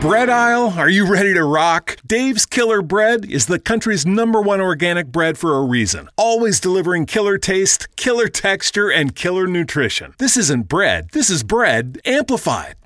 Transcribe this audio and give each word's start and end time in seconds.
bread 0.00 0.30
aisle, 0.30 0.72
are 0.78 0.88
you 0.88 1.06
ready 1.06 1.34
to 1.34 1.44
rock? 1.44 1.98
Dave's 2.06 2.46
Killer 2.46 2.80
Bread 2.80 3.26
is 3.26 3.46
the 3.46 3.58
country's 3.58 4.06
number 4.06 4.40
one 4.40 4.58
organic 4.58 5.08
bread 5.08 5.36
for 5.36 5.54
a 5.58 5.62
reason. 5.62 6.08
Always 6.16 6.58
delivering 6.58 7.04
killer 7.04 7.36
taste, 7.36 7.94
killer 7.96 8.28
texture, 8.28 8.90
and 8.90 9.14
killer 9.14 9.46
nutrition. 9.46 10.14
This 10.16 10.38
isn't 10.38 10.68
bread, 10.68 11.10
this 11.12 11.28
is 11.28 11.42
bread 11.42 12.00
amplified. 12.06 12.76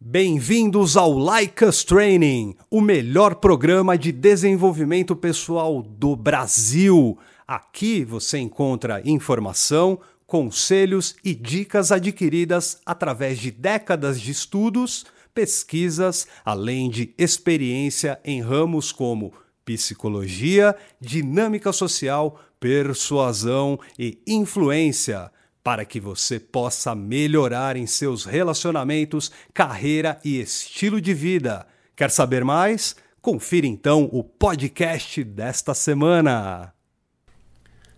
Bem-vindos 0.00 0.96
ao 0.96 1.10
Like 1.10 1.64
Us 1.64 1.82
Training, 1.82 2.54
o 2.70 2.80
melhor 2.80 3.34
programa 3.34 3.98
de 3.98 4.12
desenvolvimento 4.12 5.16
pessoal 5.16 5.82
do 5.82 6.14
Brasil. 6.14 7.18
Aqui 7.48 8.04
você 8.04 8.38
encontra 8.38 9.02
informação, 9.04 9.98
conselhos 10.24 11.16
e 11.24 11.34
dicas 11.34 11.90
adquiridas 11.90 12.80
através 12.86 13.40
de 13.40 13.50
décadas 13.50 14.20
de 14.20 14.30
estudos, 14.30 15.04
pesquisas, 15.38 16.26
além 16.44 16.90
de 16.90 17.14
experiência 17.16 18.18
em 18.24 18.42
ramos 18.42 18.90
como 18.90 19.32
psicologia, 19.64 20.74
dinâmica 21.00 21.72
social, 21.72 22.40
persuasão 22.58 23.78
e 23.96 24.20
influência, 24.26 25.30
para 25.62 25.84
que 25.84 26.00
você 26.00 26.40
possa 26.40 26.92
melhorar 26.92 27.76
em 27.76 27.86
seus 27.86 28.24
relacionamentos, 28.24 29.30
carreira 29.54 30.18
e 30.24 30.40
estilo 30.40 31.00
de 31.00 31.14
vida. 31.14 31.68
Quer 31.94 32.10
saber 32.10 32.44
mais? 32.44 32.96
Confira 33.22 33.68
então 33.68 34.08
o 34.10 34.24
podcast 34.24 35.22
desta 35.22 35.72
semana. 35.72 36.77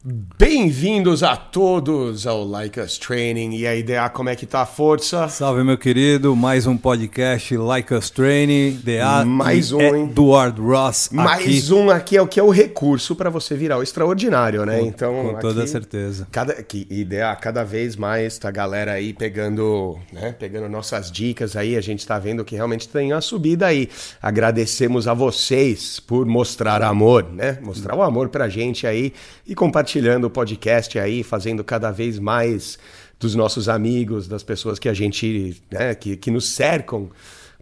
Bem-vindos 0.03 1.23
a 1.23 1.37
todos 1.37 2.27
ao 2.27 2.43
Like 2.43 2.81
Us 2.81 2.97
Training. 2.97 3.55
E 3.55 3.67
a 3.67 3.77
ideia, 3.77 4.09
como 4.09 4.31
é 4.31 4.35
que 4.35 4.47
tá 4.47 4.63
a 4.63 4.67
força? 4.67 5.29
Salve, 5.29 5.63
meu 5.63 5.77
querido. 5.77 6.35
Mais 6.35 6.67
um 6.67 6.75
podcast 6.75 7.55
Like 7.55 7.93
Us 7.93 8.09
Training. 8.09 8.81
DA 8.83 9.27
Mais 9.27 9.73
um, 9.73 9.81
hein? 9.83 10.05
Eduardo 10.05 10.63
Ross. 10.67 11.11
Mais 11.13 11.43
aqui. 11.43 11.75
um 11.75 11.91
aqui 11.91 12.17
é 12.17 12.23
o 12.23 12.27
que 12.27 12.41
é 12.41 12.43
o 12.43 12.49
recurso 12.49 13.15
para 13.15 13.29
você 13.29 13.55
virar 13.55 13.77
o 13.77 13.83
extraordinário, 13.83 14.65
né? 14.65 14.79
Com- 14.79 14.87
então, 14.87 15.33
com 15.35 15.39
toda 15.39 15.61
aqui, 15.61 15.71
certeza. 15.71 16.27
Cada 16.33 16.55
que 16.63 16.87
ideia 16.89 17.37
cada 17.37 17.63
vez 17.63 17.95
mais 17.95 18.39
tá 18.39 18.49
a 18.49 18.53
galera 18.53 18.93
aí 18.93 19.13
pegando, 19.13 19.99
né, 20.11 20.33
pegando 20.33 20.67
nossas 20.67 21.11
dicas 21.13 21.57
aí, 21.57 21.77
a 21.77 21.81
gente 21.83 22.07
tá 22.07 22.19
vendo 22.19 22.43
que 22.43 22.57
realmente 22.57 22.89
tem 22.89 23.13
uma 23.13 23.21
subida 23.21 23.67
aí. 23.67 23.87
Agradecemos 24.23 25.07
a 25.07 25.13
vocês 25.13 26.01
por 26.01 26.25
mostrar 26.25 26.83
amor, 26.83 27.25
né? 27.31 27.59
Mostrar 27.61 27.95
o 27.95 28.03
amor 28.03 28.31
pra 28.31 28.49
gente 28.49 28.87
aí 28.87 29.13
e 29.47 29.55
compartilhando 29.91 30.25
o 30.27 30.31
podcast 30.31 30.99
aí, 30.99 31.23
fazendo 31.25 31.65
cada 31.65 31.91
vez 31.91 32.19
mais 32.19 32.79
dos 33.19 33.35
nossos 33.35 33.69
amigos, 33.69 34.29
das 34.29 34.43
pessoas 34.43 34.79
que 34.79 34.89
a 34.89 34.95
gente, 34.95 35.61
né, 35.71 35.95
que, 35.95 36.17
que 36.17 36.31
nos 36.31 36.49
cercam 36.51 37.11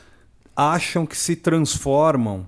acham 0.53 1.05
que 1.05 1.17
se 1.17 1.37
transformam 1.37 2.45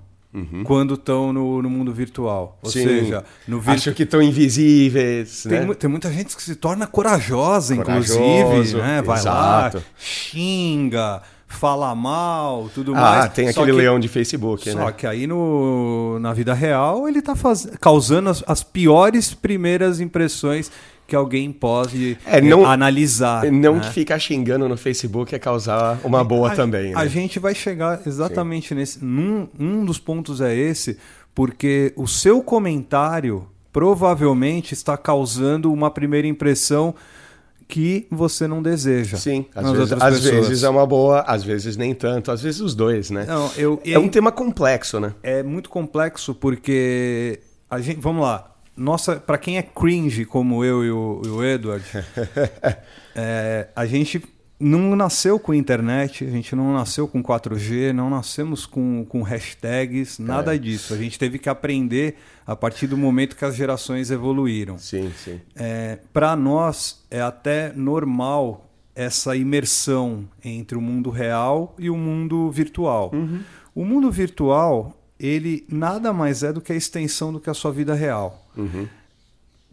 quando 0.64 0.94
estão 0.94 1.32
no, 1.32 1.60
no 1.62 1.70
mundo 1.70 1.92
virtual. 1.92 2.58
Ou 2.62 2.70
Sim. 2.70 2.82
seja, 2.84 3.24
no 3.46 3.56
virtual. 3.56 3.76
Acho 3.76 3.92
que 3.92 4.02
estão 4.02 4.20
invisíveis, 4.22 5.42
Tem, 5.44 5.60
né? 5.60 5.64
mu- 5.66 5.74
tem 5.74 5.88
muita 5.90 6.12
gente 6.12 6.36
que 6.36 6.42
se 6.42 6.54
torna 6.54 6.86
corajosa, 6.86 7.74
Corajoso, 7.76 8.18
inclusive, 8.20 8.76
né? 8.82 9.02
Vai 9.02 9.18
exato. 9.18 9.78
lá, 9.78 9.82
xinga, 9.96 11.22
fala 11.46 11.94
mal, 11.94 12.68
tudo 12.74 12.94
Ah, 12.94 13.00
mais. 13.00 13.32
tem 13.32 13.50
Só 13.52 13.62
aquele 13.62 13.76
que- 13.76 13.82
leão 13.82 13.98
de 13.98 14.06
Facebook, 14.08 14.70
Só 14.70 14.78
né? 14.86 14.92
que 14.92 15.06
aí 15.06 15.26
no, 15.26 16.18
na 16.20 16.32
vida 16.32 16.52
real 16.54 17.08
ele 17.08 17.20
está 17.20 17.34
causando 17.80 18.28
as, 18.28 18.44
as 18.46 18.62
piores 18.62 19.32
primeiras 19.34 19.98
impressões 20.00 20.70
que 21.08 21.16
alguém 21.16 21.50
pode 21.50 22.18
É, 22.26 22.36
eh, 22.36 22.40
não- 22.42 22.66
analisar. 22.66 23.50
Não 23.50 23.76
né? 23.76 23.80
que 23.80 23.90
ficar 23.94 24.18
xingando 24.18 24.68
no 24.68 24.76
Facebook 24.76 25.34
é 25.34 25.38
causar 25.38 25.98
uma 26.04 26.22
boa 26.22 26.52
a, 26.52 26.54
também, 26.54 26.94
A 26.94 26.98
né? 27.04 27.08
gente 27.08 27.38
vai 27.40 27.54
chegar 27.54 28.02
exatamente 28.06 28.74
nesse. 28.74 29.02
Num, 29.02 29.48
um 29.58 29.86
dos 29.86 29.98
pontos 29.98 30.42
é 30.42 30.54
esse, 30.54 30.98
porque 31.34 31.94
o 31.96 32.06
seu 32.06 32.42
comentário 32.42 33.48
provavelmente 33.72 34.74
está 34.74 34.98
causando 34.98 35.72
uma 35.72 35.90
primeira 35.90 36.28
impressão 36.28 36.94
que 37.66 38.06
você 38.10 38.46
não 38.46 38.62
deseja. 38.62 39.16
Sim, 39.16 39.46
às, 39.54 39.70
vezes, 39.72 39.92
às 39.92 40.20
vezes 40.20 40.62
é 40.62 40.68
uma 40.68 40.86
boa, 40.86 41.20
às 41.20 41.42
vezes 41.42 41.76
nem 41.76 41.94
tanto, 41.94 42.30
às 42.30 42.42
vezes 42.42 42.60
os 42.60 42.74
dois, 42.74 43.10
né? 43.10 43.24
Não, 43.26 43.50
eu, 43.56 43.80
É 43.84 43.98
um 43.98 44.08
tema 44.08 44.30
complexo, 44.30 45.00
né? 45.00 45.14
é 45.22 45.42
muito 45.42 45.70
complexo 45.70 46.34
porque 46.34 47.40
a 47.70 47.80
gente, 47.80 47.98
vamos 48.00 48.22
lá, 48.22 48.50
nossa, 48.78 49.16
para 49.16 49.36
quem 49.36 49.58
é 49.58 49.62
cringe 49.62 50.24
como 50.24 50.64
eu 50.64 50.84
e 50.84 50.90
o, 50.90 51.22
e 51.24 51.28
o 51.28 51.44
Edward, 51.44 51.84
é, 53.14 53.68
a 53.74 53.86
gente 53.86 54.22
não 54.60 54.96
nasceu 54.96 55.38
com 55.38 55.54
internet, 55.54 56.24
a 56.24 56.30
gente 56.30 56.56
não 56.56 56.72
nasceu 56.72 57.06
com 57.06 57.22
4G, 57.22 57.92
não 57.92 58.10
nascemos 58.10 58.66
com, 58.66 59.04
com 59.08 59.22
hashtags, 59.22 60.18
nada 60.18 60.54
É. 60.54 60.58
disso. 60.58 60.94
A 60.94 60.96
gente 60.96 61.16
teve 61.18 61.38
que 61.38 61.48
aprender 61.48 62.16
a 62.46 62.56
partir 62.56 62.86
do 62.88 62.96
momento 62.96 63.36
que 63.36 63.44
as 63.44 63.54
gerações 63.54 64.10
evoluíram. 64.10 64.76
Sim, 64.78 65.12
sim. 65.16 65.40
É, 65.54 65.98
para 66.12 66.34
nós 66.34 67.04
é 67.10 67.20
até 67.20 67.72
normal 67.74 68.64
essa 68.96 69.36
imersão 69.36 70.28
entre 70.44 70.76
o 70.76 70.80
mundo 70.80 71.08
real 71.08 71.76
e 71.78 71.88
o 71.88 71.96
mundo 71.96 72.50
virtual. 72.50 73.12
O 73.72 73.84
mundo 73.84 74.10
virtual 74.10 74.92
ele 75.18 75.64
nada 75.68 76.12
mais 76.12 76.42
é 76.42 76.52
do 76.52 76.60
que 76.60 76.72
a 76.72 76.76
extensão 76.76 77.32
do 77.32 77.40
que 77.40 77.50
a 77.50 77.54
sua 77.54 77.72
vida 77.72 77.94
real. 77.94 78.46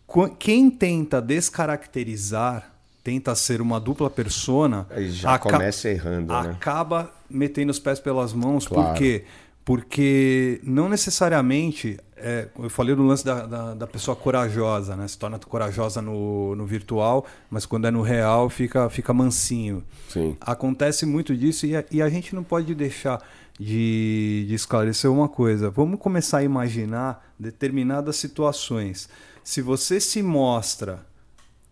Qu- 0.07 0.29
Quem 0.37 0.69
tenta 0.69 1.21
descaracterizar, 1.21 2.71
tenta 3.03 3.33
ser 3.35 3.61
uma 3.61 3.79
dupla 3.79 4.09
persona, 4.09 4.87
Aí 4.89 5.09
já 5.09 5.37
começa 5.37 5.89
errando, 5.89 6.33
né? 6.33 6.49
acaba 6.51 7.11
metendo 7.29 7.71
os 7.71 7.79
pés 7.79 7.99
pelas 7.99 8.33
mãos. 8.33 8.67
Claro. 8.67 8.89
Por 8.89 8.97
quê? 8.97 9.23
Porque 9.63 10.59
não 10.63 10.87
necessariamente. 10.87 11.97
é, 12.17 12.47
eu 12.59 12.69
falei 12.69 12.95
do 12.95 13.01
lance 13.03 13.25
da, 13.25 13.45
da, 13.47 13.73
da 13.73 13.87
pessoa 13.87 14.15
corajosa, 14.15 14.95
né? 14.95 15.07
Se 15.07 15.17
torna 15.17 15.39
corajosa 15.39 16.01
no, 16.03 16.55
no 16.55 16.65
virtual, 16.67 17.25
mas 17.49 17.65
quando 17.65 17.87
é 17.87 17.91
no 17.91 18.01
real 18.03 18.47
fica, 18.49 18.87
fica 18.91 19.11
mansinho. 19.13 19.83
Sim. 20.09 20.37
Acontece 20.39 21.05
muito 21.05 21.35
disso 21.35 21.65
e 21.65 21.75
a, 21.75 21.83
e 21.91 21.99
a 22.01 22.07
gente 22.09 22.33
não 22.35 22.43
pode 22.43 22.73
deixar 22.75 23.19
de, 23.59 24.45
de 24.47 24.53
esclarecer 24.53 25.11
uma 25.11 25.29
coisa. 25.29 25.69
Vamos 25.69 25.99
começar 25.99 26.39
a 26.39 26.43
imaginar 26.43 27.33
determinadas 27.39 28.15
situações. 28.17 29.07
Se 29.43 29.61
você 29.61 29.99
se 29.99 30.21
mostra 30.23 31.05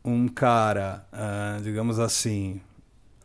um 0.03 0.27
cara, 0.27 1.05
ah, 1.11 1.59
digamos 1.63 1.99
assim, 1.99 2.61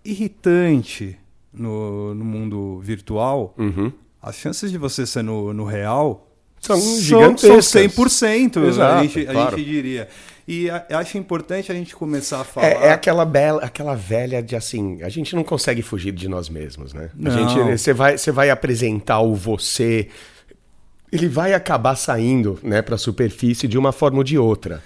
irritante 0.05 1.19
no, 1.53 2.15
no 2.15 2.25
mundo 2.25 2.79
virtual, 2.81 3.55
Uhum. 3.59 3.93
as 4.23 4.37
chances 4.37 4.71
de 4.71 4.79
você 4.79 5.07
ser 5.07 5.23
no, 5.23 5.53
no 5.53 5.65
real 5.65 6.28
são 6.61 6.81
são, 6.81 7.01
gigantescas. 7.01 7.67
são 7.67 7.83
100%, 7.83 8.67
Exato, 8.69 8.99
a, 8.99 9.03
gente, 9.03 9.21
a 9.29 9.33
claro. 9.33 9.57
gente 9.57 9.69
diria. 9.69 10.09
E 10.47 10.71
a- 10.71 10.87
acho 10.93 11.19
importante 11.19 11.71
a 11.71 11.75
gente 11.75 11.95
começar 11.95 12.41
a 12.41 12.45
falar. 12.45 12.67
É, 12.69 12.87
é 12.87 12.93
aquela, 12.93 13.25
bela, 13.27 13.63
aquela 13.63 13.95
velha 13.95 14.43
de 14.43 14.57
assim, 14.57 14.99
a 15.03 15.09
gente 15.11 15.37
não 15.37 15.45
consegue 15.45 15.83
fugir 15.83 16.13
de 16.13 16.27
nós 16.29 16.49
mesmos, 16.49 16.95
né? 16.95 17.11
A 17.15 17.29
Não. 17.29 17.31
gente, 17.49 17.79
você 17.79 17.93
vai, 17.93 18.17
você 18.17 18.33
vai 18.33 18.49
apresentar 18.49 19.21
o 19.21 19.35
você, 19.35 20.09
ele 21.13 21.29
vai 21.29 21.53
acabar 21.53 21.97
saindo, 21.97 22.59
né, 22.63 22.81
para 22.83 22.95
a 22.95 22.99
superfície 22.99 23.69
de 23.69 23.77
uma 23.77 23.93
forma 23.93 24.19
ou 24.19 24.25
de 24.25 24.39
outra. 24.39 24.83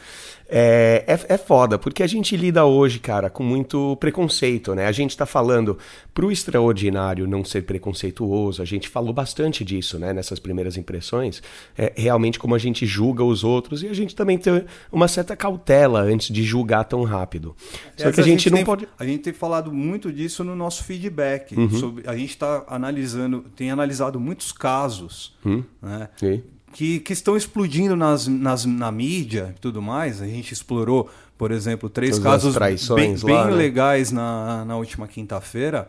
É, 0.49 1.05
é, 1.07 1.35
é 1.35 1.39
foda, 1.39 1.79
porque 1.79 2.03
a 2.03 2.07
gente 2.07 2.37
lida 2.37 2.65
hoje, 2.65 2.99
cara, 2.99 3.31
com 3.31 3.43
muito 3.43 3.97
preconceito, 3.97 4.75
né? 4.75 4.87
A 4.87 4.93
gente 4.93 5.17
tá 5.17 5.25
falando 5.25 5.79
pro 6.13 6.31
extraordinário 6.31 7.27
não 7.27 7.45
ser 7.45 7.63
preconceituoso, 7.63 8.61
a 8.61 8.65
gente 8.65 8.89
falou 8.89 9.13
bastante 9.13 9.65
disso, 9.65 9.99
né, 9.99 10.13
nessas 10.13 10.39
primeiras 10.39 10.77
impressões, 10.77 11.43
é, 11.77 11.93
realmente 11.97 12.39
como 12.39 12.55
a 12.55 12.59
gente 12.59 12.85
julga 12.85 13.25
os 13.25 13.43
outros 13.45 13.83
e 13.83 13.89
a 13.89 13.95
gente 13.95 14.15
também 14.15 14.37
tem 14.37 14.65
uma 14.91 15.09
certa 15.09 15.35
cautela 15.35 16.01
antes 16.03 16.29
de 16.33 16.43
julgar 16.43 16.85
tão 16.85 17.03
rápido. 17.05 17.57
Só 17.97 18.13
que 18.13 18.21
a 18.21 18.25
gente, 18.25 18.51
não 18.51 18.57
tem, 18.59 18.65
pode. 18.65 18.85
Uhum. 18.85 18.91
A 18.99 19.05
gente 19.07 19.23
tem 19.23 19.33
falado 19.33 19.73
muito 19.73 20.13
disso 20.13 20.45
no 20.45 20.55
nosso 20.55 20.85
feedback. 20.85 21.55
sobre- 21.79 22.03
a 22.07 22.17
gente 22.17 22.31
está 22.31 22.65
analisando, 22.69 23.45
tem 23.57 23.71
analisado 23.71 24.21
muitos 24.21 24.53
casos 24.53 25.35
Hum. 25.45 25.63
né, 25.81 26.09
Sim. 26.17 26.43
Que, 26.73 27.01
que 27.01 27.13
estão 27.13 27.37
explodindo 27.37 27.95
nas, 27.95 28.27
nas, 28.27 28.65
na 28.65 28.91
mídia 28.91 29.55
e 29.57 29.61
tudo 29.61 29.81
mais. 29.83 30.21
A 30.23 30.27
gente 30.27 30.53
explorou, 30.53 31.09
por 31.37 31.51
exemplo, 31.53 31.89
três 31.89 32.19
Todas 32.19 32.47
as 32.47 32.57
casos 32.57 32.89
bem, 32.97 33.17
bem 33.17 33.35
lá, 33.35 33.47
né? 33.47 33.55
legais 33.55 34.11
na, 34.11 34.65
na 34.65 34.77
última 34.77 35.07
quinta-feira. 35.07 35.89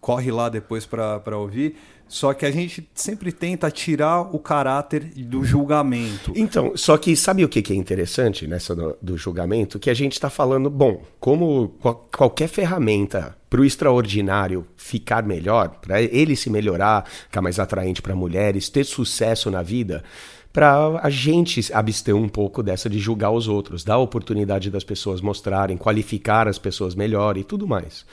Corre 0.00 0.30
lá 0.30 0.48
depois 0.48 0.84
para 0.84 1.36
ouvir. 1.36 1.76
Só 2.12 2.34
que 2.34 2.44
a 2.44 2.50
gente 2.50 2.86
sempre 2.94 3.32
tenta 3.32 3.70
tirar 3.70 4.20
o 4.36 4.38
caráter 4.38 5.02
do 5.16 5.42
julgamento. 5.42 6.30
Então, 6.36 6.76
só 6.76 6.98
que 6.98 7.16
sabe 7.16 7.42
o 7.42 7.48
que 7.48 7.72
é 7.72 7.74
interessante 7.74 8.46
nessa 8.46 8.76
do, 8.76 8.94
do 9.00 9.16
julgamento? 9.16 9.78
Que 9.78 9.88
a 9.88 9.94
gente 9.94 10.12
está 10.12 10.28
falando, 10.28 10.68
bom, 10.68 11.02
como 11.18 11.70
qual- 11.80 12.06
qualquer 12.14 12.48
ferramenta 12.48 13.34
para 13.48 13.62
o 13.62 13.64
extraordinário 13.64 14.66
ficar 14.76 15.22
melhor, 15.22 15.70
para 15.80 16.02
ele 16.02 16.36
se 16.36 16.50
melhorar, 16.50 17.08
ficar 17.08 17.40
mais 17.40 17.58
atraente 17.58 18.02
para 18.02 18.14
mulheres, 18.14 18.68
ter 18.68 18.84
sucesso 18.84 19.50
na 19.50 19.62
vida, 19.62 20.04
para 20.52 21.00
a 21.02 21.08
gente 21.08 21.72
abster 21.72 22.14
um 22.14 22.28
pouco 22.28 22.62
dessa 22.62 22.90
de 22.90 22.98
julgar 22.98 23.30
os 23.30 23.48
outros, 23.48 23.84
dar 23.84 23.94
a 23.94 23.98
oportunidade 23.98 24.70
das 24.70 24.84
pessoas 24.84 25.22
mostrarem, 25.22 25.78
qualificar 25.78 26.46
as 26.46 26.58
pessoas 26.58 26.94
melhor 26.94 27.38
e 27.38 27.42
tudo 27.42 27.66
mais. 27.66 28.04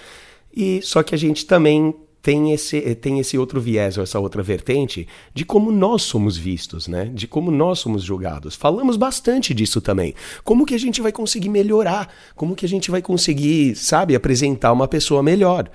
E 0.55 0.81
só 0.83 1.03
que 1.03 1.13
a 1.13 1.17
gente 1.17 1.45
também 1.45 1.93
tem 2.21 2.51
esse, 2.51 2.95
tem 2.95 3.19
esse 3.19 3.37
outro 3.37 3.61
viés, 3.61 3.97
ou 3.97 4.03
essa 4.03 4.19
outra 4.19 4.43
vertente, 4.43 5.07
de 5.33 5.45
como 5.45 5.71
nós 5.71 6.01
somos 6.01 6.37
vistos, 6.37 6.87
né? 6.87 7.05
De 7.13 7.27
como 7.27 7.49
nós 7.49 7.79
somos 7.79 8.03
julgados. 8.03 8.55
Falamos 8.55 8.97
bastante 8.97 9.53
disso 9.53 9.79
também. 9.79 10.13
Como 10.43 10.65
que 10.65 10.75
a 10.75 10.79
gente 10.79 11.01
vai 11.01 11.11
conseguir 11.11 11.49
melhorar? 11.49 12.13
Como 12.35 12.55
que 12.55 12.65
a 12.65 12.69
gente 12.69 12.91
vai 12.91 13.01
conseguir, 13.01 13.75
sabe, 13.75 14.15
apresentar 14.15 14.71
uma 14.73 14.87
pessoa 14.87 15.23
melhor? 15.23 15.69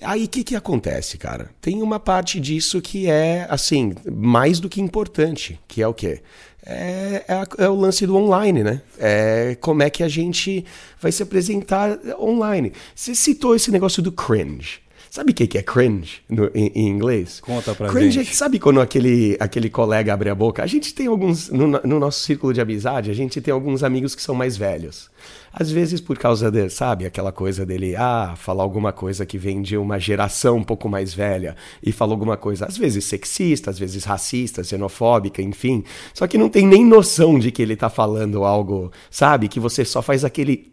Aí 0.00 0.24
o 0.24 0.28
que, 0.28 0.42
que 0.42 0.56
acontece, 0.56 1.16
cara? 1.16 1.50
Tem 1.60 1.80
uma 1.80 2.00
parte 2.00 2.40
disso 2.40 2.80
que 2.80 3.08
é, 3.08 3.46
assim, 3.48 3.94
mais 4.10 4.58
do 4.58 4.68
que 4.68 4.80
importante, 4.80 5.60
que 5.68 5.80
é 5.80 5.86
o 5.86 5.94
quê? 5.94 6.20
É, 6.64 7.24
é, 7.28 7.64
é 7.64 7.68
o 7.68 7.74
lance 7.74 8.06
do 8.06 8.16
online, 8.16 8.62
né? 8.62 8.82
É 8.98 9.56
como 9.60 9.82
é 9.82 9.90
que 9.90 10.02
a 10.02 10.08
gente 10.08 10.64
vai 11.00 11.10
se 11.10 11.22
apresentar 11.22 11.98
online. 12.18 12.72
Você 12.94 13.14
citou 13.14 13.54
esse 13.54 13.70
negócio 13.70 14.02
do 14.02 14.12
cringe. 14.12 14.81
Sabe 15.12 15.32
o 15.32 15.34
que, 15.34 15.46
que 15.46 15.58
é 15.58 15.62
cringe 15.62 16.22
no- 16.26 16.50
em, 16.54 16.72
em 16.74 16.88
inglês? 16.88 17.38
Conta 17.38 17.74
pra 17.74 17.90
cringe 17.90 18.12
gente. 18.12 18.30
É, 18.30 18.32
sabe 18.34 18.58
quando 18.58 18.80
aquele, 18.80 19.36
aquele 19.38 19.68
colega 19.68 20.14
abre 20.14 20.30
a 20.30 20.34
boca? 20.34 20.62
A 20.62 20.66
gente 20.66 20.94
tem 20.94 21.06
alguns, 21.06 21.50
no, 21.50 21.66
no 21.66 22.00
nosso 22.00 22.20
círculo 22.20 22.50
de 22.54 22.62
amizade, 22.62 23.10
a 23.10 23.14
gente 23.14 23.38
tem 23.38 23.52
alguns 23.52 23.82
amigos 23.82 24.14
que 24.14 24.22
são 24.22 24.34
mais 24.34 24.56
velhos. 24.56 25.10
Às 25.52 25.70
vezes 25.70 26.00
por 26.00 26.16
causa 26.16 26.50
de, 26.50 26.70
sabe, 26.70 27.04
aquela 27.04 27.30
coisa 27.30 27.66
dele, 27.66 27.94
ah, 27.94 28.32
falar 28.38 28.62
alguma 28.62 28.90
coisa 28.90 29.26
que 29.26 29.36
vem 29.36 29.60
de 29.60 29.76
uma 29.76 29.98
geração 29.98 30.56
um 30.56 30.64
pouco 30.64 30.88
mais 30.88 31.12
velha 31.12 31.56
e 31.82 31.92
fala 31.92 32.12
alguma 32.12 32.38
coisa, 32.38 32.64
às 32.64 32.78
vezes 32.78 33.04
sexista, 33.04 33.68
às 33.68 33.78
vezes 33.78 34.04
racista, 34.04 34.64
xenofóbica, 34.64 35.42
enfim. 35.42 35.84
Só 36.14 36.26
que 36.26 36.38
não 36.38 36.48
tem 36.48 36.66
nem 36.66 36.86
noção 36.86 37.38
de 37.38 37.50
que 37.52 37.60
ele 37.60 37.76
tá 37.76 37.90
falando 37.90 38.44
algo, 38.44 38.90
sabe, 39.10 39.46
que 39.48 39.60
você 39.60 39.84
só 39.84 40.00
faz 40.00 40.24
aquele 40.24 40.72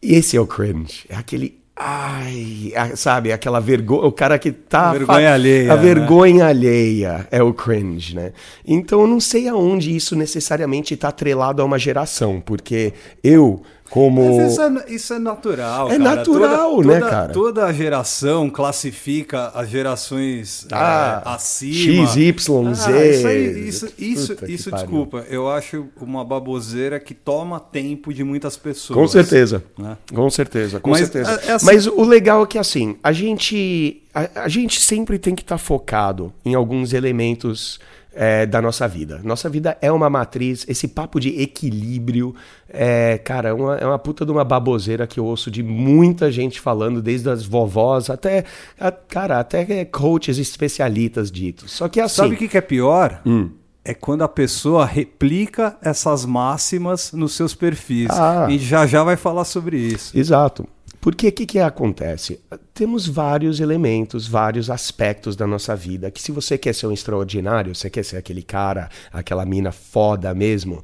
esse 0.00 0.36
é 0.36 0.40
o 0.40 0.46
cringe. 0.46 1.04
É 1.08 1.14
aquele. 1.14 1.61
Ai, 1.74 2.72
sabe, 2.94 3.32
aquela 3.32 3.58
vergonha. 3.58 4.06
O 4.06 4.12
cara 4.12 4.38
que 4.38 4.52
tá. 4.52 4.90
A 4.90 4.92
vergonha 4.92 5.32
alheia, 5.32 5.72
A 5.72 5.76
né? 5.76 5.82
vergonha 5.82 6.46
alheia 6.46 7.26
é 7.30 7.42
o 7.42 7.52
cringe, 7.54 8.14
né? 8.14 8.32
Então 8.66 9.00
eu 9.00 9.06
não 9.06 9.18
sei 9.18 9.48
aonde 9.48 9.94
isso 9.94 10.14
necessariamente 10.14 10.96
tá 10.96 11.08
atrelado 11.08 11.62
a 11.62 11.64
uma 11.64 11.78
geração, 11.78 12.40
porque 12.44 12.92
eu, 13.24 13.62
como. 13.92 14.36
Mas 14.38 14.52
isso 14.52 14.62
é, 14.62 14.84
isso 14.88 15.14
é 15.14 15.18
natural. 15.18 15.86
É 15.92 15.98
cara. 15.98 16.16
natural, 16.16 16.76
Toda- 16.76 16.88
né, 16.88 16.98
toda- 16.98 17.10
cara? 17.10 17.32
Toda 17.32 17.72
geração 17.74 18.48
classifica 18.50 19.48
as 19.54 19.68
gerações 19.68 20.66
Ah, 20.72 21.22
é, 21.26 21.28
acima. 21.28 22.06
X, 22.06 22.16
Y, 22.16 22.74
Z. 22.74 22.92
Ah, 22.92 23.06
isso, 23.06 23.26
aí- 23.26 23.68
isso, 23.68 23.86
isso, 23.98 24.36
isso 24.48 24.70
pariu. 24.70 24.86
desculpa. 24.86 25.24
Eu 25.28 25.48
acho 25.50 25.86
uma 26.00 26.24
baboseira 26.24 26.98
que 26.98 27.12
toma 27.14 27.60
tempo 27.60 28.12
de 28.14 28.24
muitas 28.24 28.56
pessoas. 28.56 28.98
Com 28.98 29.06
certeza. 29.06 29.62
né? 29.78 29.96
Com 30.14 30.28
certeza, 30.30 30.80
com 30.80 30.90
Mas, 30.90 31.00
certeza. 31.00 31.40
é- 31.44 31.50
é 31.50 31.52
assim- 31.52 31.66
Mas 31.66 31.86
o 31.86 32.02
legal 32.02 32.42
é 32.44 32.46
que 32.46 32.58
assim, 32.58 32.96
a 33.02 33.12
gente, 33.12 34.02
a, 34.14 34.44
a 34.44 34.48
gente 34.48 34.80
sempre 34.80 35.18
tem 35.18 35.34
que 35.34 35.42
estar 35.42 35.58
focado 35.58 36.32
em 36.44 36.54
alguns 36.54 36.92
elementos 36.92 37.78
é, 38.14 38.44
da 38.46 38.60
nossa 38.60 38.86
vida. 38.86 39.20
Nossa 39.24 39.48
vida 39.48 39.76
é 39.80 39.90
uma 39.90 40.10
matriz, 40.10 40.64
esse 40.68 40.86
papo 40.88 41.18
de 41.18 41.40
equilíbrio, 41.40 42.34
é, 42.68 43.18
cara, 43.18 43.50
é 43.50 43.52
uma, 43.52 43.76
é 43.76 43.86
uma 43.86 43.98
puta 43.98 44.24
de 44.24 44.30
uma 44.32 44.44
baboseira 44.44 45.06
que 45.06 45.18
eu 45.18 45.24
ouço 45.24 45.50
de 45.50 45.62
muita 45.62 46.30
gente 46.30 46.60
falando, 46.60 47.00
desde 47.02 47.28
as 47.30 47.44
vovós 47.44 48.10
até, 48.10 48.44
a- 48.78 48.92
cara, 48.92 49.38
até 49.40 49.84
coaches 49.84 50.38
especialistas 50.38 51.30
ditos. 51.30 51.72
Só 51.72 51.88
que 51.88 52.00
assim. 52.00 52.16
Sabe 52.16 52.34
o 52.34 52.38
que, 52.38 52.48
que 52.48 52.58
é 52.58 52.60
pior? 52.60 53.20
Hum. 53.24 53.50
É 53.84 53.92
quando 53.94 54.22
a 54.22 54.28
pessoa 54.28 54.84
replica 54.86 55.76
essas 55.82 56.24
máximas 56.24 57.12
nos 57.12 57.32
seus 57.34 57.52
perfis. 57.52 58.08
Ah. 58.10 58.46
E 58.48 58.56
já 58.56 58.86
já 58.86 59.02
vai 59.02 59.16
falar 59.16 59.44
sobre 59.44 59.76
isso. 59.76 60.16
Exato. 60.16 60.68
Porque 61.02 61.26
o 61.26 61.32
que, 61.32 61.46
que 61.46 61.58
acontece? 61.58 62.38
Temos 62.72 63.08
vários 63.08 63.58
elementos, 63.58 64.28
vários 64.28 64.70
aspectos 64.70 65.34
da 65.34 65.48
nossa 65.48 65.74
vida 65.74 66.12
que 66.12 66.22
se 66.22 66.30
você 66.30 66.56
quer 66.56 66.72
ser 66.72 66.86
um 66.86 66.92
extraordinário, 66.92 67.74
você 67.74 67.90
quer 67.90 68.04
ser 68.04 68.18
aquele 68.18 68.40
cara, 68.40 68.88
aquela 69.12 69.44
mina 69.44 69.72
foda 69.72 70.32
mesmo, 70.32 70.80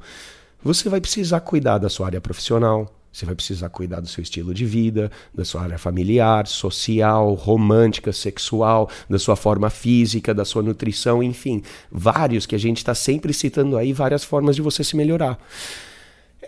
você 0.61 0.89
vai 0.89 0.99
precisar 0.99 1.39
cuidar 1.39 1.77
da 1.77 1.87
sua 1.87 2.07
área 2.07 2.19
profissional, 2.19 2.93
você 3.13 3.25
vai 3.25 3.33
precisar 3.33 3.69
cuidar 3.69 4.01
do 4.01 4.09
seu 4.09 4.21
estilo 4.21 4.53
de 4.53 4.65
vida, 4.65 5.09
da 5.33 5.45
sua 5.45 5.61
área 5.61 5.77
familiar, 5.77 6.45
social, 6.47 7.33
romântica, 7.33 8.11
sexual, 8.11 8.89
da 9.09 9.17
sua 9.17 9.37
forma 9.37 9.69
física, 9.69 10.33
da 10.33 10.43
sua 10.43 10.61
nutrição, 10.61 11.23
enfim, 11.23 11.63
vários 11.89 12.45
que 12.45 12.55
a 12.55 12.59
gente 12.59 12.79
está 12.79 12.93
sempre 12.93 13.33
citando 13.33 13.77
aí, 13.77 13.93
várias 13.93 14.25
formas 14.25 14.57
de 14.57 14.61
você 14.61 14.83
se 14.83 14.97
melhorar. 14.97 15.39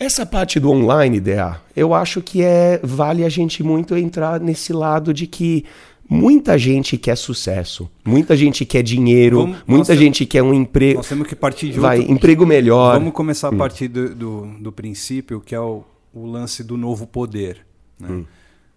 Essa 0.03 0.25
parte 0.25 0.59
do 0.59 0.71
online, 0.71 1.19
DA, 1.19 1.61
eu 1.75 1.93
acho 1.93 2.21
que 2.23 2.41
é 2.41 2.79
vale 2.83 3.23
a 3.23 3.29
gente 3.29 3.61
muito 3.61 3.95
entrar 3.95 4.39
nesse 4.39 4.73
lado 4.73 5.13
de 5.13 5.27
que 5.27 5.63
muita 6.09 6.57
gente 6.57 6.97
quer 6.97 7.15
sucesso, 7.15 7.87
muita 8.03 8.35
gente 8.35 8.65
quer 8.65 8.81
dinheiro, 8.81 9.41
Vamos- 9.41 9.57
muita 9.67 9.95
gente 9.95 10.25
quer 10.25 10.41
um 10.41 10.53
emprego, 10.55 10.97
Nós 10.97 11.07
temos 11.07 11.27
que 11.27 11.35
partir 11.35 11.69
de 11.71 11.79
vai, 11.79 11.99
emprego 12.01 12.47
melhor. 12.47 12.95
Vamos 12.97 13.13
começar 13.13 13.49
a 13.49 13.55
partir 13.55 13.87
do, 13.87 14.15
do, 14.15 14.45
do 14.59 14.71
princípio 14.71 15.39
que 15.39 15.53
é 15.53 15.59
o, 15.59 15.83
o 16.11 16.25
lance 16.25 16.63
do 16.63 16.75
novo 16.77 17.05
poder. 17.05 17.57
né? 17.99 18.23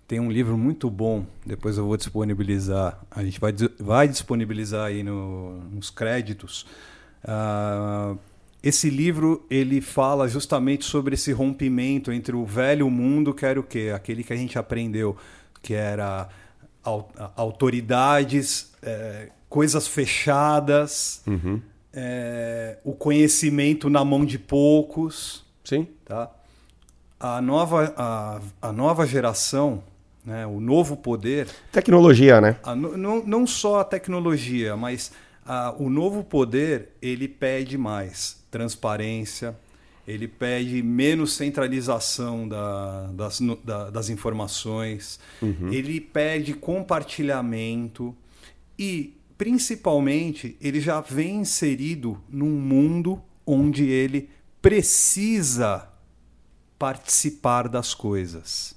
Tem 0.07 0.21
um 0.21 0.31
livro 0.31 0.59
muito 0.59 0.91
bom, 0.91 1.25
depois 1.47 1.79
eu 1.79 1.87
vou 1.87 1.97
disponibilizar, 1.97 3.01
a 3.11 3.25
gente 3.25 3.41
vai, 3.41 3.55
vai 3.81 4.07
disponibilizar 4.07 4.85
aí 4.89 5.03
no- 5.03 5.59
nos 5.73 5.89
créditos. 5.89 6.67
Ah, 7.27 8.15
esse 8.67 8.89
livro 8.89 9.45
ele 9.51 9.81
fala 9.81 10.27
justamente 10.27 10.85
sobre 10.85 11.15
esse 11.15 11.31
rompimento 11.33 12.11
entre 12.11 12.35
o 12.35 12.45
velho 12.47 12.89
mundo, 12.89 13.35
que 13.35 13.45
era 13.45 13.61
o 13.61 13.63
quê? 13.63 13.93
Aquele 13.95 14.25
que 14.25 14.33
a 14.33 14.37
gente 14.37 14.59
aprendeu, 14.59 15.17
que 15.63 15.75
era 15.75 16.29
au- 16.83 17.11
autoridades, 17.37 18.73
eh, 18.83 19.29
coisas 19.49 19.87
fechadas, 19.87 21.23
eh, 21.93 22.79
o 22.85 22.93
conhecimento 22.93 23.89
na 23.91 24.05
mão 24.05 24.25
de 24.25 24.39
poucos, 24.39 25.45
Sim? 25.63 25.87
tá? 26.05 26.31
A 27.21 27.41
nova, 27.41 27.93
a, 27.97 28.41
a 28.61 28.73
nova 28.73 29.07
geração, 29.07 29.83
né, 30.25 30.47
o 30.47 30.61
novo 30.61 30.97
poder, 30.97 31.49
Tecnologia, 31.71 32.41
né? 32.41 32.57
a 32.63 32.75
não, 32.75 33.25
não 33.25 33.47
só 33.47 33.81
a 33.81 33.85
tecnologia, 33.85 34.77
mas 34.77 35.13
a- 35.47 35.75
o 35.79 35.89
novo 35.89 36.25
poder 36.25 36.91
ele 37.01 37.29
pede 37.29 37.79
mais 37.79 38.43
transparência, 38.59 39.57
ele 40.07 40.29
pede 40.29 40.81
menos 40.83 41.33
centralização 41.33 42.47
da- 42.47 43.11
das, 43.13 43.41
da- 43.65 43.91
das 43.91 44.09
informações, 44.11 45.19
ele 45.73 46.01
pede 46.01 46.55
compartilhamento 46.55 48.15
e 48.79 49.13
principalmente, 49.37 50.57
ele 50.61 50.81
já 50.81 51.01
vem 51.01 51.37
inserido 51.41 52.23
num 52.29 52.51
mundo 52.73 53.21
onde 53.45 53.85
ele 53.89 54.29
precisa 54.63 55.89
participar 56.79 57.69
das 57.69 57.93
coisas. 57.95 58.77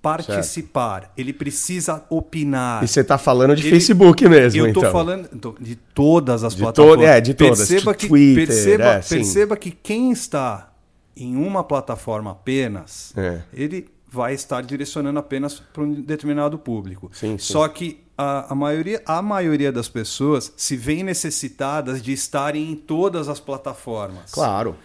Participar, 0.00 1.00
certo. 1.00 1.12
ele 1.18 1.32
precisa 1.32 2.04
opinar. 2.08 2.84
E 2.84 2.88
você 2.88 3.00
está 3.00 3.18
falando 3.18 3.56
de 3.56 3.62
ele, 3.62 3.70
Facebook 3.70 4.28
mesmo, 4.28 4.60
eu 4.60 4.68
então? 4.68 4.82
Eu 4.82 4.86
estou 4.86 4.92
falando 4.92 5.56
de 5.60 5.74
todas 5.74 6.44
as 6.44 6.54
de 6.54 6.62
plataformas. 6.62 7.04
To 7.04 7.04
é, 7.04 7.20
de 7.20 7.34
todas. 7.34 7.58
Perceba 7.58 7.94
que, 7.94 8.06
Twitter, 8.06 8.46
perceba, 8.46 8.84
é, 8.84 9.00
perceba 9.00 9.56
que 9.56 9.70
quem 9.72 10.12
está 10.12 10.72
em 11.16 11.36
uma 11.36 11.64
plataforma 11.64 12.30
apenas, 12.30 13.12
é. 13.16 13.42
ele 13.52 13.88
vai 14.10 14.32
estar 14.32 14.62
direcionando 14.62 15.18
apenas 15.18 15.60
para 15.72 15.82
um 15.82 15.92
determinado 15.92 16.58
público. 16.58 17.10
Sim, 17.12 17.36
sim. 17.36 17.52
Só 17.52 17.66
que 17.68 18.04
a, 18.16 18.52
a, 18.52 18.54
maioria, 18.54 19.02
a 19.04 19.20
maioria 19.20 19.70
das 19.70 19.88
pessoas 19.88 20.52
se 20.56 20.76
vê 20.76 21.02
necessitadas 21.02 22.00
de 22.00 22.12
estarem 22.12 22.70
em 22.70 22.74
todas 22.76 23.28
as 23.28 23.38
plataformas. 23.40 24.30
Claro. 24.30 24.76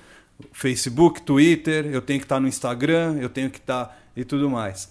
Facebook, 0.51 1.22
Twitter, 1.22 1.86
eu 1.86 2.01
tenho 2.01 2.20
que 2.20 2.25
estar 2.25 2.39
no 2.39 2.48
Instagram, 2.48 3.17
eu 3.20 3.29
tenho 3.29 3.50
que 3.50 3.60
estar 3.60 4.02
e 4.15 4.24
tudo 4.24 4.50
mais. 4.50 4.89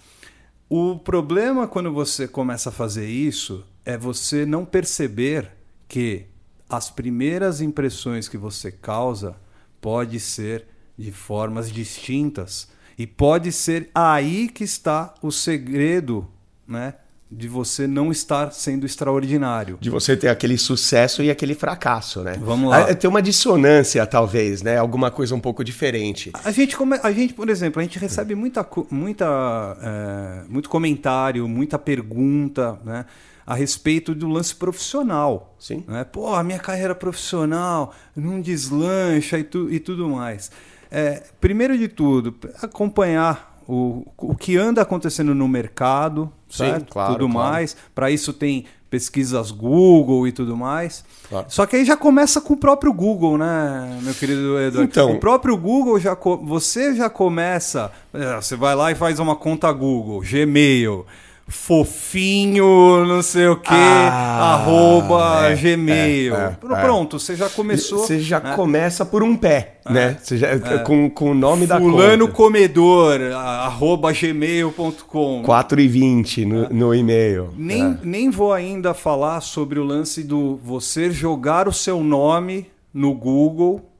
O 0.68 0.98
problema 0.98 1.68
quando 1.68 1.92
você 1.92 2.26
começa 2.26 2.70
a 2.70 2.72
fazer 2.72 3.06
isso 3.06 3.64
é 3.84 3.98
você 3.98 4.46
não 4.46 4.64
perceber 4.64 5.50
que 5.86 6.26
as 6.68 6.88
primeiras 6.88 7.60
impressões 7.60 8.28
que 8.28 8.38
você 8.38 8.72
causa 8.72 9.36
pode 9.80 10.18
ser 10.18 10.66
de 10.96 11.12
formas 11.12 11.70
distintas 11.70 12.68
e 12.96 13.06
pode 13.06 13.52
ser 13.52 13.90
aí 13.94 14.48
que 14.48 14.64
está 14.64 15.14
o 15.20 15.30
segredo, 15.30 16.26
né? 16.66 16.94
De 17.34 17.48
você 17.48 17.86
não 17.86 18.12
estar 18.12 18.52
sendo 18.52 18.84
extraordinário. 18.84 19.78
De 19.80 19.88
você 19.88 20.16
ter 20.16 20.28
aquele 20.28 20.58
sucesso 20.58 21.22
e 21.22 21.30
aquele 21.30 21.54
fracasso, 21.54 22.22
né? 22.22 22.34
Vamos 22.38 22.70
lá. 22.70 22.90
Ah, 22.90 22.94
tem 22.94 23.08
uma 23.08 23.22
dissonância, 23.22 24.04
talvez, 24.06 24.62
né? 24.62 24.76
Alguma 24.76 25.10
coisa 25.10 25.34
um 25.34 25.40
pouco 25.40 25.64
diferente. 25.64 26.30
A 26.44 26.50
gente, 26.50 26.76
a 27.02 27.12
gente 27.12 27.32
por 27.32 27.48
exemplo, 27.48 27.80
a 27.80 27.82
gente 27.82 27.98
recebe 27.98 28.34
muita, 28.34 28.66
muita, 28.90 29.76
é, 29.80 30.42
muito 30.48 30.68
comentário, 30.68 31.48
muita 31.48 31.78
pergunta, 31.78 32.78
né? 32.84 33.06
a 33.46 33.54
respeito 33.54 34.14
do 34.14 34.28
lance 34.28 34.54
profissional. 34.54 35.54
Sim. 35.58 35.84
Né? 35.86 36.04
Pô, 36.04 36.34
a 36.34 36.42
minha 36.42 36.58
carreira 36.58 36.94
profissional 36.94 37.94
não 38.14 38.40
deslancha 38.40 39.38
e, 39.38 39.44
tu, 39.44 39.70
e 39.70 39.80
tudo 39.80 40.08
mais. 40.08 40.50
É, 40.90 41.22
primeiro 41.40 41.76
de 41.76 41.88
tudo, 41.88 42.34
acompanhar 42.60 43.51
o, 43.68 44.06
o 44.16 44.34
que 44.34 44.56
anda 44.56 44.82
acontecendo 44.82 45.34
no 45.34 45.48
mercado, 45.48 46.32
Sim, 46.48 46.64
certo? 46.64 46.92
Claro, 46.92 47.12
tudo 47.14 47.28
claro. 47.28 47.50
mais. 47.50 47.76
Para 47.94 48.10
isso 48.10 48.32
tem 48.32 48.64
pesquisas 48.90 49.50
Google 49.50 50.28
e 50.28 50.32
tudo 50.32 50.54
mais. 50.54 51.04
Claro. 51.28 51.46
Só 51.48 51.64
que 51.64 51.76
aí 51.76 51.84
já 51.84 51.96
começa 51.96 52.40
com 52.42 52.52
o 52.52 52.56
próprio 52.56 52.92
Google, 52.92 53.38
né, 53.38 53.98
meu 54.02 54.12
querido 54.12 54.58
Eduardo? 54.60 54.82
Então, 54.82 55.12
o 55.12 55.18
próprio 55.18 55.56
Google 55.56 55.98
já 55.98 56.14
você 56.42 56.94
já 56.94 57.08
começa, 57.08 57.90
é, 58.12 58.36
você 58.36 58.54
vai 58.54 58.74
lá 58.74 58.92
e 58.92 58.94
faz 58.94 59.18
uma 59.18 59.34
conta 59.34 59.72
Google, 59.72 60.20
Gmail 60.20 61.06
fofinho, 61.48 63.04
não 63.04 63.22
sei 63.22 63.48
o 63.48 63.56
que, 63.56 63.68
ah, 63.70 64.54
arroba 64.54 65.50
é, 65.50 65.54
gmail. 65.54 66.34
É, 66.34 66.44
é, 66.46 66.50
Pronto, 66.80 67.18
você 67.18 67.36
já 67.36 67.48
começou. 67.48 67.98
Você 67.98 68.20
já 68.20 68.40
né? 68.40 68.54
começa 68.56 69.04
por 69.04 69.22
um 69.22 69.36
pé, 69.36 69.78
é, 69.84 69.92
né? 69.92 70.16
Você 70.20 70.36
já, 70.38 70.48
é. 70.48 70.58
com, 70.84 71.10
com 71.10 71.32
o 71.32 71.34
nome 71.34 71.66
Fulano 71.66 71.84
da 71.84 71.90
conta. 71.90 72.02
Fulano 72.02 72.28
Comedor, 72.28 73.20
arroba 73.34 74.12
gmail.com. 74.12 75.42
4 75.44 75.80
e 75.80 75.88
20 75.88 76.44
no, 76.46 76.68
no 76.68 76.94
e-mail. 76.94 77.52
Nem, 77.56 77.98
nem 78.02 78.30
vou 78.30 78.52
ainda 78.52 78.94
falar 78.94 79.40
sobre 79.40 79.78
o 79.78 79.84
lance 79.84 80.22
do 80.22 80.56
você 80.56 81.10
jogar 81.10 81.68
o 81.68 81.72
seu 81.72 82.02
nome 82.02 82.66
no 82.94 83.14
Google 83.14 83.91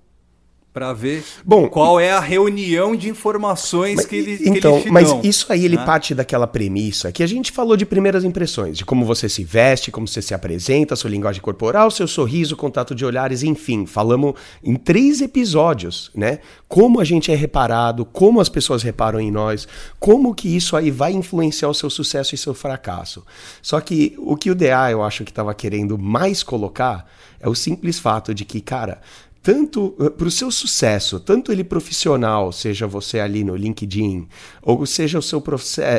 para 0.72 0.92
ver 0.94 1.22
Bom, 1.44 1.68
qual 1.68 2.00
é 2.00 2.10
a 2.10 2.20
reunião 2.20 2.96
de 2.96 3.10
informações 3.10 3.96
mas, 3.96 4.06
que, 4.06 4.16
ele, 4.16 4.48
então, 4.48 4.80
que 4.80 4.90
mas 4.90 5.08
dão, 5.08 5.20
isso 5.22 5.52
aí 5.52 5.66
ele 5.66 5.76
né? 5.76 5.84
parte 5.84 6.14
daquela 6.14 6.46
premissa 6.46 7.12
que 7.12 7.22
a 7.22 7.26
gente 7.26 7.52
falou 7.52 7.76
de 7.76 7.84
primeiras 7.84 8.24
impressões, 8.24 8.78
de 8.78 8.84
como 8.84 9.04
você 9.04 9.28
se 9.28 9.44
veste, 9.44 9.90
como 9.90 10.08
você 10.08 10.22
se 10.22 10.32
apresenta, 10.32 10.96
sua 10.96 11.10
linguagem 11.10 11.42
corporal, 11.42 11.90
seu 11.90 12.08
sorriso, 12.08 12.56
contato 12.56 12.94
de 12.94 13.04
olhares, 13.04 13.42
enfim, 13.42 13.84
falamos 13.84 14.34
em 14.64 14.74
três 14.74 15.20
episódios, 15.20 16.10
né? 16.14 16.38
Como 16.66 17.00
a 17.00 17.04
gente 17.04 17.30
é 17.30 17.34
reparado, 17.34 18.06
como 18.06 18.40
as 18.40 18.48
pessoas 18.48 18.82
reparam 18.82 19.20
em 19.20 19.30
nós, 19.30 19.68
como 20.00 20.34
que 20.34 20.56
isso 20.56 20.74
aí 20.74 20.90
vai 20.90 21.12
influenciar 21.12 21.68
o 21.68 21.74
seu 21.74 21.90
sucesso 21.90 22.34
e 22.34 22.38
seu 22.38 22.54
fracasso. 22.54 23.24
Só 23.60 23.78
que 23.80 24.14
o 24.18 24.36
que 24.36 24.50
o 24.50 24.54
DA 24.54 24.90
eu 24.90 25.02
acho 25.02 25.22
que 25.24 25.30
estava 25.30 25.52
querendo 25.54 25.98
mais 25.98 26.42
colocar 26.42 27.06
é 27.38 27.48
o 27.48 27.54
simples 27.54 27.98
fato 27.98 28.32
de 28.32 28.44
que, 28.44 28.60
cara, 28.60 29.00
tanto 29.42 29.94
eh, 29.98 30.10
para 30.10 30.28
o 30.28 30.30
seu 30.30 30.50
sucesso, 30.50 31.18
tanto 31.18 31.50
ele 31.50 31.64
profissional, 31.64 32.52
seja 32.52 32.86
você 32.86 33.18
ali 33.18 33.42
no 33.42 33.56
LinkedIn, 33.56 34.28
ou 34.62 34.86
seja 34.86 35.18
o 35.18 35.22
seu, 35.22 35.42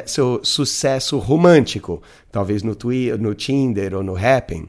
seu 0.06 0.40
sucesso 0.44 1.18
romântico, 1.18 2.02
talvez 2.32 2.64
no 2.64 2.76
Twitter, 2.76 3.20
no 3.20 3.36
Tinder 3.36 3.96
ou 3.96 4.04
no 4.04 4.16
Happn, 4.16 4.68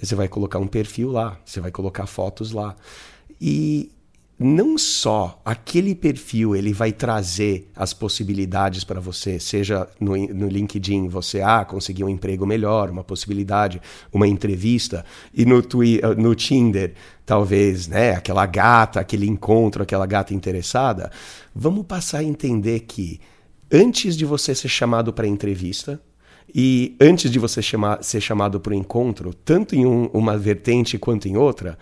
você 0.00 0.14
vai 0.14 0.26
colocar 0.26 0.58
um 0.58 0.66
perfil 0.66 1.12
lá, 1.12 1.38
você 1.44 1.60
vai 1.60 1.70
colocar 1.70 2.06
fotos 2.06 2.50
lá. 2.50 2.74
E 3.40 3.90
não 4.42 4.76
só 4.76 5.40
aquele 5.44 5.94
perfil 5.94 6.54
ele 6.56 6.72
vai 6.72 6.92
trazer 6.92 7.70
as 7.74 7.92
possibilidades 7.92 8.84
para 8.84 9.00
você, 9.00 9.38
seja 9.38 9.88
no, 10.00 10.16
no 10.16 10.48
LinkedIn 10.48 11.08
você 11.08 11.40
ah, 11.40 11.64
conseguir 11.64 12.04
um 12.04 12.08
emprego 12.08 12.44
melhor, 12.46 12.90
uma 12.90 13.04
possibilidade, 13.04 13.80
uma 14.12 14.26
entrevista, 14.26 15.04
e 15.32 15.44
no, 15.44 15.62
Twitter, 15.62 16.18
no 16.18 16.34
Tinder, 16.34 16.94
talvez, 17.24 17.88
né, 17.88 18.12
aquela 18.12 18.44
gata, 18.46 19.00
aquele 19.00 19.28
encontro, 19.28 19.82
aquela 19.82 20.06
gata 20.06 20.34
interessada, 20.34 21.10
vamos 21.54 21.86
passar 21.86 22.18
a 22.18 22.24
entender 22.24 22.80
que 22.80 23.20
antes 23.72 24.16
de 24.16 24.24
você 24.24 24.54
ser 24.54 24.68
chamado 24.68 25.12
para 25.12 25.26
entrevista, 25.26 26.00
e 26.54 26.96
antes 27.00 27.30
de 27.30 27.38
você 27.38 27.62
chamar, 27.62 28.02
ser 28.02 28.20
chamado 28.20 28.60
para 28.60 28.72
o 28.72 28.76
encontro, 28.76 29.32
tanto 29.32 29.74
em 29.74 29.86
um, 29.86 30.10
uma 30.12 30.36
vertente 30.36 30.98
quanto 30.98 31.26
em 31.26 31.36
outra, 31.36 31.78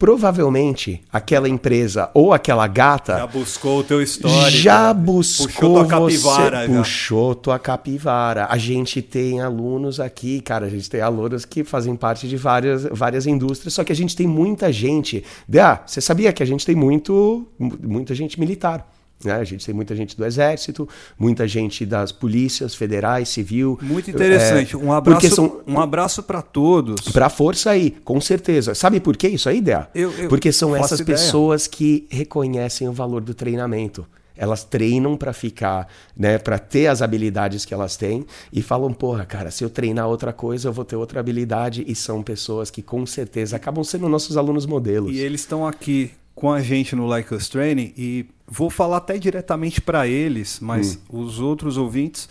provavelmente 0.00 1.02
aquela 1.12 1.46
empresa 1.46 2.10
ou 2.14 2.32
aquela 2.32 2.66
gata 2.66 3.18
já 3.18 3.26
buscou 3.26 3.80
o 3.80 3.84
teu 3.84 4.00
histórico, 4.00 4.50
já 4.50 4.94
buscou 4.94 5.46
puxou 5.46 5.74
tua 5.74 5.86
capivara, 5.86 6.60
você, 6.60 6.72
já. 6.72 6.78
puxou 6.78 7.34
tua 7.34 7.58
capivara. 7.58 8.46
A 8.48 8.56
gente 8.56 9.02
tem 9.02 9.42
alunos 9.42 10.00
aqui, 10.00 10.40
cara, 10.40 10.64
a 10.64 10.70
gente 10.70 10.88
tem 10.88 11.02
alunos 11.02 11.44
que 11.44 11.62
fazem 11.62 11.94
parte 11.94 12.26
de 12.26 12.38
várias, 12.38 12.84
várias 12.84 13.26
indústrias, 13.26 13.74
só 13.74 13.84
que 13.84 13.92
a 13.92 13.96
gente 13.96 14.16
tem 14.16 14.26
muita 14.26 14.72
gente. 14.72 15.22
Ah, 15.54 15.82
você 15.86 16.00
sabia 16.00 16.32
que 16.32 16.42
a 16.42 16.46
gente 16.46 16.64
tem 16.64 16.74
muito 16.74 17.46
muita 17.58 18.14
gente 18.14 18.40
militar. 18.40 18.90
Né? 19.24 19.34
A 19.34 19.44
gente 19.44 19.64
tem 19.64 19.74
muita 19.74 19.94
gente 19.94 20.16
do 20.16 20.24
Exército, 20.24 20.88
muita 21.18 21.46
gente 21.46 21.84
das 21.84 22.12
polícias 22.12 22.74
federais, 22.74 23.28
civil. 23.28 23.78
Muito 23.82 24.10
interessante. 24.10 24.74
É, 24.74 24.78
um 24.78 24.92
abraço, 24.92 25.30
são, 25.30 25.60
um 25.66 25.80
abraço 25.80 26.22
para 26.22 26.42
todos. 26.42 27.08
Para 27.12 27.26
a 27.26 27.30
força 27.30 27.70
aí, 27.70 27.90
com 28.04 28.20
certeza. 28.20 28.74
Sabe 28.74 29.00
por 29.00 29.16
que 29.16 29.28
isso 29.28 29.48
aí, 29.48 29.58
Idea? 29.58 29.88
Eu, 29.94 30.10
eu 30.12 30.28
Porque 30.28 30.52
são 30.52 30.74
essas 30.74 31.00
ideia. 31.00 31.18
pessoas 31.18 31.66
que 31.66 32.06
reconhecem 32.10 32.88
o 32.88 32.92
valor 32.92 33.20
do 33.20 33.34
treinamento. 33.34 34.06
Elas 34.36 34.64
treinam 34.64 35.18
para 35.18 35.34
ficar, 35.34 35.86
né, 36.16 36.38
para 36.38 36.58
ter 36.58 36.86
as 36.86 37.02
habilidades 37.02 37.66
que 37.66 37.74
elas 37.74 37.98
têm 37.98 38.24
e 38.50 38.62
falam, 38.62 38.90
porra, 38.90 39.26
cara, 39.26 39.50
se 39.50 39.62
eu 39.62 39.68
treinar 39.68 40.08
outra 40.08 40.32
coisa, 40.32 40.68
eu 40.68 40.72
vou 40.72 40.82
ter 40.82 40.96
outra 40.96 41.20
habilidade 41.20 41.84
e 41.86 41.94
são 41.94 42.22
pessoas 42.22 42.70
que 42.70 42.80
com 42.80 43.04
certeza 43.04 43.56
acabam 43.56 43.84
sendo 43.84 44.08
nossos 44.08 44.38
alunos 44.38 44.64
modelos. 44.64 45.12
E 45.12 45.18
eles 45.18 45.42
estão 45.42 45.66
aqui 45.66 46.10
com 46.40 46.50
a 46.50 46.62
gente 46.62 46.96
no 46.96 47.06
Like 47.06 47.34
Us 47.34 47.50
Training 47.50 47.92
e 47.98 48.24
vou 48.48 48.70
falar 48.70 48.96
até 48.96 49.18
diretamente 49.18 49.78
para 49.78 50.08
eles, 50.08 50.58
mas 50.58 50.98
hum. 51.12 51.20
os 51.20 51.38
outros 51.38 51.76
ouvintes 51.76 52.30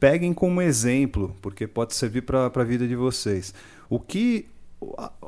peguem 0.00 0.32
como 0.32 0.62
exemplo, 0.62 1.36
porque 1.42 1.66
pode 1.66 1.94
servir 1.94 2.22
para 2.22 2.46
a 2.46 2.64
vida 2.64 2.88
de 2.88 2.96
vocês. 2.96 3.52
O 3.90 4.00
que 4.00 4.46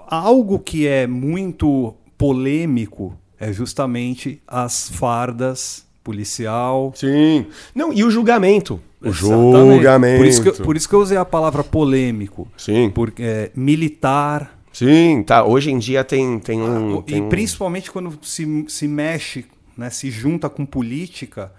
algo 0.07 0.59
que 0.59 0.87
é 0.87 1.07
muito 1.07 1.95
polêmico 2.17 3.15
é 3.39 3.53
justamente 3.53 4.41
as 4.49 4.89
fardas 4.89 5.85
policial. 6.03 6.91
Sim. 6.97 7.47
Não, 7.75 7.93
e 7.93 8.03
o 8.03 8.11
julgamento. 8.11 8.81
O 8.99 9.09
Exatamente. 9.09 9.75
julgamento. 9.75 10.17
Por 10.17 10.27
isso, 10.27 10.43
que, 10.43 10.53
por 10.63 10.77
isso 10.77 10.89
que 10.89 10.95
eu 10.95 11.01
usei 11.01 11.19
a 11.19 11.25
palavra 11.25 11.63
polêmico. 11.63 12.49
Sim. 12.57 12.91
Porque 12.95 13.23
é, 13.23 13.51
militar, 13.55 14.59
Sim, 14.73 15.23
tá. 15.23 15.45
Hoje 15.45 15.71
em 15.71 15.79
dia 15.79 16.03
tem, 16.03 16.39
tem 16.39 16.61
um. 16.61 16.99
Ah, 16.99 17.03
tem 17.03 17.19
e 17.19 17.21
um... 17.21 17.29
principalmente 17.29 17.91
quando 17.91 18.19
se, 18.23 18.65
se 18.69 18.89
mexe, 18.89 19.45
né, 19.77 19.91
se 19.91 20.11
junta 20.11 20.49
com 20.49 20.65
política, 20.65 21.53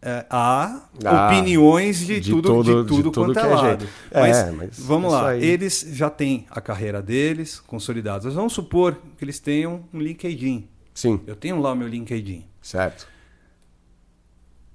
é, 0.00 0.24
há 0.30 0.82
ah, 1.04 1.26
opiniões 1.26 1.98
de, 1.98 2.20
de, 2.20 2.30
tudo, 2.30 2.48
todo, 2.48 2.64
de 2.64 2.70
tudo, 2.70 2.96
de 2.96 3.02
tudo 3.02 3.12
quanto 3.12 3.38
é, 3.38 3.42
é 3.42 3.46
lado. 3.46 3.88
Mas, 4.12 4.36
é, 4.36 4.50
mas 4.50 4.78
vamos 4.78 5.12
lá, 5.12 5.30
aí... 5.30 5.44
eles 5.44 5.86
já 5.90 6.08
têm 6.08 6.46
a 6.50 6.60
carreira 6.60 7.02
deles 7.02 7.60
consolidados. 7.60 8.34
Vamos 8.34 8.52
supor 8.52 8.96
que 9.18 9.24
eles 9.24 9.38
tenham 9.38 9.84
um 9.92 10.00
LinkedIn. 10.00 10.68
Sim. 10.94 11.20
Eu 11.26 11.36
tenho 11.36 11.60
lá 11.60 11.72
o 11.72 11.76
meu 11.76 11.88
LinkedIn. 11.88 12.44
Certo. 12.62 13.06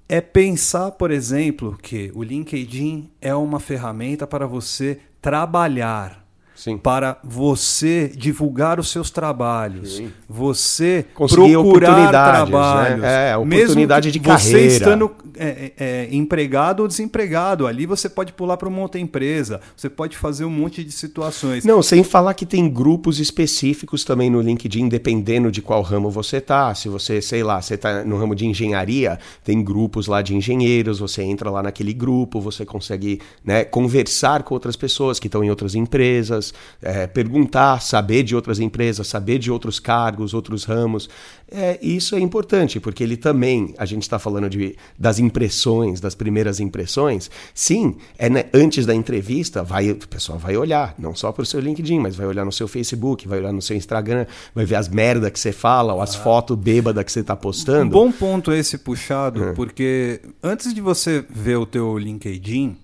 É 0.08 0.20
pensar, 0.20 0.92
por 0.92 1.10
exemplo, 1.10 1.78
que 1.82 2.12
o 2.14 2.22
LinkedIn 2.22 3.10
é 3.20 3.34
uma 3.34 3.58
ferramenta 3.58 4.26
para 4.26 4.46
você 4.46 5.00
trabalhar 5.20 6.21
Sim. 6.54 6.76
para 6.76 7.18
você 7.22 8.12
divulgar 8.14 8.78
os 8.78 8.90
seus 8.90 9.10
trabalhos, 9.10 9.96
Sim. 9.96 10.12
você 10.28 11.06
Conseguir 11.14 11.52
procurar 11.52 11.90
oportunidades, 11.90 12.50
trabalhos, 12.50 13.00
né? 13.00 13.30
É, 13.30 13.38
Mesmo 13.38 13.62
oportunidade 13.62 14.10
que 14.10 14.18
de 14.18 14.24
você 14.24 14.52
carreira. 14.52 14.72
estando 14.72 15.10
é, 15.36 15.46
é, 15.46 15.72
é, 15.78 16.08
empregado 16.12 16.80
ou 16.80 16.88
desempregado, 16.88 17.66
ali 17.66 17.86
você 17.86 18.08
pode 18.08 18.32
pular 18.32 18.56
para 18.56 18.68
uma 18.68 18.80
outra 18.80 19.00
empresa, 19.00 19.60
você 19.76 19.88
pode 19.88 20.16
fazer 20.16 20.44
um 20.44 20.50
monte 20.50 20.84
de 20.84 20.92
situações. 20.92 21.64
Não, 21.64 21.82
sem 21.82 22.02
falar 22.04 22.34
que 22.34 22.46
tem 22.46 22.68
grupos 22.68 23.18
específicos 23.18 24.04
também 24.04 24.30
no 24.30 24.40
LinkedIn, 24.40 24.88
dependendo 24.88 25.50
de 25.50 25.62
qual 25.62 25.82
ramo 25.82 26.10
você 26.10 26.40
tá. 26.40 26.74
Se 26.74 26.88
você, 26.88 27.20
sei 27.20 27.42
lá, 27.42 27.60
você 27.60 27.76
tá 27.76 28.04
no 28.04 28.18
ramo 28.18 28.34
de 28.34 28.46
engenharia, 28.46 29.18
tem 29.44 29.62
grupos 29.62 30.06
lá 30.06 30.22
de 30.22 30.34
engenheiros, 30.34 30.98
você 30.98 31.22
entra 31.22 31.50
lá 31.50 31.62
naquele 31.62 31.92
grupo, 31.92 32.40
você 32.40 32.64
consegue 32.64 33.20
né, 33.44 33.64
conversar 33.64 34.42
com 34.42 34.54
outras 34.54 34.76
pessoas 34.76 35.18
que 35.18 35.28
estão 35.28 35.42
em 35.42 35.50
outras 35.50 35.74
empresas, 35.74 36.41
é, 36.80 37.06
perguntar, 37.06 37.80
saber 37.82 38.22
de 38.22 38.34
outras 38.34 38.58
empresas, 38.58 39.06
saber 39.06 39.38
de 39.38 39.50
outros 39.50 39.78
cargos, 39.78 40.32
outros 40.32 40.64
ramos. 40.64 41.08
É, 41.54 41.78
isso 41.82 42.16
é 42.16 42.20
importante, 42.20 42.80
porque 42.80 43.02
ele 43.04 43.16
também, 43.16 43.74
a 43.76 43.84
gente 43.84 44.02
está 44.04 44.18
falando 44.18 44.48
de, 44.48 44.74
das 44.98 45.18
impressões, 45.18 46.00
das 46.00 46.14
primeiras 46.14 46.58
impressões. 46.60 47.30
Sim, 47.54 47.96
é 48.16 48.30
né, 48.30 48.44
antes 48.54 48.86
da 48.86 48.94
entrevista, 48.94 49.62
vai, 49.62 49.90
o 49.90 49.96
pessoal 50.08 50.38
vai 50.38 50.56
olhar, 50.56 50.94
não 50.98 51.14
só 51.14 51.30
para 51.30 51.42
o 51.42 51.46
seu 51.46 51.60
LinkedIn, 51.60 51.98
mas 51.98 52.16
vai 52.16 52.26
olhar 52.26 52.44
no 52.46 52.52
seu 52.52 52.66
Facebook, 52.66 53.28
vai 53.28 53.38
olhar 53.38 53.52
no 53.52 53.60
seu 53.60 53.76
Instagram, 53.76 54.24
vai 54.54 54.64
ver 54.64 54.76
as 54.76 54.88
merda 54.88 55.30
que 55.30 55.38
você 55.38 55.52
fala, 55.52 55.92
ou 55.92 56.00
as 56.00 56.14
fotos 56.14 56.56
bêbadas 56.56 57.04
que 57.04 57.12
você 57.12 57.20
está 57.20 57.34
Um 57.34 57.36
postando. 57.36 57.90
bom 57.90 58.10
ponto 58.10 58.50
esse 58.50 58.78
puxado, 58.78 59.44
É. 59.44 59.52
porque 59.52 60.20
antes 60.42 60.72
de 60.72 60.80
você 60.80 61.22
ver 61.28 61.56
o 61.58 61.66
teu 61.66 61.98
LinkedIn, 61.98 62.78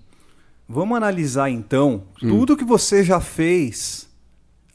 vamos 0.69 0.95
analisar 0.95 1.49
então 1.49 2.03
Hum. 2.23 2.29
tudo 2.29 2.55
que 2.55 2.63
você 2.63 3.03
já 3.03 3.19
fez 3.19 4.07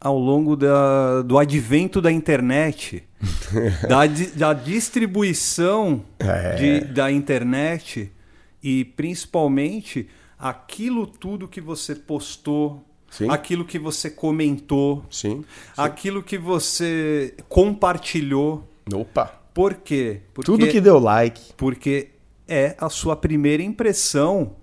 ao 0.00 0.18
longo 0.18 0.54
da, 0.56 1.22
do 1.22 1.38
advento 1.38 2.00
da 2.02 2.12
internet, 2.12 3.04
da, 3.88 4.00
da 4.36 4.52
distribuição 4.52 6.02
É. 6.18 6.54
de- 6.56 6.80
da 6.92 7.10
internet 7.10 8.12
e 8.62 8.84
principalmente 8.84 10.08
aquilo 10.38 11.06
tudo 11.06 11.48
que 11.48 11.60
você 11.60 11.94
postou, 11.94 12.84
Sim. 13.08 13.30
aquilo 13.30 13.64
que 13.64 13.78
você 13.78 14.10
comentou, 14.10 15.04
Sim. 15.10 15.42
aquilo 15.76 16.22
que 16.22 16.36
você 16.36 17.34
compartilhou. 17.48 18.68
Opa. 18.92 19.26
Por 19.54 19.74
quê? 19.74 20.20
Porque, 20.34 20.50
Tudo 20.50 20.66
que 20.66 20.80
deu 20.80 20.98
like. 20.98 21.52
porque 21.56 22.10
é 22.46 22.74
a 22.78 22.90
sua 22.90 23.14
primeira 23.16 23.62
impressão 23.62 24.56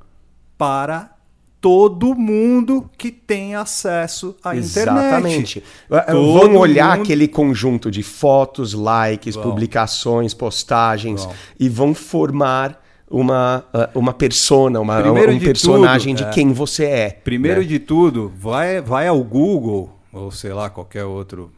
para 0.57 1.15
todo 1.61 2.15
mundo 2.15 2.89
que 2.97 3.11
tem 3.11 3.53
acesso 3.55 4.35
à 4.43 4.55
Exatamente. 4.55 5.59
internet. 5.59 5.63
Todo 6.11 6.33
Vão 6.33 6.55
olhar 6.57 6.97
mundo- 6.97 7.03
aquele 7.03 7.27
conjunto 7.27 7.91
de 7.91 8.01
fotos, 8.01 8.73
likes, 8.73 9.35
Vão. 9.35 9.43
publicações, 9.43 10.33
postagens 10.33 11.23
Vão. 11.23 11.33
e 11.59 11.69
vão 11.69 11.93
formar 11.93 12.81
uma, 13.07 13.63
uh, 13.93 13.99
uma 13.99 14.13
persona, 14.13 14.79
uma, 14.79 15.01
Primeiro 15.01 15.33
um 15.33 15.37
de 15.37 15.45
personagem 15.45 16.15
tudo, 16.15 16.25
de 16.25 16.31
é. 16.31 16.33
quem 16.33 16.51
você 16.51 16.85
é. 16.85 17.09
Primeiro 17.11 17.61
né? 17.61 17.67
de 17.67 17.77
tudo, 17.77 18.31
vai, 18.35 18.81
vai 18.81 19.07
ao 19.07 19.23
Google, 19.23 19.99
ou 20.11 20.31
sei 20.31 20.53
lá, 20.53 20.69
qualquer 20.69 21.03
outro 21.05 21.51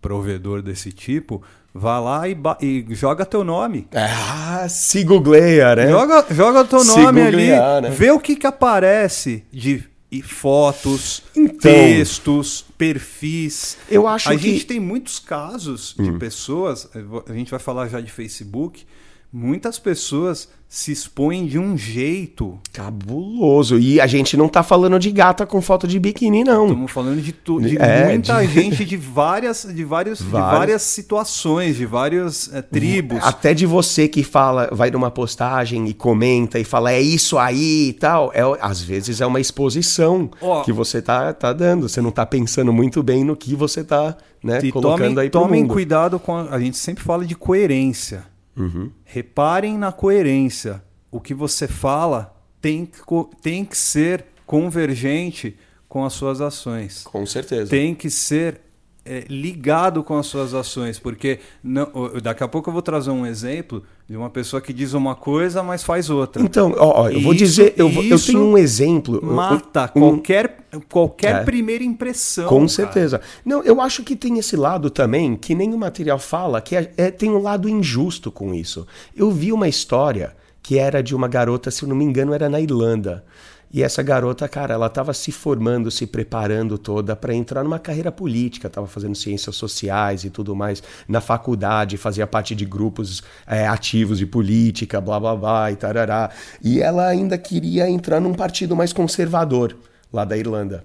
provedor 0.00 0.62
desse 0.62 0.90
tipo, 0.92 1.42
vá 1.74 1.98
lá 2.00 2.28
e, 2.28 2.36
e 2.60 2.86
joga 2.94 3.24
teu 3.24 3.42
nome. 3.44 3.86
Ah, 3.94 4.66
se 4.68 5.02
googleia, 5.04 5.74
né? 5.76 5.88
Joga, 5.90 6.26
joga 6.30 6.64
teu 6.64 6.80
Se 6.80 6.96
nome 7.00 7.20
ali, 7.22 7.48
né? 7.48 7.90
vê 7.90 8.10
o 8.10 8.20
que, 8.20 8.36
que 8.36 8.46
aparece 8.46 9.44
de 9.52 9.84
e 10.10 10.20
fotos, 10.20 11.22
Então. 11.34 11.56
textos, 11.58 12.62
perfis. 12.76 13.78
Eu 13.90 14.06
acho 14.06 14.28
a 14.28 14.32
que- 14.32 14.36
Hum. 14.36 14.52
gente 14.52 14.66
tem 14.66 14.78
muitos 14.78 15.18
casos 15.18 15.94
de 15.98 16.12
pessoas, 16.18 16.86
eu 16.94 17.08
vou- 17.08 17.24
a 17.26 17.32
gente 17.32 17.50
vai 17.50 17.58
falar 17.58 17.88
já 17.88 17.98
de 17.98 18.12
Facebook, 18.12 18.84
muitas 19.32 19.78
pessoas 19.78 20.48
se 20.68 20.90
expõem 20.90 21.46
de 21.46 21.58
um 21.58 21.76
jeito. 21.76 22.58
Cabuloso. 22.72 23.78
E 23.78 24.00
a 24.00 24.06
gente 24.06 24.38
não 24.38 24.48
tá 24.48 24.62
falando 24.62 24.98
de 24.98 25.10
gata 25.10 25.44
com 25.44 25.60
foto 25.60 25.86
de 25.86 25.98
biquíni, 26.00 26.44
não. 26.44 26.66
Estamos 26.68 26.90
falando 26.90 27.20
de, 27.20 27.32
de 27.32 27.76
É, 27.78 28.08
muita 28.08 28.40
de- 28.40 28.52
gente 28.52 28.84
de 28.84 28.96
várias, 28.96 29.66
de 29.70 29.84
vários, 29.84 30.18
de 30.20 30.24
Várias. 30.24 30.58
várias 30.58 30.82
situações, 30.82 31.76
de 31.76 31.84
várias 31.84 32.50
eh, 32.54 32.62
tribos. 32.62 33.18
Até 33.22 33.52
de 33.52 33.66
você 33.66 34.08
que 34.08 34.22
fala, 34.24 34.70
vai 34.72 34.90
numa 34.90 35.10
postagem 35.10 35.86
e 35.88 35.92
comenta 35.92 36.58
e 36.58 36.64
fala, 36.64 36.90
é 36.92 37.00
isso 37.02 37.36
aí 37.38 37.88
e 37.88 37.92
tal. 37.92 38.32
É, 38.34 38.40
às 38.60 38.80
vezes 38.80 39.20
é 39.20 39.26
uma 39.26 39.40
exposição 39.40 40.30
Ó. 40.40 40.62
que 40.62 40.72
você 40.72 41.02
tá, 41.02 41.34
tá 41.34 41.52
dando. 41.52 41.86
Você 41.86 42.00
não 42.00 42.10
tá 42.10 42.24
pensando 42.24 42.72
muito 42.72 43.02
bem 43.02 43.24
no 43.24 43.36
que 43.36 43.54
você 43.54 43.84
tá 43.84 44.16
né, 44.42 44.58
colocando 44.70 44.96
tomem, 44.98 45.18
aí 45.18 45.28
pro 45.30 45.40
tomem 45.42 45.62
mundo. 45.62 45.72
cuidado 45.74 46.18
com. 46.18 46.34
A, 46.34 46.54
a 46.54 46.58
gente 46.58 46.78
sempre 46.78 47.04
fala 47.04 47.26
de 47.26 47.34
coerência. 47.34 48.31
Uhum. 48.56 48.90
Reparem 49.04 49.78
na 49.78 49.92
coerência. 49.92 50.82
O 51.10 51.20
que 51.20 51.34
você 51.34 51.68
fala 51.68 52.34
tem 52.60 52.86
que, 52.86 53.00
tem 53.40 53.64
que 53.64 53.76
ser 53.76 54.24
convergente 54.46 55.56
com 55.88 56.04
as 56.04 56.12
suas 56.12 56.40
ações. 56.40 57.02
Com 57.04 57.26
certeza. 57.26 57.70
Tem 57.70 57.94
que 57.94 58.08
ser 58.08 58.60
é, 59.04 59.24
ligado 59.28 60.02
com 60.04 60.16
as 60.16 60.26
suas 60.26 60.54
ações, 60.54 60.98
porque 60.98 61.40
não, 61.62 61.88
daqui 62.22 62.44
a 62.44 62.48
pouco 62.48 62.68
eu 62.68 62.72
vou 62.72 62.82
trazer 62.82 63.10
um 63.10 63.26
exemplo 63.26 63.82
de 64.08 64.16
uma 64.16 64.30
pessoa 64.30 64.60
que 64.60 64.72
diz 64.72 64.92
uma 64.94 65.14
coisa, 65.14 65.62
mas 65.62 65.82
faz 65.82 66.08
outra. 66.10 66.40
Então, 66.42 66.72
ó, 66.76 67.02
ó, 67.02 67.08
eu 67.10 67.20
vou 67.20 67.34
dizer, 67.34 67.74
eu, 67.76 67.88
eu 67.90 68.18
tenho 68.20 68.42
um 68.44 68.56
exemplo. 68.56 69.20
Mata 69.24 69.90
um- 69.96 70.00
qualquer, 70.00 70.58
qualquer 70.88 71.36
É. 71.36 71.44
primeira 71.44 71.82
impressão. 71.82 72.46
Com 72.48 72.56
cara. 72.58 72.68
certeza. 72.68 73.20
Não, 73.44 73.62
eu 73.62 73.80
acho 73.80 74.02
que 74.04 74.14
tem 74.14 74.38
esse 74.38 74.54
lado 74.56 74.88
também, 74.90 75.34
que 75.36 75.54
nem 75.54 75.72
o 75.74 75.78
material 75.78 76.18
fala, 76.18 76.60
que 76.60 76.76
é, 76.76 76.92
é- 76.96 77.10
tem 77.10 77.30
um 77.30 77.42
lado 77.42 77.68
injusto 77.68 78.30
com 78.30 78.54
isso. 78.54 78.86
Eu 79.16 79.30
vi 79.30 79.52
uma 79.52 79.66
história 79.68 80.34
que 80.62 80.78
era 80.78 81.02
de 81.02 81.12
uma 81.14 81.26
garota, 81.26 81.70
se 81.72 81.82
eu 81.82 81.88
não 81.88 81.96
me 81.96 82.04
engano, 82.04 82.32
era 82.32 82.48
na 82.48 82.60
Irlanda. 82.60 83.24
E 83.72 83.82
essa 83.82 84.02
garota, 84.02 84.46
cara, 84.46 84.74
ela 84.74 84.86
estava 84.86 85.14
se 85.14 85.32
formando, 85.32 85.90
se 85.90 86.06
preparando 86.06 86.76
toda 86.76 87.16
para 87.16 87.34
entrar 87.34 87.64
numa 87.64 87.78
carreira 87.78 88.12
política, 88.12 88.66
estava 88.66 88.86
fazendo 88.86 89.14
ciências 89.14 89.56
sociais 89.56 90.24
e 90.24 90.30
tudo 90.30 90.54
mais 90.54 90.82
na 91.08 91.22
faculdade, 91.22 91.96
fazia 91.96 92.26
parte 92.26 92.54
de 92.54 92.66
grupos 92.66 93.22
é, 93.46 93.66
ativos 93.66 94.18
de 94.18 94.26
política, 94.26 95.00
blá 95.00 95.18
blá 95.18 95.34
blá 95.34 95.72
e 95.72 95.76
tarará. 95.76 96.30
E 96.62 96.82
ela 96.82 97.06
ainda 97.06 97.38
queria 97.38 97.88
entrar 97.88 98.20
num 98.20 98.34
partido 98.34 98.76
mais 98.76 98.92
conservador 98.92 99.74
lá 100.12 100.26
da 100.26 100.36
Irlanda. 100.36 100.84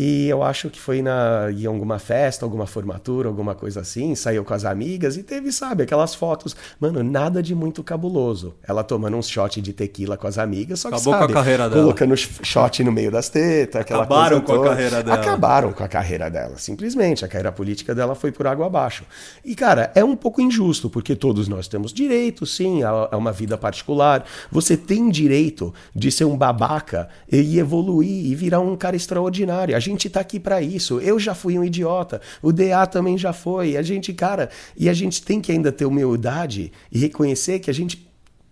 E 0.00 0.28
eu 0.28 0.44
acho 0.44 0.70
que 0.70 0.78
foi 0.80 1.02
na, 1.02 1.50
em 1.50 1.66
alguma 1.66 1.98
festa, 1.98 2.46
alguma 2.46 2.68
formatura, 2.68 3.28
alguma 3.28 3.52
coisa 3.52 3.80
assim, 3.80 4.14
saiu 4.14 4.44
com 4.44 4.54
as 4.54 4.64
amigas 4.64 5.16
e 5.16 5.24
teve, 5.24 5.50
sabe, 5.50 5.82
aquelas 5.82 6.14
fotos. 6.14 6.54
Mano, 6.78 7.02
nada 7.02 7.42
de 7.42 7.52
muito 7.52 7.82
cabuloso. 7.82 8.54
Ela 8.62 8.84
tomando 8.84 9.16
um 9.16 9.22
shot 9.22 9.60
de 9.60 9.72
tequila 9.72 10.16
com 10.16 10.28
as 10.28 10.38
amigas, 10.38 10.78
só 10.78 10.88
que 10.88 10.94
Acabou 10.94 11.12
com 11.14 11.18
a 11.18 11.22
sabe, 11.22 11.32
carreira 11.32 11.68
dela. 11.68 11.82
colocando 11.82 12.16
shot 12.16 12.84
no 12.84 12.92
meio 12.92 13.10
das 13.10 13.28
tetas, 13.28 13.80
aquela 13.80 14.04
Acabaram 14.04 14.40
com 14.40 14.52
a 14.52 14.54
toda. 14.54 14.68
carreira 14.68 15.02
dela. 15.02 15.16
Acabaram 15.20 15.72
com 15.72 15.82
a 15.82 15.88
carreira 15.88 16.30
dela, 16.30 16.56
simplesmente. 16.58 17.24
A 17.24 17.28
carreira 17.28 17.50
política 17.50 17.92
dela 17.92 18.14
foi 18.14 18.30
por 18.30 18.46
água 18.46 18.66
abaixo. 18.66 19.02
E, 19.44 19.56
cara, 19.56 19.90
é 19.96 20.04
um 20.04 20.14
pouco 20.14 20.40
injusto, 20.40 20.88
porque 20.88 21.16
todos 21.16 21.48
nós 21.48 21.66
temos 21.66 21.92
direito, 21.92 22.46
sim, 22.46 22.84
a, 22.84 23.08
a 23.10 23.16
uma 23.16 23.32
vida 23.32 23.58
particular. 23.58 24.24
Você 24.52 24.76
tem 24.76 25.10
direito 25.10 25.74
de 25.92 26.12
ser 26.12 26.24
um 26.24 26.36
babaca 26.36 27.08
e 27.28 27.58
evoluir 27.58 28.26
e 28.26 28.34
virar 28.36 28.60
um 28.60 28.76
cara 28.76 28.94
extraordinário. 28.94 29.74
A 29.74 29.87
gente 29.88 30.08
tá 30.10 30.20
aqui 30.20 30.40
para 30.40 30.60
isso. 30.62 31.00
Eu 31.00 31.18
já 31.18 31.34
fui 31.34 31.58
um 31.58 31.64
idiota, 31.64 32.20
o 32.42 32.52
DA 32.52 32.86
também 32.86 33.18
já 33.18 33.32
foi. 33.32 33.76
A 33.76 33.82
gente, 33.82 34.12
cara, 34.12 34.50
e 34.76 34.88
a 34.88 34.94
gente 34.94 35.22
tem 35.22 35.40
que 35.40 35.52
ainda 35.52 35.70
ter 35.70 35.84
humildade 35.84 36.72
e 36.90 36.98
reconhecer 36.98 37.58
que 37.58 37.70
a 37.70 37.74
gente 37.74 38.07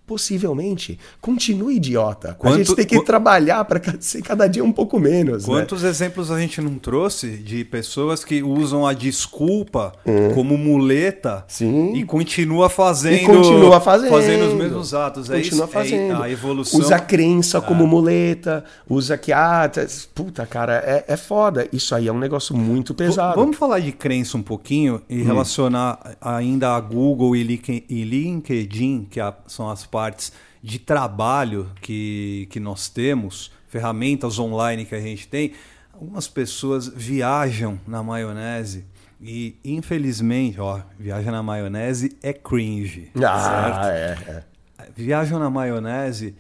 possivelmente 0.07 0.99
continue 1.21 1.77
idiota. 1.77 2.31
a 2.31 2.35
Quanto- 2.35 2.59
gente 2.59 2.75
tem 2.75 2.85
que 2.87 2.97
qu- 2.99 3.05
trabalhar 3.05 3.65
para 3.65 3.81
ser 4.01 4.23
cada 4.23 4.47
dia 4.47 4.63
um 4.65 4.73
pouco 4.73 4.99
menos. 4.99 5.47
né? 5.47 5.55
Quantos 5.55 5.83
exemplos 5.83 6.31
a 6.31 6.39
gente 6.41 6.61
não 6.61 6.77
trouxe 6.79 7.37
de 7.39 7.65
pessoas 7.65 8.25
que 8.25 8.43
usam 8.43 8.87
a 8.87 8.93
desculpa 8.93 9.93
como 10.35 10.57
muleta 10.57 11.45
É. 11.49 11.53
Sim. 11.53 11.93
e 11.95 12.05
continua 12.05 12.69
fazendo, 12.69 13.17
E 13.23 13.27
continua 13.27 13.81
fazendo. 13.81 14.11
fazendo 14.11 14.47
os 14.49 14.55
mesmos 14.55 14.95
atos. 14.95 15.31
É 15.31 15.37
Continua 15.37 15.65
isso, 15.65 15.73
fazendo. 15.73 16.23
É 16.23 16.27
a 16.27 16.31
evolução. 16.31 16.81
Usa 16.81 16.97
a 16.97 17.01
crença 17.01 17.61
como 17.61 17.87
muleta. 17.87 18.65
Usa 18.89 19.17
que, 19.19 19.33
ah, 19.33 19.69
tá- 19.69 19.87
puta, 20.15 20.47
cara, 20.47 20.75
é, 20.87 21.05
é 21.09 21.17
foda. 21.17 21.69
Isso 21.73 21.95
aí 21.95 22.09
é 22.09 22.13
um 22.13 22.19
negócio 22.19 22.57
muito 22.57 22.93
V- 22.95 22.99
pesado. 23.05 23.35
Vamos 23.39 23.57
falar 23.57 23.81
de 23.81 23.93
crença 23.93 24.37
um 24.37 24.43
pouquinho 24.43 25.01
e 25.09 25.23
relacionar 25.23 25.99
ainda 26.21 26.75
a 26.77 26.81
Google 26.81 27.35
e 27.37 27.43
Link- 27.43 27.85
LinkedIn, 27.89 29.07
que 29.11 29.21
a- 29.21 29.35
são 29.47 29.69
as 29.71 29.85
partes 29.97 30.31
de 30.63 30.79
trabalho 30.79 31.71
que, 31.81 32.47
que 32.51 32.61
nós 32.61 32.91
temos, 32.91 33.51
ferramentas 33.67 34.39
online 34.39 34.85
que 34.85 34.95
a 34.95 35.01
gente 35.01 35.27
tem. 35.27 35.53
Algumas 35.91 36.29
pessoas 36.29 36.87
viajam 36.87 37.81
na 37.89 38.03
maionese 38.03 38.85
e, 39.19 39.57
infelizmente, 39.65 40.61
ó, 40.61 40.83
viaja 40.99 41.33
na 41.33 41.43
maionese 41.43 42.15
é 42.23 42.35
cringe. 42.35 43.11
certo? 43.41 43.79
Ah, 43.79 43.91
é, 43.91 44.45
é. 44.81 44.89
viajam 44.95 45.39
na 45.39 45.49
maionese, 45.49 46.35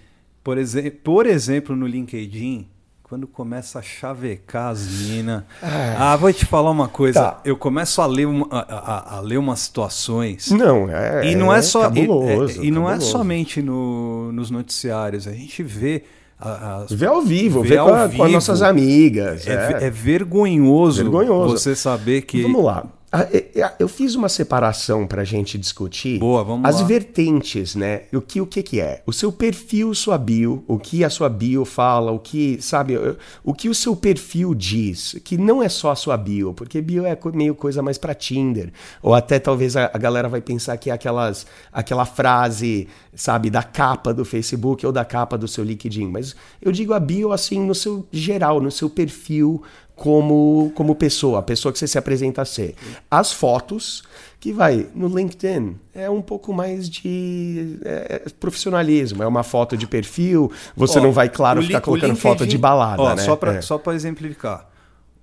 por, 0.45 0.59
exe 0.59 0.90
por 0.90 1.25
exemplo, 1.25 1.75
no 1.75 1.87
LinkedIn, 1.87 2.69
quando 3.09 3.29
começa 3.29 3.79
a 3.79 3.83
chavecar 3.83 4.73
as 4.73 4.85
minas. 4.85 5.45
Ah. 5.62 6.12
ah, 6.12 6.16
vou 6.16 6.33
te 6.33 6.45
falar 6.45 6.73
uma 6.73 6.88
coisa. 6.88 7.21
Tá. 7.21 7.40
Eu 7.45 7.57
começo 7.57 8.03
a 8.03 8.07
ler, 8.07 8.27
uma, 8.27 8.49
a, 8.51 8.59
a, 8.59 9.16
a, 9.19 9.21
ler 9.21 9.38
umas 9.38 9.61
situações. 9.61 10.51
Não, 10.51 10.90
é. 10.90 11.31
E 11.31 11.37
não 11.37 11.53
é, 11.53 11.62
só. 11.62 11.83
Cabuloso, 11.83 12.61
e, 12.61 12.64
é, 12.64 12.66
e 12.66 12.71
não 12.73 12.90
é 12.90 12.99
somente 12.99 13.62
no, 13.62 14.33
nos 14.33 14.51
noticiários. 14.51 15.29
A 15.29 15.33
gente 15.33 15.62
vê. 15.62 16.03
As, 16.38 16.90
vê 16.90 17.07
ao 17.07 17.23
vivo, 17.23 17.62
vê, 17.62 17.69
vê 17.69 17.77
com, 17.77 17.95
a, 17.95 18.07
vivo. 18.09 18.16
com, 18.19 18.25
as 18.25 18.33
nossas 18.33 18.61
amigas. 18.61 19.47
É, 19.47 19.53
é. 19.53 19.87
é 19.87 19.90
vergonhoso, 19.90 21.05
vergonhoso 21.05 21.57
você 21.59 21.77
saber 21.77 22.23
que. 22.23 22.42
Vamos 22.42 22.64
lá. 22.64 22.87
Ah, 23.18 23.26
é, 23.33 23.62
é, 23.62 23.72
eu 23.79 23.88
fiz 23.88 24.14
uma 24.14 24.29
separação 24.29 25.07
para 25.07 25.22
a 25.22 25.24
gente 25.24 25.57
discutir 25.57 26.18
Boa, 26.18 26.44
vamos 26.44 26.68
as 26.68 26.83
lá. 26.83 26.87
vertentes, 26.87 27.74
né? 27.74 28.02
O 28.12 28.20
que, 28.20 28.42
o 28.42 28.46
que 28.46 28.62
que 28.62 28.79
é? 28.79 29.02
O 29.07 29.12
seu 29.12 29.33
perfil, 29.33 29.94
sua 29.94 30.18
bio, 30.18 30.62
o 30.68 30.79
que 30.79 31.02
a 31.02 31.09
sua 31.09 31.31
bio 31.31 31.64
fala, 31.64 32.12
o 32.12 32.18
que, 32.18 32.61
sabe, 32.61 32.94
o 33.42 33.55
que 33.55 33.70
o 33.70 33.74
seu 33.74 33.96
perfil 33.96 34.55
diz, 34.55 35.18
que 35.24 35.38
não 35.38 35.62
é 35.62 35.68
só 35.70 35.92
a 35.92 35.96
sua 35.96 36.14
bio, 36.14 36.52
porque 36.52 36.83
bio 36.83 37.07
é 37.07 37.18
meio 37.33 37.55
coisa 37.55 37.81
mais 37.81 37.96
para 37.96 38.14
Tinder, 38.14 38.70
ou 39.02 39.14
até 39.14 39.38
talvez 39.38 39.79
a, 39.79 39.90
a, 39.94 39.96
galera 39.96 40.29
vai 40.29 40.42
pensar 40.42 40.76
que 40.76 40.90
é 40.90 40.92
aquelas, 40.92 41.46
aquela 41.72 42.05
frase, 42.05 42.87
sabe, 43.14 43.48
da 43.48 43.62
capa 43.62 44.12
do 44.12 44.26
Facebook 44.26 44.85
ou 44.85 44.92
da 44.92 45.07
capa 45.07 45.38
do 45.38 45.48
seu 45.48 45.64
LinkedIn, 45.64 46.09
mas 46.09 46.37
eu 46.61 46.70
digo 46.70 46.92
a 46.92 47.00
bio 47.00 47.33
assim 47.33 47.64
no 47.64 47.74
seu 47.74 48.07
geral, 48.12 48.61
no 48.61 48.70
seu 48.70 48.90
perfil, 48.90 49.62
como, 49.96 50.70
como 50.74 50.94
pessoa, 50.94 51.38
a 51.38 51.42
pessoa 51.42 51.72
que 51.72 51.78
você 51.78 51.88
se 51.88 51.96
apresenta 51.96 52.42
a 52.42 52.44
ser. 52.44 52.74
As 53.11 53.32
fotos, 53.32 54.04
que 54.38 54.52
vai 54.52 54.87
no 54.94 55.09
LinkedIn, 55.09 55.76
é 55.94 56.09
um 56.09 56.20
pouco 56.20 56.52
mais 56.52 56.88
de 56.88 57.78
é, 57.82 58.28
profissionalismo. 58.38 59.22
É 59.22 59.26
uma 59.26 59.42
foto 59.42 59.74
de 59.74 59.87
perfil, 59.87 60.52
você 60.76 60.98
ó, 60.98 61.02
não 61.02 61.12
vai, 61.12 61.30
claro, 61.30 61.62
ficar 61.62 61.80
colocando 61.80 62.14
foto 62.14 62.46
de 62.46 62.59
balada. 62.59 63.02
Ó, 63.02 63.14
né? 63.14 63.22
Só 63.22 63.78
para 63.78 63.92
é. 63.92 63.96
exemplificar. 63.96 64.68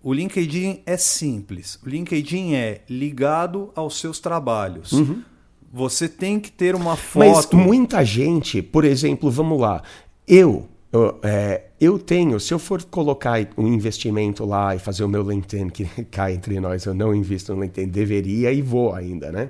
O 0.01 0.12
LinkedIn 0.12 0.81
é 0.86 0.97
simples. 0.97 1.79
O 1.86 1.88
LinkedIn 1.88 2.55
é 2.55 2.81
ligado 2.89 3.71
aos 3.75 3.99
seus 3.99 4.19
trabalhos. 4.19 4.91
Uhum. 4.91 5.21
Você 5.71 6.09
tem 6.09 6.39
que 6.39 6.51
ter 6.51 6.75
uma 6.75 6.97
foto. 6.97 7.55
Mas 7.55 7.65
muita 7.65 8.03
gente, 8.03 8.62
por 8.62 8.83
exemplo, 8.83 9.31
vamos 9.31 9.62
lá. 9.62 9.81
Eu 10.27 10.67
eu, 10.93 11.19
é, 11.23 11.63
eu 11.82 11.97
tenho, 11.97 12.39
se 12.39 12.53
eu 12.53 12.60
for 12.60 12.84
colocar 12.84 13.39
um 13.58 13.67
investimento 13.67 14.45
lá 14.45 14.75
e 14.75 14.79
fazer 14.79 15.03
o 15.03 15.10
meu 15.10 15.27
LinkedIn, 15.27 15.69
que 15.69 15.86
cai 16.12 16.34
entre 16.34 16.60
nós, 16.60 16.86
eu 16.86 16.93
não 16.93 17.15
invisto 17.15 17.56
no 17.56 17.63
LinkedIn, 17.63 17.89
deveria 17.89 18.51
e 18.51 18.62
vou 18.62 18.93
ainda, 18.93 19.32
né? 19.32 19.49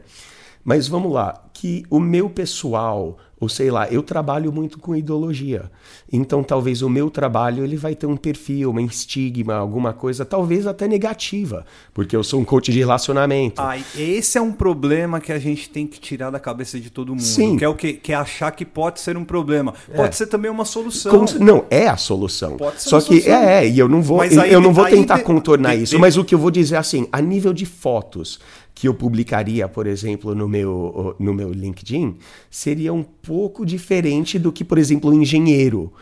Mas 0.63 0.87
vamos 0.87 1.11
lá, 1.11 1.43
que 1.63 1.85
o 1.89 1.97
meu 1.97 2.29
pessoal, 2.29 3.17
ou 3.39 3.47
sei 3.47 3.71
lá, 3.71 3.87
eu 3.87 4.03
trabalho 4.03 4.51
muito 4.51 4.77
com 4.77 4.93
ideologia. 4.93 5.71
Então 6.11 6.43
talvez 6.43 6.81
o 6.81 6.89
meu 6.89 7.09
trabalho 7.09 7.63
ele 7.63 7.77
vai 7.77 7.95
ter 7.95 8.05
um 8.05 8.17
perfil, 8.17 8.71
um 8.71 8.79
estigma, 8.81 9.55
alguma 9.55 9.93
coisa, 9.93 10.25
talvez 10.25 10.67
até 10.67 10.89
negativa, 10.89 11.65
porque 11.93 12.17
eu 12.17 12.21
sou 12.21 12.41
um 12.41 12.43
coach 12.43 12.69
de 12.69 12.79
relacionamento. 12.79 13.61
Ah, 13.61 13.77
esse 13.97 14.37
é 14.37 14.41
um 14.41 14.51
problema 14.51 15.21
que 15.21 15.31
a 15.31 15.39
gente 15.39 15.69
tem 15.69 15.87
que 15.87 16.01
tirar 16.01 16.31
da 16.31 16.39
cabeça 16.39 16.77
de 16.77 16.89
todo 16.89 17.11
mundo. 17.11 17.21
Sim. 17.21 17.55
Que 17.55 17.63
é 17.63 17.69
o 17.69 17.75
que, 17.75 17.93
que 17.93 18.11
é 18.11 18.15
achar 18.15 18.51
que 18.51 18.65
pode 18.65 18.99
ser 18.99 19.15
um 19.15 19.23
problema. 19.23 19.73
Pode 19.95 20.09
é. 20.09 20.11
ser 20.11 20.27
também 20.27 20.51
uma 20.51 20.65
solução. 20.65 21.23
Não, 21.39 21.63
é 21.69 21.87
a 21.87 21.95
solução. 21.95 22.57
Pode 22.57 22.81
ser 22.81 22.89
Só 22.89 22.99
que 22.99 23.21
solução. 23.21 23.33
é, 23.33 23.63
é, 23.63 23.69
e 23.69 23.79
eu 23.79 23.87
não 23.87 24.01
vou, 24.01 24.19
aí, 24.19 24.35
eu 24.51 24.59
não 24.59 24.73
vou 24.73 24.85
tentar 24.85 25.19
de, 25.19 25.23
contornar 25.23 25.77
de, 25.77 25.83
isso, 25.83 25.95
de, 25.95 26.01
mas 26.01 26.17
o 26.17 26.25
que 26.25 26.35
eu 26.35 26.39
vou 26.39 26.51
dizer 26.51 26.75
assim, 26.75 27.07
a 27.09 27.21
nível 27.21 27.53
de 27.53 27.65
fotos, 27.65 28.37
que 28.75 28.87
eu 28.87 28.93
publicaria, 28.93 29.67
por 29.67 29.85
exemplo, 29.85 30.33
no 30.33 30.47
meu, 30.47 31.15
no 31.19 31.33
meu 31.33 31.52
LinkedIn, 31.53 32.17
seria 32.49 32.93
um 32.93 33.03
pouco 33.03 33.65
diferente 33.65 34.37
do 34.37 34.51
que, 34.51 34.63
por 34.63 34.77
exemplo, 34.77 35.09
um 35.11 35.21
engenheiro. 35.21 35.93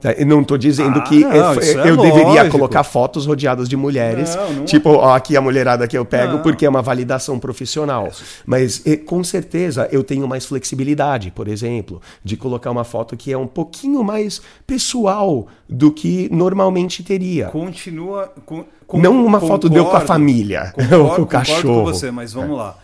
Tá, 0.00 0.12
eu 0.12 0.24
não 0.24 0.40
estou 0.40 0.56
dizendo 0.56 0.98
ah, 0.98 1.02
que 1.02 1.20
não, 1.20 1.30
eu, 1.30 1.60
é 1.60 1.90
eu 1.90 1.96
deveria 1.98 2.48
colocar 2.48 2.82
fotos 2.82 3.26
rodeadas 3.26 3.68
de 3.68 3.76
mulheres. 3.76 4.34
Não, 4.34 4.52
não... 4.54 4.64
Tipo, 4.64 4.92
ó, 4.92 5.14
aqui 5.14 5.36
a 5.36 5.42
mulherada 5.42 5.86
que 5.86 5.96
eu 5.96 6.06
pego, 6.06 6.38
porque 6.38 6.64
é 6.64 6.68
uma 6.68 6.80
validação 6.80 7.38
profissional. 7.38 8.06
É. 8.06 8.10
Mas 8.46 8.82
com 9.04 9.22
certeza 9.22 9.86
eu 9.92 10.02
tenho 10.02 10.26
mais 10.26 10.46
flexibilidade, 10.46 11.30
por 11.30 11.46
exemplo, 11.48 12.00
de 12.24 12.34
colocar 12.34 12.70
uma 12.70 12.84
foto 12.84 13.14
que 13.14 13.30
é 13.30 13.36
um 13.36 13.46
pouquinho 13.46 14.02
mais 14.02 14.40
pessoal 14.66 15.46
do 15.68 15.92
que 15.92 16.30
normalmente 16.32 17.02
teria. 17.02 17.48
Continua. 17.48 18.32
Com, 18.46 18.64
não 18.94 19.12
uma 19.12 19.38
concordo, 19.38 19.46
foto 19.46 19.68
deu 19.68 19.84
com 19.84 19.96
a 19.96 20.00
família, 20.00 20.72
concordo, 20.74 21.04
ou 21.04 21.10
com 21.16 21.22
o 21.22 21.26
cachorro. 21.26 21.62
com 21.62 21.84
você, 21.84 22.10
mas 22.10 22.32
vamos 22.32 22.52
é. 22.52 22.62
lá. 22.62 22.78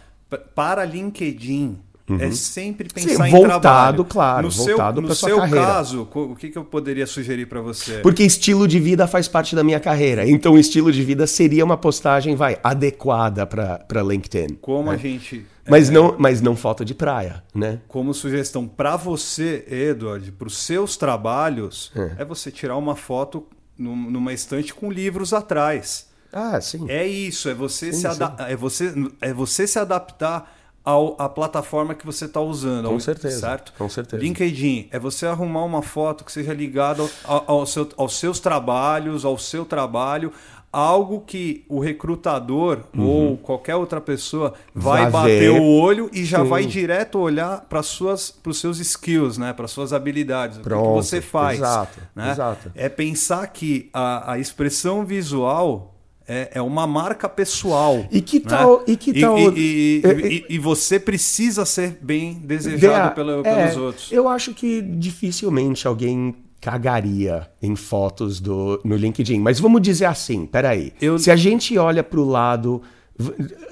Para 0.55 0.85
LinkedIn, 0.85 1.79
Uhum. 2.09 2.21
É 2.21 2.31
sempre 2.31 2.89
pensar 2.89 3.25
Sim, 3.25 3.29
em 3.29 3.31
voltado, 3.31 3.61
trabalho. 3.61 4.05
claro, 4.05 4.47
no 4.47 4.53
voltado 4.53 5.03
carreira. 5.03 5.09
No 5.09 5.15
seu 5.15 5.49
caso, 5.49 6.09
o 6.13 6.37
que, 6.37 6.51
que 6.51 6.59
eu 6.59 6.65
poderia 6.65 7.07
sugerir 7.07 7.47
para 7.47 7.61
você? 7.61 7.99
Porque 7.99 8.23
estilo 8.23 8.69
de 8.69 8.79
vida 8.79 9.09
faz 9.09 9.27
parte 9.27 9.57
da 9.57 9.65
minha 9.65 9.81
carreira. 9.81 10.29
Então, 10.29 10.55
o 10.55 10.59
estilo 10.59 10.93
de 10.93 11.03
vida 11.03 11.27
seria 11.27 11.65
uma 11.65 11.77
postagem, 11.77 12.37
vai, 12.37 12.59
adequada 12.63 13.45
para 13.45 14.03
LinkedIn. 14.03 14.55
Como 14.61 14.91
né? 14.91 14.95
a 14.95 14.99
gente 14.99 15.45
mas, 15.69 15.91
é, 15.91 15.93
não, 15.93 16.15
mas 16.19 16.41
não 16.41 16.55
foto 16.55 16.85
de 16.85 16.95
praia, 16.95 17.43
né? 17.55 17.81
Como 17.89 18.15
sugestão 18.15 18.67
para 18.67 18.97
você, 18.97 19.65
Edward, 19.69 20.31
para 20.33 20.47
os 20.47 20.57
seus 20.59 20.97
trabalhos, 20.97 21.91
é. 21.97 22.23
é. 22.23 22.25
você 22.25 22.51
tirar 22.51 22.77
uma 22.77 22.95
foto 22.95 23.47
numa 23.77 24.33
estante 24.33 24.73
com 24.73 24.91
livros 24.91 25.33
atrás. 25.33 26.07
Ah, 26.33 26.61
sim. 26.61 26.87
É 26.89 27.07
isso, 27.07 27.49
é 27.49 27.55
você, 27.55 27.93
sim, 27.93 28.09
se, 28.09 28.15
sim. 28.15 28.23
é 28.49 28.57
você, 28.57 28.95
é 29.21 29.33
você 29.33 29.67
se 29.67 29.79
adaptar 29.79 30.55
ao, 30.87 31.17
à 31.19 31.29
plataforma 31.29 31.97
que 31.97 32.07
você 32.07 32.27
está 32.27 32.41
usando. 32.41 32.87
Com 32.87 32.95
ao, 32.95 33.01
certeza. 33.01 33.41
Certo? 33.41 33.73
Com 33.77 33.89
certeza. 33.89 34.23
LinkedIn 34.23 34.87
é 34.93 35.01
você 35.01 35.27
arrumar 35.27 35.65
uma 35.65 35.83
foto 35.83 36.25
que 36.25 36.31
seja 36.31 36.55
ligada 36.55 37.05
ao, 37.25 37.45
ao 37.49 37.67
seu, 37.67 37.89
aos 37.97 38.17
seus 38.17 38.39
trabalhos, 38.39 39.25
ao 39.25 39.37
seu 39.37 39.65
trabalho, 39.65 40.33
algo 40.73 41.23
que 41.27 41.65
o 41.69 41.81
recrutador 41.81 42.85
uhum. 42.97 43.05
ou 43.05 43.37
qualquer 43.39 43.75
outra 43.75 44.01
pessoa 44.01 44.55
vai, 44.73 45.03
vai 45.03 45.11
bater 45.11 45.53
ver. 45.53 45.61
o 45.61 45.65
olho 45.65 46.09
e 46.13 46.25
já 46.25 46.43
Sim. 46.45 46.49
vai 46.49 46.65
direto 46.65 47.19
olhar 47.19 47.67
para 47.69 47.81
os 47.81 48.61
seus 48.61 48.79
skills, 48.79 49.39
né? 49.39 49.53
para 49.53 49.67
suas 49.67 49.93
habilidades, 49.93 50.59
Pronto. 50.59 50.85
o 50.85 50.89
que 51.01 51.05
você 51.05 51.21
faz. 51.21 51.59
Exato, 51.59 51.99
né? 52.15 52.31
exato. 52.31 52.71
É 52.77 52.89
pensar 52.89 53.45
que 53.49 53.91
a, 53.93 54.35
a 54.35 54.39
expressão 54.39 55.05
visual 55.05 55.96
é, 56.29 56.51
é 56.55 56.63
uma 56.63 56.87
marca 56.87 57.29
pessoal. 57.29 58.05
E 58.11 58.21
que 58.21 58.39
né? 58.41 58.45
tal. 58.49 58.79
Né? 58.79 58.85
E, 58.89 58.97
que 58.97 59.21
tal 59.21 59.39
e, 59.39 59.53
e, 59.57 60.03
e, 60.05 60.45
e, 60.57 60.59
você 60.59 60.99
precisa 60.99 61.65
ser 61.65 61.99
bem 62.01 62.35
desejado 62.35 63.15
pelo, 63.15 63.43
pelos 63.43 63.77
é, 63.77 63.79
outros. 63.79 64.13
Eu 64.13 64.29
acho 64.29 64.53
que 64.53 64.83
dificilmente 64.83 65.87
alguém 65.87 66.35
cagaria 66.61 67.49
em 67.63 67.77
fotos 67.77 68.41
do, 68.41 68.81
no 68.85 68.97
LinkedIn. 68.97 69.39
Mas 69.39 69.61
vamos 69.61 69.81
dizer 69.81 70.07
assim, 70.07 70.47
peraí. 70.47 70.93
Eu... 71.01 71.19
Se 71.19 71.31
a 71.31 71.37
gente 71.37 71.77
olha 71.79 72.03
para 72.03 72.21
o 72.21 72.25
lado. 72.25 72.83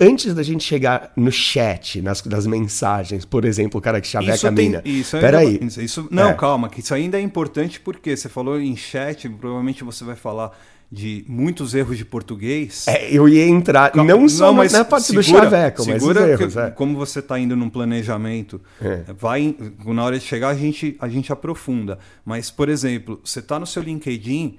Antes 0.01 0.33
da 0.33 0.43
gente 0.43 0.64
chegar 0.64 1.12
no 1.14 1.31
chat, 1.31 2.01
nas, 2.01 2.25
nas 2.25 2.47
mensagens, 2.47 3.27
por 3.27 3.45
exemplo, 3.45 3.79
o 3.79 3.83
cara 3.83 4.01
que 4.01 4.07
chaveca 4.07 4.49
a 4.49 4.51
mina. 4.51 4.81
Isso 4.87 5.19
Peraí. 5.19 5.61
Isso, 5.61 6.09
não, 6.11 6.31
é. 6.31 6.33
calma, 6.33 6.67
que 6.71 6.81
isso 6.81 6.95
ainda 6.95 7.19
é 7.19 7.21
importante 7.21 7.79
porque 7.79 8.17
você 8.17 8.27
falou 8.27 8.59
em 8.59 8.75
chat, 8.75 9.29
provavelmente 9.29 9.85
você 9.85 10.03
vai 10.03 10.17
falar 10.17 10.51
de 10.94 11.24
muitos 11.28 11.74
erros 11.74 11.98
de 11.98 12.04
português. 12.04 12.87
É, 12.87 13.11
eu 13.11 13.28
ia 13.28 13.44
entrar, 13.44 13.90
Calma, 13.90 14.09
não 14.09 14.28
só 14.28 14.46
não, 14.46 14.54
mas 14.54 14.72
na 14.72 14.85
parte 14.85 15.07
segura, 15.07 15.22
do 15.22 15.28
chaveco, 15.28 15.85
mas 15.85 16.00
segura 16.00 16.30
erros, 16.30 16.57
é. 16.57 16.70
como 16.70 16.96
você 16.96 17.18
está 17.18 17.37
indo 17.37 17.57
num 17.57 17.68
planejamento, 17.68 18.61
é. 18.80 19.02
vai 19.18 19.57
na 19.85 20.04
hora 20.04 20.16
de 20.16 20.24
chegar 20.24 20.50
a 20.50 20.54
gente 20.54 20.96
a 21.00 21.09
gente 21.09 21.33
aprofunda. 21.33 21.98
Mas 22.24 22.48
por 22.48 22.68
exemplo, 22.68 23.20
você 23.24 23.40
está 23.40 23.59
no 23.59 23.66
seu 23.66 23.83
LinkedIn, 23.83 24.57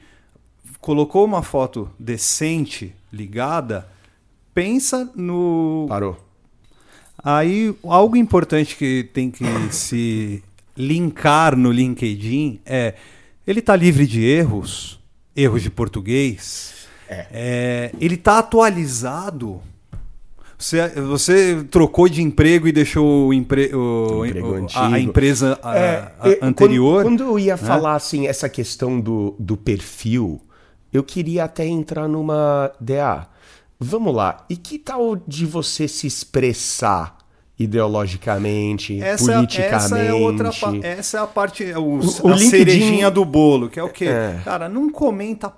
colocou 0.82 1.24
uma 1.24 1.41
foto 1.41 1.89
decente 1.98 2.93
ligada, 3.13 3.88
pensa 4.54 5.10
no 5.15 5.86
parou. 5.88 6.17
Aí 7.24 7.74
algo 7.86 8.17
importante 8.17 8.76
que 8.76 9.10
tem 9.13 9.32
que 9.32 9.45
se 9.71 10.43
linkar 10.76 11.56
no 11.56 11.71
LinkedIn 11.71 12.60
é 12.65 12.95
ele 13.48 13.60
está 13.60 13.74
livre 13.74 14.06
de 14.06 14.21
erros 14.21 15.00
erros 15.36 15.62
de 15.62 15.69
português. 15.69 16.74
É. 17.10 17.28
É, 17.32 17.91
ele 18.00 18.15
está 18.15 18.39
atualizado. 18.39 19.62
Você, 20.58 20.88
você 21.02 21.65
trocou 21.69 22.08
de 22.08 22.21
emprego 22.21 22.67
e 22.67 22.71
deixou 22.71 23.28
o, 23.28 23.34
empre, 23.34 23.76
o, 23.76 24.21
o 24.21 24.67
a, 24.74 24.93
a, 24.93 25.00
empresa 25.00 25.60
a, 25.62 25.78
é, 25.78 26.13
a, 26.19 26.45
anterior? 26.45 27.04
Quando, 27.04 27.24
quando, 27.24 27.32
eu 27.32 27.39
ia 27.39 27.58
né? 27.58 27.62
falar 27.62 27.95
assim, 27.95 28.26
essa 28.26 28.48
questão 28.48 29.00
do, 29.00 29.36
do 29.38 29.58
perfil, 29.58 30.41
eu 30.93 31.04
queria 31.04 31.43
até 31.43 31.65
entrar 31.65 32.08
numa 32.08 32.71
DA. 32.80 33.28
Vamos 33.78 34.15
lá, 34.15 34.45
e 34.50 34.56
que 34.56 34.80
tal 34.80 35.17
de 35.28 35.45
você 35.45 35.86
se 35.88 36.08
expressar 36.08 37.14
ideologicamente, 37.58 39.02
essa, 39.02 39.32
politicamente. 39.32 39.76
Essa 39.76 39.98
é, 40.00 40.13
outra, 40.13 40.52
essa 40.84 41.18
é 41.18 41.22
a 41.22 41.28
parte, 41.28 41.63
o, 41.63 42.00
o, 42.00 42.28
a 42.28 42.36
LinkedIn... 42.36 42.50
cerejinha 42.50 43.10
do 43.10 43.24
bolo, 43.24 43.70
que 43.70 43.80
é 43.80 43.84
o 43.84 43.89
quê? 43.89 44.06
É. 44.06 44.41
Cara, 44.44 44.68
não 44.68 44.89
comenta 44.89 45.52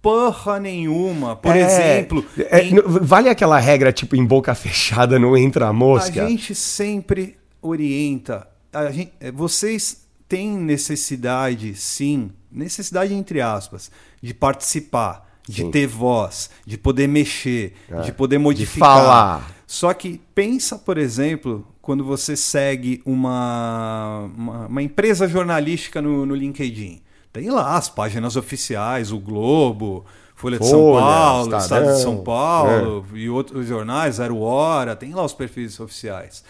porra 0.00 0.58
nenhuma. 0.60 1.36
Por 1.36 1.54
é, 1.54 1.60
exemplo. 1.60 2.24
É, 2.38 2.64
em... 2.64 2.76
Vale 2.80 3.28
aquela 3.28 3.58
regra, 3.58 3.92
tipo, 3.92 4.16
em 4.16 4.24
boca 4.24 4.54
fechada 4.54 5.18
não 5.18 5.36
entra 5.36 5.66
a 5.66 5.72
mosca? 5.72 6.24
A 6.24 6.28
gente 6.28 6.54
sempre 6.54 7.36
orienta. 7.60 8.46
Gente, 8.92 9.12
é, 9.20 9.32
vocês 9.32 10.04
têm 10.28 10.56
necessidade, 10.56 11.74
sim, 11.74 12.30
necessidade 12.50 13.12
entre 13.12 13.40
aspas, 13.40 13.90
de 14.22 14.32
participar, 14.32 15.28
de 15.48 15.62
Sim. 15.62 15.70
ter 15.72 15.86
voz, 15.88 16.48
de 16.64 16.78
poder 16.78 17.08
mexer, 17.08 17.74
é. 17.90 18.02
de 18.02 18.12
poder 18.12 18.38
modificar. 18.38 18.96
De 18.96 19.02
falar. 19.02 19.50
Só 19.70 19.94
que 19.94 20.20
pensa, 20.34 20.76
por 20.76 20.98
exemplo, 20.98 21.64
quando 21.80 22.02
você 22.02 22.36
segue 22.36 23.00
uma, 23.06 24.28
uma, 24.36 24.66
uma 24.66 24.82
empresa 24.82 25.28
jornalística 25.28 26.02
no, 26.02 26.26
no 26.26 26.34
LinkedIn. 26.34 27.00
Tem 27.32 27.48
lá 27.50 27.76
as 27.76 27.88
páginas 27.88 28.34
oficiais, 28.34 29.12
o 29.12 29.20
Globo, 29.20 30.04
Folha, 30.34 30.58
Folha 30.58 30.58
de 30.58 30.66
São 30.66 30.92
Paulo, 30.92 31.56
Estadão, 31.56 31.58
Estado 31.60 31.86
de 31.94 32.02
São 32.02 32.24
Paulo 32.24 33.06
é. 33.14 33.16
e 33.16 33.30
outros 33.30 33.64
jornais, 33.68 34.16
Zero 34.16 34.40
Hora, 34.40 34.96
tem 34.96 35.14
lá 35.14 35.24
os 35.24 35.34
perfis 35.34 35.78
oficiais. 35.78 36.42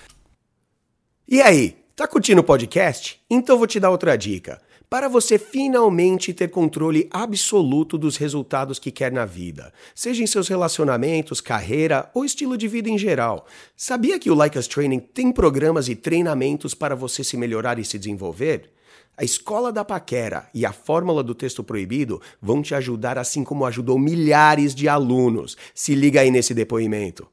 E 1.28 1.42
aí, 1.42 1.76
tá 1.94 2.08
curtindo 2.08 2.40
o 2.40 2.44
podcast? 2.44 3.20
Então 3.28 3.58
vou 3.58 3.66
te 3.66 3.78
dar 3.78 3.90
outra 3.90 4.16
dica. 4.16 4.62
Para 4.90 5.06
você 5.06 5.38
finalmente 5.38 6.34
ter 6.34 6.48
controle 6.48 7.08
absoluto 7.12 7.96
dos 7.96 8.16
resultados 8.16 8.76
que 8.76 8.90
quer 8.90 9.12
na 9.12 9.24
vida, 9.24 9.72
seja 9.94 10.20
em 10.20 10.26
seus 10.26 10.48
relacionamentos, 10.48 11.40
carreira 11.40 12.10
ou 12.12 12.24
estilo 12.24 12.58
de 12.58 12.66
vida 12.66 12.90
em 12.90 12.98
geral. 12.98 13.46
Sabia 13.76 14.18
que 14.18 14.28
o 14.28 14.34
Like 14.34 14.58
Us 14.58 14.66
Training 14.66 14.98
tem 14.98 15.30
programas 15.30 15.88
e 15.88 15.94
treinamentos 15.94 16.74
para 16.74 16.96
você 16.96 17.22
se 17.22 17.36
melhorar 17.36 17.78
e 17.78 17.84
se 17.84 18.00
desenvolver? 18.00 18.72
A 19.16 19.22
Escola 19.22 19.72
da 19.72 19.84
Paquera 19.84 20.48
e 20.52 20.66
a 20.66 20.72
Fórmula 20.72 21.22
do 21.22 21.36
Texto 21.36 21.62
Proibido 21.62 22.20
vão 22.42 22.60
te 22.60 22.74
ajudar 22.74 23.16
assim 23.16 23.44
como 23.44 23.64
ajudou 23.66 23.96
milhares 23.96 24.74
de 24.74 24.88
alunos. 24.88 25.56
Se 25.72 25.94
liga 25.94 26.22
aí 26.22 26.32
nesse 26.32 26.52
depoimento. 26.52 27.28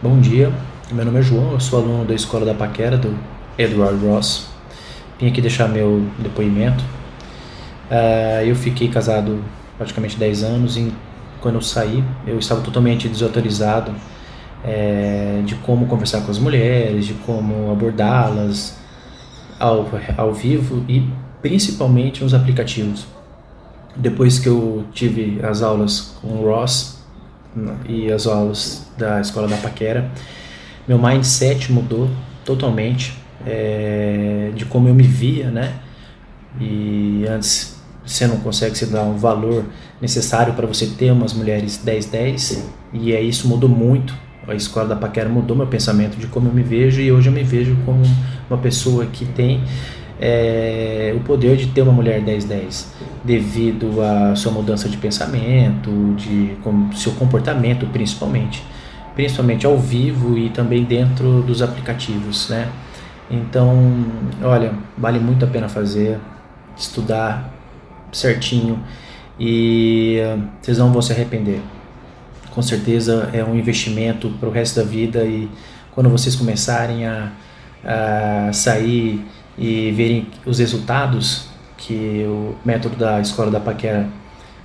Bom 0.00 0.18
dia, 0.18 0.50
meu 0.92 1.04
nome 1.04 1.18
é 1.18 1.22
João, 1.22 1.52
eu 1.52 1.60
sou 1.60 1.80
aluno 1.80 2.06
da 2.06 2.14
Escola 2.14 2.46
da 2.46 2.54
Paquera 2.54 2.96
do 2.96 3.14
Edward 3.58 4.02
Ross. 4.06 4.51
Vim 5.22 5.28
aqui 5.28 5.40
deixar 5.40 5.68
meu 5.68 6.04
depoimento. 6.18 6.82
Uh, 7.88 8.44
eu 8.44 8.56
fiquei 8.56 8.88
casado 8.88 9.40
praticamente 9.78 10.16
10 10.18 10.42
anos 10.42 10.76
e 10.76 10.92
quando 11.40 11.54
eu 11.54 11.60
saí 11.60 12.02
eu 12.26 12.40
estava 12.40 12.60
totalmente 12.60 13.06
desautorizado 13.08 13.94
é, 14.64 15.40
de 15.46 15.54
como 15.56 15.86
conversar 15.86 16.22
com 16.22 16.30
as 16.32 16.40
mulheres, 16.40 17.06
de 17.06 17.14
como 17.14 17.70
abordá-las, 17.70 18.76
ao, 19.60 19.88
ao 20.16 20.34
vivo 20.34 20.84
e 20.88 21.08
principalmente 21.40 22.24
nos 22.24 22.34
aplicativos. 22.34 23.06
Depois 23.94 24.40
que 24.40 24.48
eu 24.48 24.84
tive 24.92 25.38
as 25.44 25.62
aulas 25.62 26.16
com 26.20 26.40
o 26.40 26.46
Ross 26.48 26.98
e 27.88 28.10
as 28.10 28.26
aulas 28.26 28.88
da 28.98 29.20
escola 29.20 29.46
da 29.46 29.56
Paquera, 29.56 30.10
meu 30.88 30.98
mindset 30.98 31.70
mudou 31.70 32.10
totalmente 32.44 33.21
é, 33.46 34.50
de 34.54 34.64
como 34.64 34.88
eu 34.88 34.94
me 34.94 35.02
via, 35.02 35.50
né? 35.50 35.74
E 36.60 37.24
antes 37.28 37.80
você 38.04 38.26
não 38.26 38.38
consegue 38.38 38.76
se 38.76 38.86
dar 38.86 39.02
um 39.02 39.16
valor 39.16 39.64
necessário 40.00 40.54
para 40.54 40.66
você 40.66 40.86
ter 40.86 41.10
umas 41.12 41.32
mulheres 41.32 41.80
10-10 41.84 42.58
e 42.92 43.12
é 43.12 43.20
isso 43.20 43.46
mudou 43.46 43.68
muito 43.68 44.12
a 44.46 44.54
escola 44.54 44.88
da 44.88 44.96
Paquera 44.96 45.28
mudou 45.28 45.56
meu 45.56 45.66
pensamento 45.66 46.16
de 46.16 46.26
como 46.26 46.48
eu 46.48 46.52
me 46.52 46.62
vejo 46.62 47.00
e 47.00 47.12
hoje 47.12 47.28
eu 47.28 47.32
me 47.32 47.44
vejo 47.44 47.76
como 47.84 48.02
uma 48.50 48.58
pessoa 48.58 49.06
que 49.06 49.24
tem 49.24 49.62
é, 50.20 51.12
o 51.16 51.20
poder 51.20 51.56
de 51.56 51.66
ter 51.68 51.82
uma 51.82 51.92
mulher 51.92 52.20
10-10 52.22 52.86
devido 53.24 54.02
à 54.02 54.34
sua 54.34 54.50
mudança 54.50 54.88
de 54.88 54.96
pensamento, 54.96 55.90
de 56.16 56.56
seu 56.94 57.12
comportamento 57.12 57.86
principalmente, 57.86 58.64
principalmente 59.14 59.64
ao 59.64 59.78
vivo 59.78 60.36
e 60.36 60.48
também 60.50 60.84
dentro 60.84 61.42
dos 61.42 61.62
aplicativos, 61.62 62.48
né? 62.48 62.68
Então, 63.32 64.04
olha, 64.42 64.74
vale 64.96 65.18
muito 65.18 65.44
a 65.44 65.48
pena 65.48 65.68
fazer, 65.68 66.20
estudar 66.76 67.50
certinho 68.12 68.78
e 69.40 70.18
vocês 70.60 70.76
não 70.76 70.92
vão 70.92 71.00
se 71.00 71.12
arrepender 71.12 71.60
com 72.54 72.62
certeza 72.62 73.30
é 73.32 73.42
um 73.42 73.56
investimento 73.56 74.28
para 74.38 74.48
o 74.48 74.52
resto 74.52 74.76
da 74.76 74.86
vida 74.86 75.24
e 75.24 75.48
quando 75.92 76.08
vocês 76.08 76.36
começarem 76.36 77.06
a, 77.06 77.32
a 77.84 78.52
sair 78.52 79.24
e 79.58 79.90
verem 79.92 80.26
os 80.46 80.58
resultados 80.58 81.46
que 81.76 82.24
o 82.26 82.54
método 82.64 82.96
da 82.96 83.20
escola 83.20 83.50
da 83.50 83.60
Paquera 83.60 84.06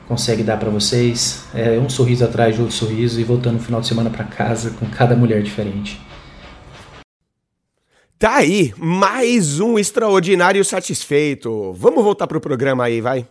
consegue 0.08 0.44
dar 0.44 0.58
para 0.58 0.70
vocês, 0.70 1.46
é 1.54 1.78
um 1.80 1.90
sorriso 1.90 2.24
atrás 2.24 2.56
de 2.56 2.62
outro 2.62 2.76
sorriso 2.76 3.20
e 3.20 3.24
voltando 3.24 3.56
no 3.56 3.60
final 3.60 3.82
de 3.82 3.88
semana 3.88 4.10
para 4.10 4.24
casa 4.24 4.72
com 4.72 4.86
cada 4.86 5.16
mulher 5.16 5.42
diferente. 5.42 6.00
Tá 8.20 8.38
aí, 8.38 8.74
mais 8.78 9.60
um 9.60 9.78
extraordinário 9.78 10.64
satisfeito. 10.66 11.74
Vamos 11.74 12.04
voltar 12.04 12.26
pro 12.26 12.42
programa 12.42 12.86
aí, 12.86 13.00
vai 13.00 13.28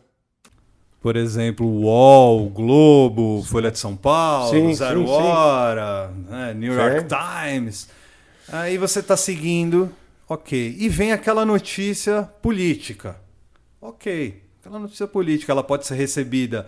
por 1.07 1.15
exemplo, 1.15 1.65
UOL, 1.65 2.49
Globo, 2.49 3.41
Folha 3.47 3.71
de 3.71 3.79
São 3.79 3.97
Paulo, 3.97 4.51
sim, 4.51 4.75
Zero 4.75 5.07
sim, 5.07 5.13
Hora, 5.13 6.13
sim. 6.13 6.31
Né, 6.33 6.55
New 6.55 6.75
York 6.75 7.07
Times. 7.07 7.89
Aí 8.49 8.77
você 8.77 8.99
está 8.99 9.17
seguindo, 9.17 9.89
ok. 10.29 10.75
E 10.77 10.89
vem 10.89 11.13
aquela 11.13 11.45
notícia 11.47 12.25
política. 12.43 13.21
Ok, 13.81 14.43
aquela 14.59 14.81
notícia 14.81 15.07
política 15.07 15.53
ela 15.53 15.63
pode 15.63 15.87
ser 15.87 15.95
recebida 15.95 16.67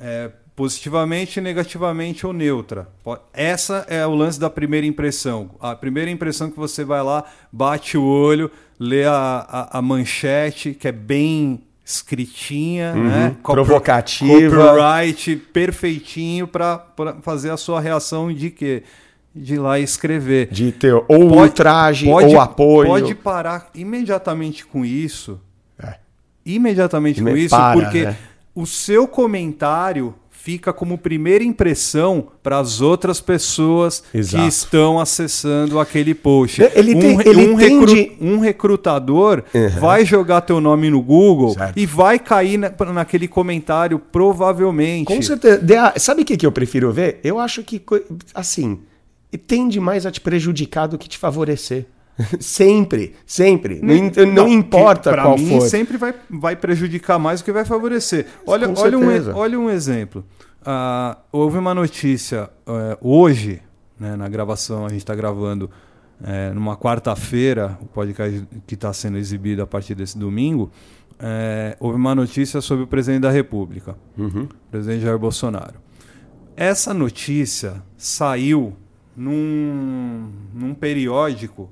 é, 0.00 0.32
positivamente, 0.56 1.38
negativamente 1.38 2.26
ou 2.26 2.32
neutra. 2.32 2.88
Essa 3.32 3.84
é 3.88 4.04
o 4.06 4.14
lance 4.14 4.40
da 4.40 4.48
primeira 4.48 4.86
impressão. 4.86 5.50
A 5.60 5.76
primeira 5.76 6.10
impressão 6.10 6.50
que 6.50 6.56
você 6.56 6.82
vai 6.82 7.02
lá, 7.02 7.24
bate 7.52 7.98
o 7.98 8.02
olho, 8.02 8.50
lê 8.80 9.04
a, 9.04 9.12
a, 9.46 9.78
a 9.78 9.82
manchete, 9.82 10.72
que 10.72 10.88
é 10.88 10.92
bem 10.92 11.62
escritinha, 11.84 12.94
uhum, 12.96 13.04
né? 13.04 13.36
provocativa, 13.44 14.56
copyright 14.56 15.36
perfeitinho 15.36 16.48
para 16.48 16.84
fazer 17.22 17.50
a 17.50 17.56
sua 17.56 17.80
reação 17.80 18.32
de 18.32 18.50
que 18.50 18.82
de 19.32 19.54
ir 19.54 19.58
lá 19.58 19.78
escrever. 19.78 20.48
De 20.50 20.72
ter 20.72 20.94
ou 20.94 21.04
pode, 21.06 21.34
ultraje 21.34 22.06
pode, 22.06 22.34
ou 22.34 22.40
apoio. 22.40 22.88
Pode 22.88 23.14
parar 23.14 23.70
imediatamente 23.74 24.64
com 24.64 24.84
isso. 24.84 25.38
É. 25.78 25.96
Imediatamente 26.44 27.22
Me 27.22 27.30
com 27.30 27.36
isso, 27.36 27.54
para, 27.54 27.74
porque 27.78 28.06
né? 28.06 28.16
o 28.54 28.64
seu 28.66 29.06
comentário 29.06 30.14
fica 30.46 30.72
como 30.72 30.96
primeira 30.96 31.42
impressão 31.42 32.28
para 32.40 32.60
as 32.60 32.80
outras 32.80 33.20
pessoas 33.20 34.04
Exato. 34.14 34.44
que 34.44 34.48
estão 34.48 35.00
acessando 35.00 35.80
aquele 35.80 36.14
post. 36.14 36.62
Ele 36.72 36.94
tem, 36.94 37.16
um, 37.16 37.20
ele 37.20 37.48
um, 37.48 37.54
recru, 37.56 37.86
de... 37.86 38.12
um 38.20 38.38
recrutador 38.38 39.42
uhum. 39.52 39.68
vai 39.80 40.04
jogar 40.04 40.42
teu 40.42 40.60
nome 40.60 40.88
no 40.88 41.02
Google 41.02 41.54
certo. 41.54 41.76
e 41.76 41.84
vai 41.84 42.20
cair 42.20 42.58
na, 42.58 42.70
naquele 42.92 43.26
comentário 43.26 43.98
provavelmente. 43.98 45.06
Com 45.06 45.20
certeza. 45.20 45.60
Sabe 45.96 46.22
o 46.22 46.24
que, 46.24 46.36
que 46.36 46.46
eu 46.46 46.52
prefiro 46.52 46.92
ver? 46.92 47.18
Eu 47.24 47.40
acho 47.40 47.64
que, 47.64 47.82
assim, 48.32 48.78
tende 49.48 49.80
mais 49.80 50.06
a 50.06 50.12
te 50.12 50.20
prejudicar 50.20 50.86
do 50.86 50.96
que 50.96 51.08
te 51.08 51.18
favorecer. 51.18 51.86
sempre, 52.40 53.14
sempre. 53.26 53.80
Não, 53.82 53.94
não, 53.94 54.32
não 54.32 54.48
importa 54.48 55.14
qual 55.14 55.36
mim, 55.36 55.48
for. 55.48 55.68
sempre 55.68 55.96
vai, 55.96 56.14
vai 56.30 56.56
prejudicar 56.56 57.18
mais 57.18 57.40
do 57.40 57.44
que 57.44 57.52
vai 57.52 57.64
favorecer. 57.64 58.26
Olha, 58.46 58.68
olha, 58.76 58.98
um, 58.98 59.36
olha 59.36 59.60
um 59.60 59.70
exemplo. 59.70 60.24
Uh, 60.62 61.16
houve 61.30 61.58
uma 61.58 61.74
notícia 61.74 62.50
uh, 62.66 62.96
hoje, 63.00 63.62
né, 63.98 64.16
na 64.16 64.28
gravação, 64.28 64.84
a 64.84 64.88
gente 64.88 64.98
está 64.98 65.14
gravando 65.14 65.70
uh, 66.20 66.54
numa 66.54 66.76
quarta-feira, 66.76 67.78
o 67.80 67.86
podcast 67.86 68.46
que 68.66 68.74
está 68.74 68.92
sendo 68.92 69.18
exibido 69.18 69.62
a 69.62 69.66
partir 69.66 69.94
desse 69.94 70.18
domingo. 70.18 70.70
É, 71.18 71.74
houve 71.80 71.96
uma 71.96 72.14
notícia 72.14 72.60
sobre 72.60 72.84
o 72.84 72.86
presidente 72.86 73.22
da 73.22 73.30
República, 73.30 73.96
uhum. 74.18 74.42
o 74.42 74.70
presidente 74.70 75.00
Jair 75.00 75.18
Bolsonaro. 75.18 75.80
Essa 76.54 76.92
notícia 76.92 77.82
saiu 77.96 78.76
num, 79.16 80.30
num 80.52 80.74
periódico 80.74 81.70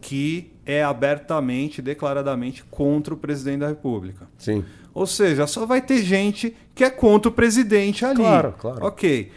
que 0.00 0.52
é 0.64 0.82
abertamente, 0.82 1.80
declaradamente 1.80 2.64
contra 2.64 3.14
o 3.14 3.16
presidente 3.16 3.60
da 3.60 3.68
República. 3.68 4.28
Sim. 4.36 4.64
Ou 4.92 5.06
seja, 5.06 5.46
só 5.46 5.64
vai 5.64 5.80
ter 5.80 6.02
gente 6.02 6.54
que 6.74 6.84
é 6.84 6.90
contra 6.90 7.28
o 7.28 7.32
presidente 7.32 8.04
ali. 8.04 8.16
Claro, 8.16 8.54
claro. 8.58 8.84
Ok. 8.84 9.30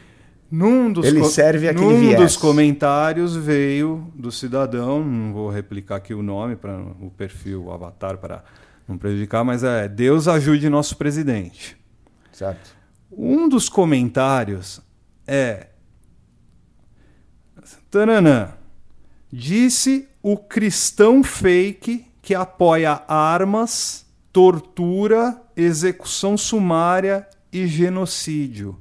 Num 0.52 0.91
dos, 0.91 1.06
Ele 1.06 1.24
serve 1.24 1.69
aquele 1.69 1.86
num 1.86 2.00
viés. 2.00 2.19
dos 2.19 2.36
comentários 2.36 3.36
veio 3.38 4.12
do 4.13 4.32
cidadão, 4.32 5.02
não 5.02 5.32
vou 5.32 5.50
replicar 5.50 5.95
aqui 5.95 6.13
o 6.13 6.21
nome, 6.21 6.58
para 6.58 6.78
o 6.78 7.10
perfil, 7.10 7.65
o 7.65 7.71
avatar, 7.71 8.17
para 8.17 8.43
não 8.86 8.97
prejudicar, 8.97 9.45
mas 9.45 9.63
é 9.63 9.88
Deus 9.88 10.28
ajude 10.28 10.67
nosso 10.69 10.97
presidente. 10.97 11.78
Certo. 12.34 12.76
Um 13.10 13.47
dos 13.47 13.69
comentários 13.69 14.82
é. 15.26 15.67
Tananã. 17.89 18.50
Disse 19.32 20.10
o 20.23 20.38
cristão 20.38 21.23
fake 21.23 22.05
que 22.21 22.36
apoia 22.36 23.01
armas, 23.07 24.05
tortura, 24.31 25.41
execução 25.57 26.38
sumária 26.38 27.27
e 27.51 27.65
genocídio. 27.67 28.77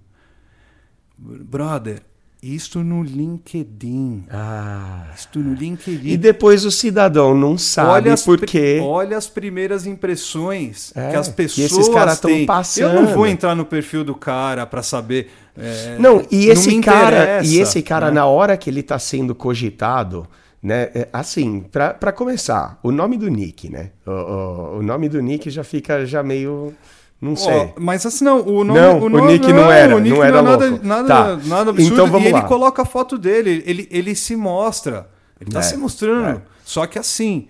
Brother, 1.18 2.02
Isto 2.42 2.82
no 2.82 3.02
LinkedIn. 3.02 4.24
Ah. 4.30 5.08
Isto 5.14 5.40
no 5.40 5.52
LinkedIn. 5.52 6.08
E 6.08 6.16
depois 6.16 6.64
o 6.64 6.70
cidadão 6.70 7.34
não 7.34 7.58
sabe 7.58 8.08
olha 8.08 8.16
por 8.16 8.40
quê. 8.40 8.80
olha 8.82 9.18
as 9.18 9.26
primeiras 9.26 9.86
impressões 9.86 10.90
É, 10.96 11.10
que 11.10 11.16
as 11.16 11.28
que 11.28 11.34
pessoas 11.34 11.70
esses 11.72 11.88
caras 11.90 12.18
tão 12.18 12.30
têm. 12.30 12.46
passando. 12.46 12.94
Eu 12.94 13.02
não 13.02 13.14
vou 13.14 13.26
entrar 13.26 13.54
no 13.54 13.66
perfil 13.66 14.02
do 14.04 14.14
cara 14.14 14.66
pra 14.66 14.82
saber. 14.82 15.30
é, 15.54 15.98
Não, 15.98 16.24
e 16.30 16.46
não 16.46 16.52
esse 16.52 16.74
me 16.74 16.80
cara, 16.82 17.44
e 17.44 17.58
esse 17.58 17.82
cara 17.82 18.06
né? 18.06 18.12
na 18.12 18.24
hora 18.24 18.56
que 18.56 18.70
ele 18.70 18.82
tá 18.82 18.98
sendo 18.98 19.34
cogitado, 19.34 20.26
né, 20.62 20.90
é, 20.94 21.08
assim, 21.12 21.60
pra, 21.60 21.94
pra 21.94 22.12
começar, 22.12 22.78
o 22.82 22.90
nome 22.92 23.16
do 23.16 23.28
Nick, 23.28 23.68
né? 23.70 23.90
O, 24.06 24.10
o, 24.10 24.78
o 24.78 24.82
nome 24.82 25.08
do 25.08 25.20
Nick 25.22 25.48
já 25.50 25.64
fica 25.64 26.04
já 26.04 26.22
meio, 26.22 26.74
não 27.20 27.34
sei. 27.34 27.72
mas 27.78 28.04
assim, 28.04 28.24
não, 28.24 28.40
o 28.46 28.62
nome, 28.64 28.78
Não, 28.80 28.98
o 29.00 29.08
nome- 29.08 29.32
Nick 29.32 29.52
não 29.52 29.70
era, 29.72 29.96
o 29.96 29.98
Nick 29.98 30.14
não 30.16 30.24
era 30.24 30.42
nada, 30.42 30.66
louco. 30.68 30.86
nada, 30.86 31.08
Tá. 31.08 31.36
nada 31.46 31.70
absurdo. 31.70 31.94
Então 31.94 32.06
vamos 32.06 32.24
e 32.26 32.28
ele 32.30 32.40
lá. 32.40 32.42
coloca 32.42 32.82
a 32.82 32.84
foto 32.84 33.16
dele, 33.16 33.62
ele, 33.66 33.88
ele 33.90 34.14
se 34.14 34.36
mostra. 34.36 35.08
Ele 35.40 35.50
tá 35.50 35.60
É, 35.60 35.62
se 35.62 35.76
mostrando. 35.78 36.28
é. 36.38 36.42
Só 36.64 36.86
que 36.86 36.98
assim, 36.98 37.48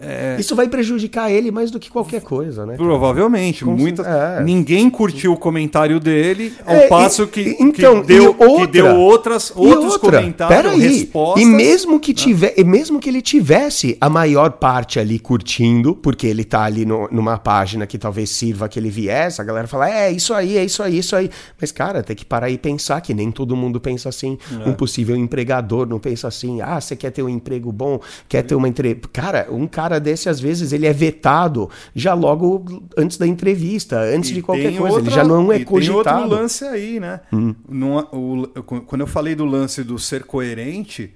é, 0.00 0.36
Isso 0.38 0.54
vai 0.54 0.68
prejudicar 0.68 1.30
ele 1.30 1.50
mais 1.50 1.70
do 1.70 1.78
que 1.78 1.90
qualquer 1.90 2.20
coisa, 2.22 2.64
né? 2.66 2.76
provavelmente, 2.76 3.64
Com- 3.64 3.72
muitas, 3.72 4.06
é. 4.06 4.42
ninguém 4.42 4.88
curtiu 4.90 5.32
o 5.32 5.36
comentário 5.36 5.98
dele, 6.00 6.52
ao 6.64 6.74
É, 6.74 6.88
passo 6.88 7.22
e- 7.24 7.26
que, 7.26 7.56
então, 7.60 8.00
que, 8.00 8.06
deu, 8.08 8.34
outra- 8.38 8.66
que 8.66 8.72
deu 8.72 8.96
outras, 8.96 9.52
outros 9.54 9.92
outra, 9.94 10.18
comentários, 10.18 10.62
peraí, 10.62 10.80
respostas. 10.80 11.42
E 11.42 11.46
mesmo 11.46 12.00
que 12.00 12.12
tiver, 12.14 12.54
e 12.56 12.64
mesmo 12.64 12.98
que 12.98 13.08
ele 13.08 13.22
tivesse 13.22 13.96
a 14.00 14.08
maior 14.08 14.50
parte 14.52 14.98
ali 14.98 15.18
curtindo, 15.18 15.94
porque 15.94 16.26
ele 16.26 16.44
tá 16.44 16.62
ali 16.64 16.84
no- 16.84 17.08
numa 17.10 17.38
página 17.38 17.86
que 17.86 17.98
talvez 17.98 18.30
sirva 18.30 18.66
aquele 18.66 18.90
viés, 18.90 19.38
a 19.38 19.44
galera 19.44 19.66
fala, 19.68 19.88
é, 19.90 20.10
isso 20.10 20.34
aí, 20.34 20.56
é 20.56 20.64
isso 20.64 20.82
aí, 20.82 20.98
isso 20.98 21.14
aí. 21.14 21.30
Mas, 21.60 21.70
cara, 21.70 22.02
tem 22.02 22.16
que 22.16 22.24
parar 22.24 22.50
e 22.50 22.58
pensar 22.58 23.00
que 23.00 23.14
nem 23.14 23.30
todo 23.30 23.54
mundo 23.56 23.80
pensa 23.80 24.08
assim. 24.08 24.36
É. 24.64 24.68
Um 24.68 24.72
possível 24.74 25.14
empregador 25.16 25.86
não 25.86 25.98
pensa 25.98 26.28
assim, 26.28 26.60
ah, 26.60 26.80
você 26.80 26.96
quer 26.96 27.10
ter 27.10 27.22
um 27.22 27.28
emprego 27.28 27.70
bom, 27.70 28.00
quer 28.28 28.42
ter 28.42 28.54
uma 28.54 28.68
entre... 28.68 28.94
Cara, 29.12 29.46
um 29.50 29.66
cara 29.66 29.85
desse, 29.98 30.28
às 30.28 30.38
vezes, 30.40 30.72
ele 30.72 30.86
é 30.86 30.92
vetado 30.92 31.70
já 31.94 32.12
logo 32.14 32.64
antes 32.96 33.16
da 33.16 33.26
entrevista, 33.26 33.98
antes 34.00 34.30
E 34.30 34.34
de 34.34 34.42
qualquer 34.42 34.76
coisa. 34.76 34.96
ele 34.98 35.06
outra- 35.06 35.10
já 35.14 35.24
não 35.24 35.50
é 35.52 35.58
e 35.58 35.64
cogitado. 35.64 36.02
Tem 36.04 36.12
outro 36.14 36.28
lance 36.30 36.64
aí, 36.64 36.98
né? 37.00 37.20
Não 37.68 37.98
é- 37.98 38.06
o- 38.12 38.46
quando 38.86 39.00
eu 39.00 39.06
falei 39.06 39.34
do 39.34 39.44
lance 39.44 39.82
do 39.84 39.98
ser 39.98 40.24
coerente, 40.24 41.14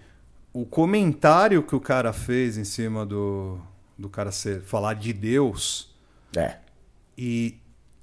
o 0.52 0.64
comentário 0.64 1.62
que 1.62 1.74
o 1.76 1.80
cara 1.80 2.12
fez 2.12 2.56
em 2.56 2.64
cima 2.64 3.04
do, 3.04 3.58
do 3.98 4.08
cara 4.08 4.32
ser, 4.32 4.62
falar 4.62 4.94
de 4.94 5.12
Deus 5.12 5.94
É. 6.36 6.54
e 7.16 7.56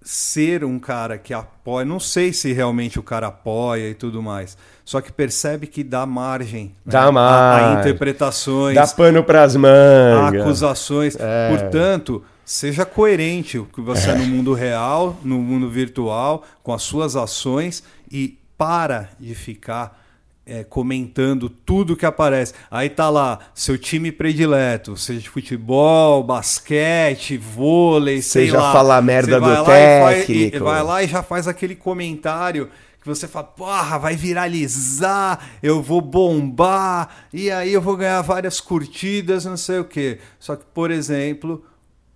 ser 0.09 0.63
um 0.63 0.79
cara 0.79 1.17
que 1.17 1.33
apoia, 1.33 1.83
não 1.83 1.99
sei 1.99 2.31
se 2.31 2.53
realmente 2.53 2.97
o 2.97 3.03
cara 3.03 3.27
apoia 3.27 3.89
e 3.89 3.93
tudo 3.93 4.23
mais, 4.23 4.57
só 4.85 5.01
que 5.01 5.11
percebe 5.11 5.67
que 5.67 5.83
dá 5.83 6.05
margem 6.05 6.67
né, 6.85 6.91
Dá 6.93 7.01
a- 7.03 7.07
a, 7.07 7.11
margem. 7.11 7.79
interpretações, 7.81 8.75
Dá 8.75 8.87
pano 8.87 9.21
pras 9.21 9.57
mangas. 9.57 10.41
acusações. 10.41 11.17
É. 11.19 11.49
Portanto, 11.49 12.23
seja 12.45 12.85
coerente 12.85 13.57
o 13.59 13.65
que 13.65 13.81
você 13.81 14.11
é. 14.11 14.15
no 14.15 14.25
mundo 14.27 14.53
real, 14.53 15.17
no 15.25 15.39
mundo 15.39 15.69
virtual, 15.69 16.41
com 16.63 16.73
as 16.73 16.83
suas 16.83 17.17
ações 17.17 17.83
e 18.09 18.37
para 18.57 19.09
de 19.19 19.35
ficar 19.35 20.06
é, 20.47 20.63
comentando 20.63 21.49
tudo 21.49 21.95
que 21.95 22.05
aparece. 22.05 22.53
Aí 22.71 22.89
tá 22.89 23.09
lá, 23.09 23.39
seu 23.53 23.77
time 23.77 24.11
predileto, 24.11 24.95
seja 24.95 25.19
de 25.19 25.29
futebol, 25.29 26.23
basquete, 26.23 27.37
vôlei, 27.37 28.21
sei 28.21 28.45
Seja 28.45 28.59
lá. 28.59 28.71
falar 28.71 29.01
merda 29.01 29.33
Você 29.33 29.39
vai 29.39 29.55
do 29.57 29.63
lá 29.63 30.13
e 30.13 30.15
técnico. 30.15 30.55
e 30.55 30.59
vai 30.59 30.83
lá 30.83 31.03
e 31.03 31.07
já 31.07 31.21
faz 31.21 31.47
aquele 31.47 31.75
comentário 31.75 32.69
que 33.01 33.07
você 33.07 33.27
fala, 33.27 33.45
porra, 33.45 33.97
vai 33.97 34.15
viralizar, 34.15 35.39
eu 35.63 35.81
vou 35.81 36.01
bombar, 36.01 37.09
e 37.31 37.49
aí 37.49 37.71
eu 37.71 37.81
vou 37.81 37.95
ganhar 37.95 38.21
várias 38.21 38.59
curtidas, 38.59 39.45
não 39.45 39.55
sei 39.55 39.79
o 39.79 39.85
quê. 39.85 40.19
Só 40.39 40.55
que, 40.55 40.65
por 40.73 40.91
exemplo, 40.91 41.63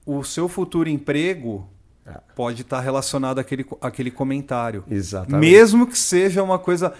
o 0.05 0.23
seu 0.23 0.49
futuro 0.49 0.89
emprego 0.89 1.69
pode 2.35 2.63
estar 2.63 2.79
relacionado 2.81 3.39
àquele, 3.39 3.65
àquele 3.79 4.11
comentário. 4.11 4.83
Exatamente. 4.89 5.39
Mesmo 5.49 5.87
que 5.87 5.97
seja 5.97 6.43
uma 6.43 6.59
coisa 6.59 6.93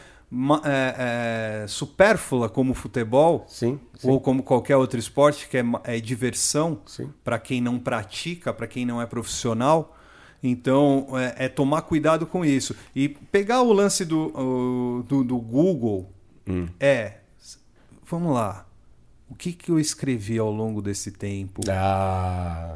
é, 0.63 1.63
é, 1.63 1.67
supérflua 1.67 2.49
como 2.49 2.71
o 2.71 2.75
futebol, 2.75 3.45
Sim, 3.47 3.79
sim. 3.97 4.09
ou 4.09 4.19
como 4.21 4.41
qualquer 4.43 4.77
outro 4.77 4.97
esporte, 4.99 5.47
que 5.49 5.57
é, 5.57 5.63
é 5.83 5.99
diversão 5.99 6.79
para 7.23 7.37
quem 7.37 7.59
não 7.61 7.77
pratica, 7.77 8.53
para 8.53 8.67
quem 8.67 8.85
não 8.85 9.01
é 9.01 9.05
profissional. 9.05 9.97
Então, 10.43 11.07
é, 11.13 11.45
é 11.45 11.49
tomar 11.49 11.83
cuidado 11.83 12.25
com 12.25 12.43
isso. 12.43 12.75
E 12.95 13.09
pegar 13.09 13.61
o 13.61 13.71
lance 13.71 14.03
do, 14.05 15.03
do, 15.07 15.23
do 15.23 15.37
Google 15.37 16.11
Hum. 16.47 16.67
é. 16.79 17.17
Vamos 18.09 18.33
lá. 18.33 18.65
O 19.29 19.35
que, 19.35 19.53
que 19.53 19.71
eu 19.71 19.79
escrevi 19.79 20.37
ao 20.37 20.51
longo 20.51 20.81
desse 20.81 21.11
tempo? 21.11 21.61
Ah. 21.69 22.75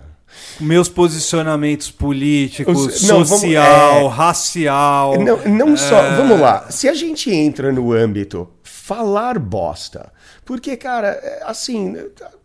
Meus 0.60 0.90
posicionamentos 0.90 1.90
políticos, 1.92 2.86
Os- 2.88 3.02
não, 3.04 3.24
vamos- 3.24 3.30
social, 3.30 4.02
é. 4.02 4.08
racial. 4.08 5.20
Não, 5.20 5.38
não 5.46 5.78
só. 5.78 5.98
é, 6.04 6.16
Vamos 6.18 6.40
lá. 6.40 6.68
Se 6.70 6.88
a 6.90 6.94
gente 6.94 7.32
entra 7.32 7.72
no 7.72 7.92
âmbito 7.94 8.50
falar 8.64 9.40
bosta. 9.40 10.12
Porque, 10.44 10.78
cara, 10.78 11.08
é, 11.08 11.42
assim, 11.46 11.96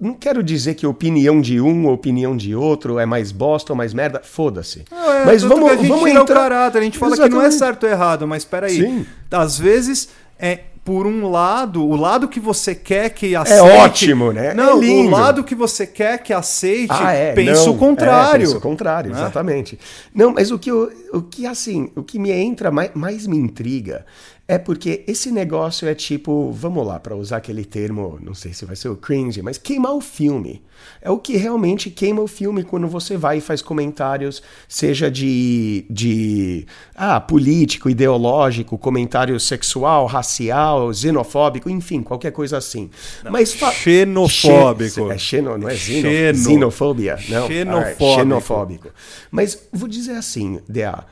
não 0.01 0.15
quero 0.15 0.43
dizer 0.43 0.75
que 0.75 0.87
opinião 0.87 1.39
de 1.41 1.61
um 1.61 1.85
ou 1.87 1.93
opinião 1.93 2.35
de 2.35 2.55
outro 2.55 2.99
é 2.99 3.05
mais 3.05 3.31
bosta 3.31 3.73
ou 3.75 3.77
mais 3.77 3.93
merda. 3.93 4.23
Foda-se. 4.25 4.85
É, 4.91 5.25
mas 5.27 5.43
vamos, 5.43 5.71
a 5.71 5.77
gente 5.77 5.89
vamos 5.89 6.09
entrar. 6.09 6.23
o 6.23 6.27
caráter, 6.27 6.79
a 6.79 6.83
gente 6.83 6.97
fala 6.99 7.13
que 7.15 7.19
não 7.29 7.43
é 7.43 7.47
Exatamente. 7.47 7.59
certo 7.59 7.85
ou 7.85 7.91
errado, 7.91 8.27
mas 8.27 8.45
peraí. 8.45 8.77
Sim. 8.81 9.07
Às 9.31 9.59
vezes 9.59 10.09
é 10.39 10.61
por 10.91 11.07
um 11.07 11.31
lado, 11.31 11.87
o 11.89 11.95
lado 11.95 12.27
que 12.27 12.41
você 12.41 12.75
quer 12.75 13.11
que 13.11 13.35
É 13.35 13.37
aceite. 13.37 13.63
ótimo, 13.79 14.33
né? 14.33 14.53
Não, 14.55 14.83
é 14.83 14.87
o 14.89 15.09
lado 15.09 15.45
que 15.45 15.55
você 15.55 15.87
quer 15.87 16.21
que 16.21 16.33
aceite, 16.33 16.89
Ah, 16.91 17.13
é, 17.13 17.33
pensa 17.33 17.67
não, 17.67 17.75
o 17.75 17.79
contrário. 17.79 18.43
É, 18.43 18.47
pensa 18.47 18.59
o 18.59 18.61
contrário, 18.61 19.13
Né? 19.13 19.17
exatamente. 19.17 19.79
Não, 20.13 20.33
mas 20.33 20.51
o 20.51 20.59
que, 20.59 20.69
eu, 20.69 20.91
o 21.15 21.23
que 21.23 21.47
assim, 21.47 21.93
o 21.95 22.03
que 22.03 22.19
me 22.19 22.33
entra, 22.33 22.73
mais, 22.73 22.91
mais 22.93 23.25
me 23.25 23.37
intriga, 23.37 24.05
é 24.55 24.59
porque 24.59 25.05
esse 25.07 25.31
negócio 25.31 25.87
é 25.89 25.95
tipo, 25.95 26.51
vamos 26.53 26.85
lá, 26.87 26.99
para 26.99 27.15
usar 27.15 27.37
aquele 27.37 27.65
termo, 27.65 28.19
não 28.21 28.35
sei 28.35 28.53
se 28.53 28.65
vai 28.65 28.75
ser 28.75 28.89
o 28.89 28.97
cringe, 28.97 29.41
mas 29.43 29.59
queimar 29.59 29.95
o 29.95 30.01
filme. 30.01 30.63
É 31.01 31.11
o 31.11 31.19
que 31.19 31.37
realmente 31.37 31.91
queima 31.91 32.21
o 32.23 32.27
filme 32.27 32.63
quando 32.65 32.89
você 32.89 33.17
vai 33.17 33.39
e 33.39 33.41
faz 33.41 33.61
comentários, 33.63 34.43
seja 34.67 35.11
de, 35.11 35.85
de 35.91 36.67
ah, 36.97 37.21
político, 37.21 37.89
ideológico, 37.91 38.77
comentário 38.79 39.39
sexual, 39.39 40.07
racial, 40.07 40.93
xenofóbico, 40.93 41.69
enfim, 41.71 42.03
qualquer 42.03 42.33
coisa 42.33 42.57
assim. 42.57 42.91
Mas 43.31 43.53
fa- 43.53 43.71
Xenofóbico. 43.73 45.09
Xe- 45.09 45.15
É 45.15 45.19
xeno, 45.19 45.59
não 45.59 45.69
é 45.69 45.77
xeno, 45.77 46.09
Xeno. 46.09 46.39
xenofobia? 46.45 47.17
Não, 47.29 47.47
Xenofóbico. 47.47 47.75
alright, 48.05 48.15
xenofóbico. 48.21 48.89
Mas 49.31 49.59
vou 49.73 49.89
dizer 49.89 50.13
assim, 50.17 50.61
DA, 50.69 51.05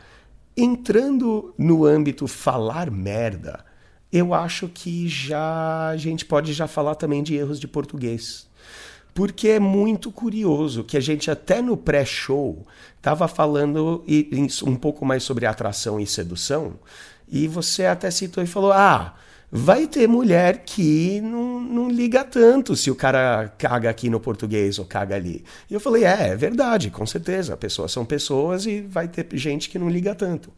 entrando 0.61 1.55
no 1.57 1.85
âmbito 1.85 2.27
falar 2.27 2.91
merda, 2.91 3.65
eu 4.13 4.35
acho 4.35 4.69
que 4.69 5.07
já 5.07 5.89
a 5.89 5.97
gente 5.97 6.25
pode 6.25 6.53
já 6.53 6.67
falar 6.67 6.97
também 6.97 7.23
de 7.23 7.37
erros 7.37 7.61
de 7.61 7.69
português. 7.69 8.49
Porque 9.15 9.49
é 9.49 9.61
muito 9.61 10.11
curioso 10.11 10.83
que 10.83 10.97
a 10.97 11.01
gente 11.01 11.31
até 11.31 11.63
no 11.63 11.77
pré-show 11.77 12.67
estava 12.97 13.29
falando 13.29 14.05
um 14.67 14.75
pouco 14.75 15.05
mais 15.07 15.23
sobre 15.23 15.47
atração 15.47 16.01
e 16.01 16.07
sedução, 16.07 16.75
e 17.29 17.47
você 17.47 17.87
até 17.87 18.11
citou 18.11 18.43
e 18.43 18.47
falou: 18.47 18.73
ah, 18.73 19.15
vai 19.51 19.87
ter 19.87 20.07
mulher 20.07 20.63
que 20.65 21.21
não, 21.21 21.61
não 21.61 21.91
liga 21.91 22.25
tanto 22.25 22.77
se 22.77 22.91
o 22.91 22.95
cara 22.95 23.49
caga 23.59 23.89
aqui 23.89 24.11
no 24.11 24.21
português 24.21 24.79
ou 24.79 24.85
caga 24.85 25.17
ali. 25.17 25.45
E 25.71 25.75
eu 25.75 25.81
falei: 25.81 26.05
é, 26.05 26.29
é 26.29 26.37
verdade, 26.37 26.91
com 26.91 27.07
certeza. 27.07 27.57
Pessoas 27.57 27.93
são 27.93 28.05
pessoas 28.05 28.67
e 28.67 28.83
vai 28.83 29.09
ter 29.09 29.27
gente 29.33 29.69
que 29.71 29.79
não 29.79 29.89
liga 29.89 30.15
tanto. 30.15 30.53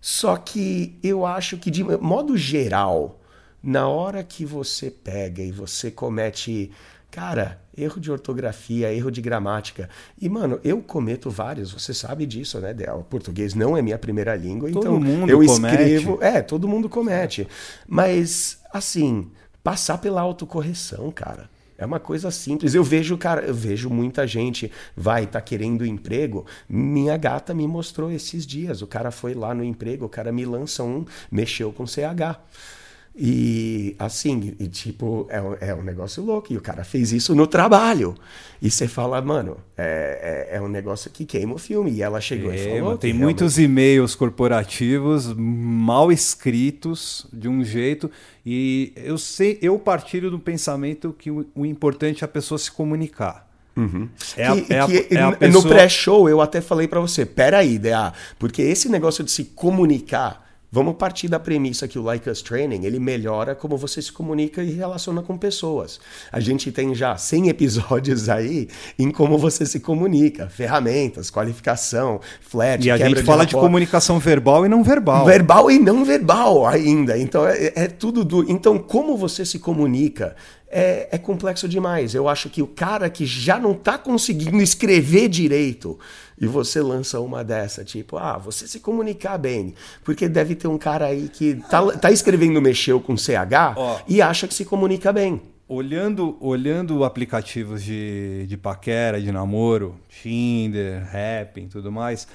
Só 0.00 0.36
que 0.36 0.98
eu 1.02 1.26
acho 1.26 1.56
que, 1.56 1.70
de 1.70 1.82
modo 1.82 2.36
geral, 2.36 3.20
na 3.62 3.88
hora 3.88 4.22
que 4.22 4.44
você 4.44 4.90
pega 4.90 5.42
e 5.42 5.50
você 5.50 5.90
comete, 5.90 6.70
cara, 7.16 7.58
erro 7.74 7.98
de 7.98 8.12
ortografia, 8.12 8.92
erro 8.92 9.10
de 9.10 9.22
gramática. 9.22 9.88
E, 10.20 10.28
mano, 10.28 10.60
eu 10.62 10.82
cometo 10.82 11.30
vários, 11.30 11.72
você 11.72 11.94
sabe 11.94 12.26
disso, 12.26 12.60
né, 12.60 12.74
Del? 12.74 12.98
O 12.98 13.04
português 13.04 13.54
não 13.54 13.74
é 13.74 13.80
minha 13.80 13.96
primeira 13.96 14.36
língua, 14.36 14.70
Todo 14.70 14.82
então 14.82 15.00
mundo 15.00 15.30
eu 15.30 15.38
comete. 15.38 15.82
escrevo. 15.82 16.18
É, 16.20 16.42
todo 16.42 16.68
mundo 16.68 16.90
comete. 16.90 17.48
Mas, 17.88 18.58
assim, 18.70 19.30
passar 19.64 19.96
pela 19.96 20.20
autocorreção, 20.20 21.10
cara. 21.10 21.48
É 21.78 21.86
uma 21.86 21.98
coisa 21.98 22.30
simples. 22.30 22.74
Eu 22.74 22.84
vejo, 22.84 23.16
cara, 23.16 23.46
eu 23.46 23.54
vejo 23.54 23.88
muita 23.88 24.26
gente 24.26 24.70
vai 24.94 25.26
tá 25.26 25.40
querendo 25.40 25.86
emprego. 25.86 26.44
Minha 26.68 27.16
gata 27.16 27.54
me 27.54 27.66
mostrou 27.66 28.10
esses 28.10 28.46
dias. 28.46 28.82
O 28.82 28.86
cara 28.86 29.10
foi 29.10 29.32
lá 29.32 29.54
no 29.54 29.64
emprego, 29.64 30.04
o 30.04 30.08
cara 30.10 30.30
me 30.30 30.44
lança 30.44 30.82
um, 30.82 31.06
mexeu 31.30 31.72
com 31.72 31.86
CH. 31.86 32.40
E 33.18 33.96
assim, 33.98 34.54
e, 34.60 34.68
tipo, 34.68 35.26
é, 35.30 35.40
um- 35.40 35.56
é 35.58 35.74
um 35.74 35.82
negócio 35.82 36.22
louco. 36.22 36.52
E 36.52 36.56
o 36.56 36.60
cara 36.60 36.84
fez 36.84 37.12
isso 37.12 37.34
no 37.34 37.46
trabalho. 37.46 38.14
E 38.60 38.70
você 38.70 38.86
fala, 38.86 39.20
mano, 39.22 39.56
é, 39.76 40.48
é, 40.52 40.56
é 40.56 40.60
um 40.60 40.68
negócio 40.68 41.10
que 41.10 41.24
queima 41.24 41.54
o 41.54 41.58
filme. 41.58 41.90
E 41.92 42.02
ela 42.02 42.20
chegou 42.20 42.52
e 42.52 42.58
É, 42.58 42.78
falou. 42.78 42.98
tem 42.98 43.14
muitos 43.14 43.58
e-mails 43.58 44.14
corporativos 44.14 45.32
mal 45.34 46.12
escritos 46.12 47.26
de 47.32 47.48
um 47.48 47.64
jeito 47.64 48.10
e 48.44 48.92
eu 48.96 49.16
sei, 49.18 49.58
eu 49.62 49.78
partilho 49.78 50.30
do 50.30 50.38
pensamento 50.38 51.14
que 51.18 51.30
o, 51.30 51.46
o 51.54 51.64
importante 51.64 52.22
é 52.22 52.26
a 52.26 52.28
pessoa 52.28 52.58
se 52.58 52.70
comunicar. 52.70 53.46
É 54.36 54.46
a- 54.46 54.54
que, 54.56 54.72
é 54.72 54.80
a- 54.80 54.86
que 54.86 55.06
é 55.14 55.46
a 55.46 55.48
no 55.50 55.62
pré-show 55.62 56.28
eu 56.30 56.40
até 56.40 56.60
falei 56.62 56.88
pra 56.88 56.98
você, 57.00 57.26
peraí, 57.26 57.78
DA, 57.78 58.12
porque 58.38 58.62
esse 58.62 58.88
negócio 58.88 59.22
de 59.22 59.30
se 59.30 59.44
comunicar, 59.44 60.45
vamos 60.70 60.94
partir 60.96 61.28
da 61.28 61.38
premissa 61.38 61.86
que 61.88 61.98
o 61.98 62.02
Like 62.02 62.28
Us 62.28 62.42
Training, 62.42 62.84
ele 62.84 62.98
melhora 62.98 63.54
como 63.54 63.76
você 63.76 64.02
se 64.02 64.12
comunica 64.12 64.62
e 64.62 64.70
relaciona 64.72 65.22
com 65.22 65.36
pessoas. 65.36 66.00
A 66.30 66.40
gente 66.40 66.70
tem 66.72 66.94
já 66.94 67.16
100 67.16 67.48
episódios 67.50 68.28
aí 68.28 68.68
em 68.98 69.10
como 69.10 69.38
você 69.38 69.64
se 69.64 69.80
comunica, 69.80 70.48
ferramentas, 70.48 71.30
qualificação, 71.30 72.20
flat, 72.40 72.84
E 72.84 72.90
a 72.90 72.96
gente 72.96 73.22
fala 73.22 73.44
de 73.44 73.52
rapport. 73.52 73.68
comunicação 73.68 74.18
verbal 74.18 74.66
e 74.66 74.68
não 74.68 74.82
verbal. 74.82 75.24
Verbal 75.24 75.70
e 75.70 75.78
não 75.78 76.04
verbal 76.04 76.66
ainda. 76.66 77.18
Então 77.18 77.46
é, 77.46 77.72
é 77.74 77.86
tudo 77.88 78.24
do. 78.24 78.50
Então, 78.50 78.78
como 78.78 79.16
você 79.16 79.44
se 79.44 79.58
comunica 79.58 80.36
é, 80.68 81.08
é 81.12 81.18
complexo 81.18 81.68
demais. 81.68 82.14
Eu 82.14 82.28
acho 82.28 82.50
que 82.50 82.62
o 82.62 82.66
cara 82.66 83.08
que 83.08 83.24
já 83.24 83.58
não 83.58 83.72
tá 83.74 83.96
conseguindo 83.96 84.60
escrever 84.60 85.28
direito 85.28 85.98
e 86.38 86.46
você 86.46 86.82
lança 86.82 87.18
uma 87.20 87.42
dessa, 87.42 87.84
tipo, 87.84 88.18
ah, 88.18 88.36
você 88.36 88.66
se 88.68 88.80
comunicar 88.80 89.38
bem. 89.38 89.74
Porque 90.04 90.28
deve 90.28 90.54
ter 90.54 90.68
um 90.68 90.76
cara 90.76 91.06
aí 91.06 91.28
que 91.28 91.54
tá, 91.70 91.92
tá 91.92 92.10
escrevendo 92.10 92.60
mexeu 92.60 93.00
com 93.00 93.16
CH 93.16 93.74
Ó. 93.76 94.00
e 94.06 94.20
acha 94.20 94.46
que 94.46 94.54
se 94.54 94.64
comunica 94.64 95.12
bem. 95.12 95.40
Olhando, 95.68 96.36
olhando 96.40 97.04
aplicativos 97.04 97.82
de, 97.82 98.46
de 98.46 98.56
paquera, 98.56 99.20
de 99.20 99.32
namoro, 99.32 99.96
Tinder, 100.08 101.02
Happn 101.04 101.64
e 101.64 101.68
tudo 101.68 101.90
mais, 101.90 102.28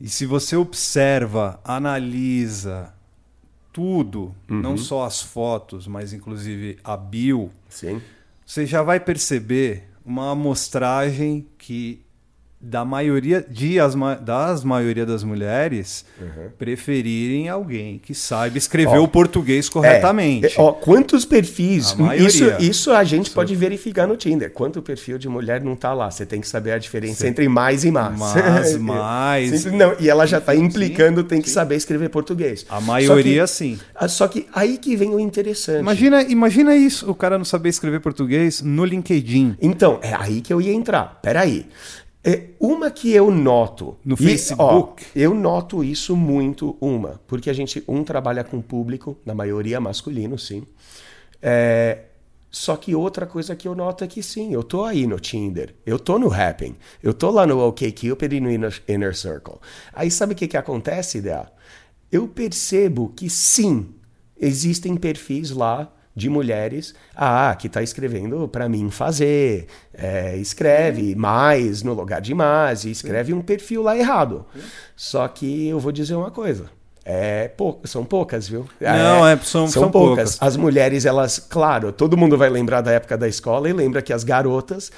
e 0.00 0.08
se 0.08 0.24
você 0.24 0.56
observa, 0.56 1.60
analisa 1.62 2.94
tudo, 3.70 4.34
não 4.48 4.76
só 4.76 5.04
as 5.04 5.20
fotos, 5.20 5.86
mas 5.86 6.12
inclusive 6.12 6.78
a 6.82 6.96
bio, 6.96 7.50
Sim. 7.68 8.00
você 8.46 8.64
já 8.64 8.82
vai 8.82 8.98
perceber 8.98 9.84
uma 10.04 10.30
amostragem 10.30 11.46
que 11.58 12.02
da 12.60 12.84
maioria 12.84 13.44
de 13.48 13.80
as, 13.80 13.94
das 14.20 14.62
maioria 14.62 15.06
das 15.06 15.24
mulheres 15.24 16.04
preferirem 16.58 17.48
alguém 17.48 17.98
que 17.98 18.14
saiba 18.14 18.58
escrever 18.58 18.98
Ó, 18.98 19.04
o 19.04 19.08
português 19.08 19.68
corretamente. 19.68 20.46
É, 20.46 20.50
é, 20.50 20.54
ó, 20.58 20.72
quantos 20.72 21.24
perfis. 21.24 21.96
A. 21.98 22.16
Isso, 22.16 22.44
isso 22.60 22.90
a 22.90 23.02
gente 23.02 23.30
pode 23.30 23.56
verificar 23.56 24.06
no 24.06 24.14
Tinder. 24.14 24.50
Quanto 24.50 24.82
perfil 24.82 25.16
de 25.16 25.26
mulher 25.26 25.62
não 25.62 25.74
tá 25.74 25.94
lá? 25.94 26.10
Você 26.10 26.26
tem 26.26 26.38
que 26.38 26.48
saber 26.48 26.72
a 26.72 26.78
diferença 26.78 27.26
entre 27.26 27.48
mais 27.48 27.84
e 27.84 27.90
mais. 27.90 28.76
Mais. 28.78 29.60
Sim, 29.62 29.70
não, 29.70 29.94
e 29.98 30.10
ela 30.10 30.26
já 30.26 30.40
tá 30.40 30.52
Sim, 30.52 30.64
implicando, 30.64 31.24
tem 31.24 31.40
que 31.40 31.48
saber 31.48 31.76
escrever 31.76 32.10
português. 32.10 32.66
A 32.68 32.80
maioria, 32.80 33.46
Só 33.46 33.54
sim. 33.54 33.76
que, 33.76 33.82
ah, 33.94 34.08
só 34.08 34.28
que 34.28 34.46
aí 34.52 34.76
que 34.76 34.96
vem 34.96 35.14
o 35.14 35.20
interessante. 35.20 35.80
Imagina, 35.80 36.22
imagina 36.22 36.76
isso, 36.76 37.10
o 37.10 37.14
cara 37.14 37.38
não 37.38 37.44
saber 37.44 37.70
escrever 37.70 38.00
português 38.00 38.60
no 38.60 38.84
LinkedIn. 38.84 39.56
Então, 39.62 39.98
é 40.02 40.14
aí 40.14 40.42
que 40.42 40.52
eu 40.52 40.60
ia 40.60 40.72
entrar. 40.72 41.20
Peraí. 41.22 41.66
É, 42.22 42.48
uma 42.60 42.90
que 42.90 43.10
eu 43.10 43.30
noto. 43.30 43.96
No 44.04 44.14
e, 44.14 44.18
Facebook? 44.18 45.04
ó, 45.04 45.10
eu 45.14 45.34
noto 45.34 45.82
isso 45.82 46.14
muito, 46.14 46.76
uma. 46.80 47.20
Porque 47.26 47.48
a 47.48 47.52
gente, 47.52 47.82
um, 47.88 48.04
trabalha 48.04 48.44
com 48.44 48.60
público, 48.60 49.18
na 49.24 49.34
maioria 49.34 49.80
masculino, 49.80 50.38
sim. 50.38 50.64
É, 51.40 52.04
só 52.50 52.76
que 52.76 52.94
outra 52.94 53.26
coisa 53.26 53.54
que 53.54 53.66
eu 53.66 53.74
noto 53.74 54.04
é 54.04 54.06
que 54.06 54.22
sim, 54.22 54.52
eu 54.52 54.62
tô 54.62 54.84
aí 54.84 55.06
no 55.06 55.20
Tinder, 55.20 55.74
eu 55.86 55.98
tô 55.98 56.18
no 56.18 56.32
Happn, 56.32 56.74
eu 57.02 57.14
tô 57.14 57.30
lá 57.30 57.46
no 57.46 57.64
OkCupid 57.66 58.32
e 58.34 58.40
no 58.40 58.50
Inner, 58.50 58.82
Inner 58.88 59.16
Circle. 59.16 59.54
Aí 59.92 60.10
sabe 60.10 60.34
o 60.34 60.36
que, 60.36 60.48
que 60.48 60.56
acontece, 60.56 61.18
Idea? 61.18 61.50
Eu 62.10 62.26
percebo 62.26 63.12
que 63.14 63.30
sim, 63.30 63.94
existem 64.38 64.96
perfis 64.96 65.52
lá 65.52 65.92
de 66.20 66.28
mulheres 66.28 66.94
ah, 67.16 67.56
que 67.58 67.68
tá 67.68 67.82
escrevendo 67.82 68.46
para 68.46 68.68
mim 68.68 68.90
fazer, 68.90 69.66
é, 69.94 70.36
escreve 70.36 71.14
mais 71.14 71.82
no 71.82 71.94
lugar 71.94 72.20
de 72.20 72.34
mais, 72.34 72.84
e 72.84 72.90
escreve 72.90 73.32
um 73.32 73.40
perfil 73.40 73.82
lá 73.82 73.96
errado. 73.96 74.44
Só 74.94 75.26
que 75.26 75.68
eu 75.68 75.80
vou 75.80 75.90
dizer 75.90 76.14
uma 76.14 76.30
coisa. 76.30 76.70
É 77.02 77.48
pou... 77.48 77.80
São 77.84 78.04
poucas, 78.04 78.46
viu? 78.46 78.66
Não, 78.80 79.26
é, 79.26 79.36
são- 79.38 79.66
são 79.66 79.90
poucas. 79.90 80.36
As 80.40 80.56
mulheres, 80.56 81.06
elas, 81.06 81.38
claro, 81.38 81.90
todo 81.92 82.16
mundo 82.16 82.36
vai 82.36 82.50
lembrar 82.50 82.82
da 82.82 82.92
época 82.92 83.16
da 83.16 83.26
escola 83.26 83.68
e 83.68 83.72
lembra 83.72 84.02
que 84.02 84.12
as 84.12 84.22
garotas 84.22 84.92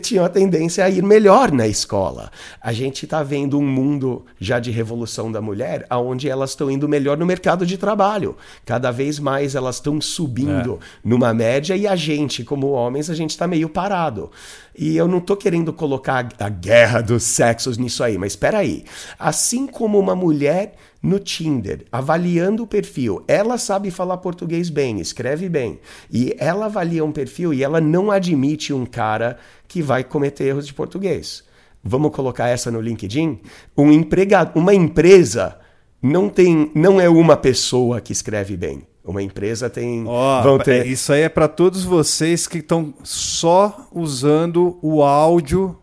tinham 0.00 0.24
a 0.24 0.28
tendência 0.28 0.84
a 0.84 0.88
ir 0.90 1.02
melhor 1.02 1.50
na 1.50 1.66
escola. 1.66 2.30
A 2.60 2.72
gente 2.72 3.04
está 3.04 3.22
vendo 3.24 3.58
um 3.58 3.66
mundo 3.66 4.24
já 4.40 4.60
de 4.60 4.70
revolução 4.70 5.30
da 5.32 5.40
mulher, 5.40 5.84
onde 5.90 6.28
elas 6.28 6.50
estão 6.50 6.70
indo 6.70 6.88
melhor 6.88 7.16
no 7.16 7.26
mercado 7.26 7.66
de 7.66 7.76
trabalho. 7.76 8.36
Cada 8.64 8.90
vez 8.92 9.18
mais 9.18 9.54
elas 9.54 9.76
estão 9.76 10.00
subindo 10.00 10.78
numa 11.04 11.34
média 11.34 11.76
e 11.76 11.86
a 11.88 11.96
gente, 11.96 12.44
como 12.44 12.68
homens, 12.70 13.10
a 13.10 13.14
gente 13.14 13.30
está 13.30 13.46
meio 13.48 13.68
parado. 13.68 14.30
E 14.76 14.96
eu 14.96 15.08
não 15.08 15.18
tô 15.20 15.36
querendo 15.36 15.72
colocar 15.72 16.28
a 16.38 16.48
guerra 16.48 17.00
dos 17.00 17.24
sexos 17.24 17.76
nisso 17.76 18.04
aí, 18.04 18.16
mas 18.16 18.32
espera 18.32 18.58
aí. 18.58 18.84
Assim 19.18 19.66
como 19.66 19.98
uma 19.98 20.14
mulher 20.14 20.74
no 21.02 21.18
Tinder, 21.18 21.84
avaliando 21.92 22.64
o 22.64 22.66
perfil, 22.66 23.24
ela 23.28 23.56
sabe 23.56 23.90
falar 23.90 24.16
português 24.18 24.68
bem, 24.68 25.00
escreve 25.00 25.48
bem, 25.48 25.78
e 26.10 26.34
ela 26.38 26.66
avalia 26.66 27.04
um 27.04 27.12
perfil 27.12 27.54
e 27.54 27.62
ela 27.62 27.80
não 27.80 28.10
admite 28.10 28.72
um 28.72 28.84
cara 28.84 29.38
que 29.66 29.80
vai 29.80 30.02
cometer 30.02 30.44
erros 30.44 30.66
de 30.66 30.74
português. 30.74 31.44
Vamos 31.82 32.10
colocar 32.12 32.48
essa 32.48 32.70
no 32.70 32.80
LinkedIn? 32.80 33.40
Um 33.76 33.92
empregado, 33.92 34.58
uma 34.58 34.74
empresa 34.74 35.58
não 36.02 36.28
tem, 36.28 36.70
não 36.74 37.00
é 37.00 37.08
uma 37.08 37.36
pessoa 37.36 38.00
que 38.00 38.12
escreve 38.12 38.56
bem. 38.56 38.82
Uma 39.04 39.22
empresa 39.22 39.70
tem, 39.70 40.04
Ó, 40.06 40.42
vão 40.42 40.58
ter, 40.58 40.84
é, 40.84 40.86
Isso 40.86 41.12
aí 41.12 41.22
é 41.22 41.28
para 41.30 41.48
todos 41.48 41.82
vocês 41.82 42.46
que 42.46 42.58
estão 42.58 42.92
só 43.02 43.88
usando 43.90 44.78
o 44.82 45.02
áudio 45.02 45.78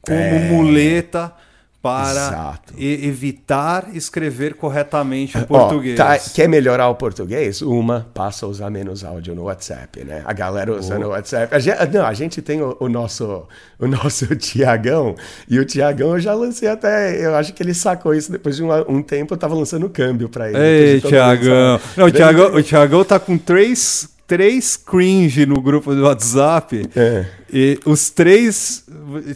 como 0.00 0.38
muleta 0.48 1.34
para. 1.82 2.10
Exato. 2.10 2.74
evitar 2.78 3.88
escrever 3.92 4.54
corretamente 4.54 5.36
o 5.36 5.40
Ó, 5.42 5.44
português. 5.44 5.96
tá, 5.96 6.16
quer 6.16 6.48
melhorar 6.48 6.88
o 6.88 6.94
português? 6.94 7.60
Uma, 7.60 8.06
passa 8.14 8.46
a 8.46 8.48
usar 8.48 8.70
menos 8.70 9.02
áudio 9.02 9.34
no 9.34 9.44
WhatsApp, 9.44 10.04
né? 10.04 10.22
A 10.24 10.32
galera 10.32 10.72
usando 10.72 11.06
o 11.06 11.08
WhatsApp. 11.08 11.52
A 11.54 11.58
gente, 11.58 11.76
não, 11.92 12.06
a 12.06 12.14
gente 12.14 12.40
tem 12.40 12.62
o, 12.62 12.76
o 12.78 12.88
nosso 12.88 13.46
o 13.82 13.88
nosso 13.88 14.26
Tiagão, 14.36 15.16
e 15.48 15.58
o 15.58 15.64
Tiagão 15.64 16.10
eu 16.10 16.20
já 16.20 16.32
lancei 16.34 16.68
até, 16.68 17.24
eu 17.24 17.34
acho 17.34 17.52
que 17.52 17.60
ele 17.62 17.74
sacou 17.74 18.14
isso 18.14 18.30
depois 18.30 18.54
de 18.54 18.62
um, 18.62 18.70
um 18.88 19.02
tempo, 19.02 19.34
eu 19.34 19.38
tava 19.38 19.54
lançando 19.56 19.90
câmbio 19.90 20.28
pra 20.28 20.48
ele. 20.48 20.58
Ei, 20.58 21.00
Tiagão. 21.00 21.80
Não, 21.96 22.06
o 22.06 22.10
Tiagão, 22.10 22.54
o 22.54 22.62
Tiagão 22.62 23.04
tá 23.04 23.18
com 23.18 23.36
três, 23.36 24.08
três 24.32 24.78
cringe 24.78 25.44
no 25.44 25.60
grupo 25.60 25.94
do 25.94 26.04
WhatsApp. 26.04 26.88
É. 26.96 27.26
E 27.52 27.78
os 27.84 28.08
três 28.08 28.82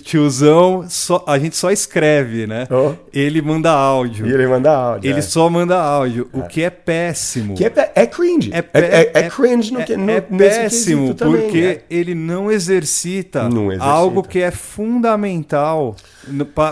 tiozão, 0.03 0.87
só, 0.89 1.23
a 1.27 1.39
gente 1.39 1.55
só 1.55 1.71
escreve, 1.71 2.47
né? 2.47 2.67
Oh. 2.71 2.95
Ele 3.13 3.43
manda 3.43 3.71
áudio. 3.71 4.27
E 4.27 4.33
ele 4.33 4.47
manda 4.47 4.75
áudio. 4.75 5.11
Ele 5.11 5.19
é. 5.19 5.23
só 5.23 5.51
manda 5.51 5.79
áudio, 5.79 6.31
o 6.33 6.45
que 6.45 6.63
é 6.63 6.71
péssimo. 6.71 7.55
Que 7.55 7.67
é, 7.67 7.93
é 7.95 8.07
cringe. 8.07 8.49
É, 8.55 8.63
pé- 8.63 9.11
é- 9.15 9.21
é 9.25 9.29
cringe 9.29 9.71
no, 9.71 9.81
é- 9.81 9.85
que- 9.85 9.97
no, 9.99 10.11
é 10.11 10.21
péssimo 10.23 11.13
também, 11.13 11.43
porque 11.43 11.59
é. 11.59 11.83
ele 11.91 12.15
não 12.15 12.51
exercita, 12.51 13.51
Não 13.51 13.67
exercita. 13.67 13.85
algo 13.85 14.23
que 14.23 14.39
é 14.39 14.51
fundamental 14.51 15.95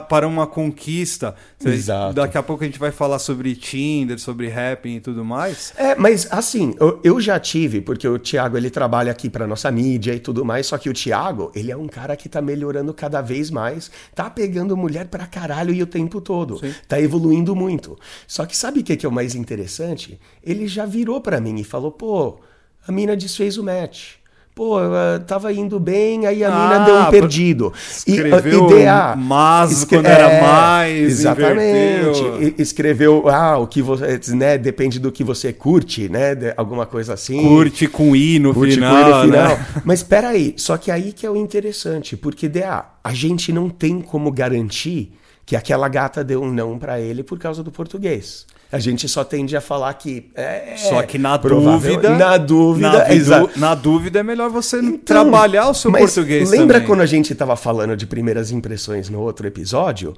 para 0.09 0.27
uma 0.27 0.47
conquista. 0.47 1.35
Exato. 1.65 2.15
Daqui 2.15 2.37
a 2.37 2.43
pouco 2.43 2.63
a 2.63 2.67
gente 2.67 2.79
vai 2.79 2.91
falar 2.91 3.19
sobre 3.19 3.55
Tinder, 3.55 4.19
sobre 4.19 4.53
Happn 4.53 4.97
e 4.97 5.01
tudo 5.01 5.25
mais. 5.25 5.73
É, 5.77 5.95
mas 5.95 6.29
assim, 6.31 6.75
eu, 6.79 7.01
eu 7.03 7.21
já 7.21 7.39
tive, 7.39 7.81
porque 7.81 8.07
o 8.07 8.19
Thiago 8.19 8.57
ele 8.57 8.71
trabalha 8.71 9.13
aqui 9.13 9.31
pra 9.31 9.47
nossa 9.47 9.71
mídia 9.71 10.15
e 10.15 10.21
tudo 10.21 10.45
mais, 10.45 10.67
só 10.67 10.79
que 10.79 10.89
o 10.89 10.93
Thiago, 10.93 11.51
ele 11.55 11.71
é 11.71 11.77
um 11.77 11.89
cara 11.89 12.17
que 12.17 12.29
tá 12.29 12.41
melhorando 12.41 12.93
cada 12.93 13.21
vez 13.21 13.51
mais, 13.51 13.91
tá 14.15 14.29
pegando 14.29 14.77
mulher 14.77 15.09
pra 15.09 15.27
caralho 15.27 15.73
e 15.73 15.83
o 15.83 15.87
tempo 15.87 16.21
todo, 16.21 16.61
tá 16.89 17.01
evoluindo 17.01 17.55
muito. 17.55 17.99
Só 18.27 18.47
que 18.47 18.57
sabe 18.57 18.81
o 18.81 18.85
que, 18.85 18.97
que 18.97 19.07
é 19.07 19.09
o 19.09 19.13
mais 19.13 19.35
interessante? 19.35 20.19
Ele 20.43 20.67
já 20.67 20.85
virou 20.85 21.21
pra 21.21 21.41
mim 21.41 21.59
e 21.59 21.65
falou, 21.65 21.93
pô, 21.93 22.41
a 22.87 22.93
mina 22.93 23.17
desfez 23.17 23.57
o 23.57 23.65
match. 23.65 24.15
Pô, 24.55 24.79
eu, 24.81 24.95
ah, 24.95 25.19
tava 25.27 25.53
indo 25.53 25.81
bem, 25.81 26.27
aí 26.27 26.45
a 26.45 26.49
mina 26.49 26.77
Ah, 26.77 26.85
deu 26.85 26.97
um 26.97 27.11
perdido. 27.11 27.73
escreveu 28.07 28.71
IDA, 28.71 29.17
mas 29.17 29.85
quando 29.85 30.07
era 30.07 30.41
mais, 30.41 31.03
Exatamente. 31.11 32.21
inverteu. 32.23 32.43
E- 32.43 32.55
escreveu, 32.63 33.29
ah, 33.29 33.59
o 33.59 33.67
que 33.67 33.83
você, 33.83 34.21
né, 34.33 34.57
depende 34.57 35.01
do 35.01 35.11
que 35.11 35.25
você 35.25 35.53
curte, 35.53 36.09
né, 36.09 36.37
alguma 36.57 36.87
coisa 36.87 37.15
assim. 37.15 37.43
Curte 37.43 37.89
com 37.89 38.15
I 38.15 38.39
no 38.39 38.55
Curte 38.55 38.75
com 38.79 38.87
final, 38.87 38.97
ele 39.01 39.11
no 39.11 39.33
final. 39.33 39.49
né? 39.57 39.67
Mas 39.85 39.99
espera 40.01 40.29
aí, 40.29 40.55
só 40.57 40.77
que 40.77 40.89
aí 40.93 41.13
que 41.13 41.27
é 41.27 41.31
o 41.31 41.35
interessante, 41.35 42.17
porque 42.17 42.49
DA, 42.49 42.85
a 43.03 43.13
gente 43.13 43.53
não 43.53 43.69
tem 43.69 44.01
como 44.01 44.31
garantir 44.31 45.13
que 45.45 45.57
aquela 45.57 45.89
gata 45.89 46.23
deu 46.23 46.41
um 46.41 46.53
não 46.53 46.79
pra 46.79 47.01
ele 47.01 47.25
por 47.25 47.41
causa 47.41 47.61
do 47.65 47.73
português. 47.73 48.47
A 48.75 48.79
gente 48.81 49.09
só 49.09 49.23
tende 49.23 49.57
a 49.57 49.61
falar 49.61 49.95
que. 49.95 50.31
É, 50.35 50.75
Só 50.77 51.01
que 51.05 51.17
na 51.17 51.39
provável- 51.39 51.93
dúvida. 51.95 52.19
Na 52.19 52.37
dúvida, 52.37 52.91
na, 53.05 53.15
exato. 53.15 53.59
na 53.61 53.73
dúvida 53.73 54.19
é 54.19 54.23
melhor 54.25 54.51
você 54.51 54.79
Então, 54.79 54.99
trabalhar 54.99 55.69
o 55.69 55.75
seu 55.75 55.93
português 55.93 56.51
Lembra 56.51 56.75
também. 56.79 56.89
quando 56.89 57.01
a 57.03 57.07
gente 57.07 57.33
estava 57.33 57.55
falando 57.55 57.97
de 57.97 58.05
primeiras 58.05 58.51
impressões 58.51 59.09
no 59.09 59.21
outro 59.21 59.47
episódio? 59.47 60.15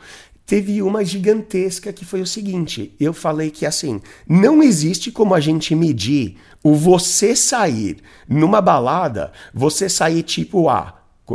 Teve 0.46 0.80
uma 0.80 1.04
gigantesca 1.04 1.92
que 1.92 2.04
foi 2.06 2.22
o 2.22 2.26
seguinte: 2.26 2.94
eu 2.98 3.12
falei 3.12 3.50
que 3.50 3.66
assim, 3.66 4.00
não 4.26 4.62
existe 4.62 5.10
como 5.10 5.34
a 5.34 5.40
gente 5.40 5.74
medir 5.74 6.36
o 6.64 6.74
você 6.74 7.36
sair 7.36 7.98
numa 8.26 8.62
balada, 8.62 9.32
você 9.52 9.86
sair 9.88 10.22
tipo 10.22 10.70
A. 10.70 10.94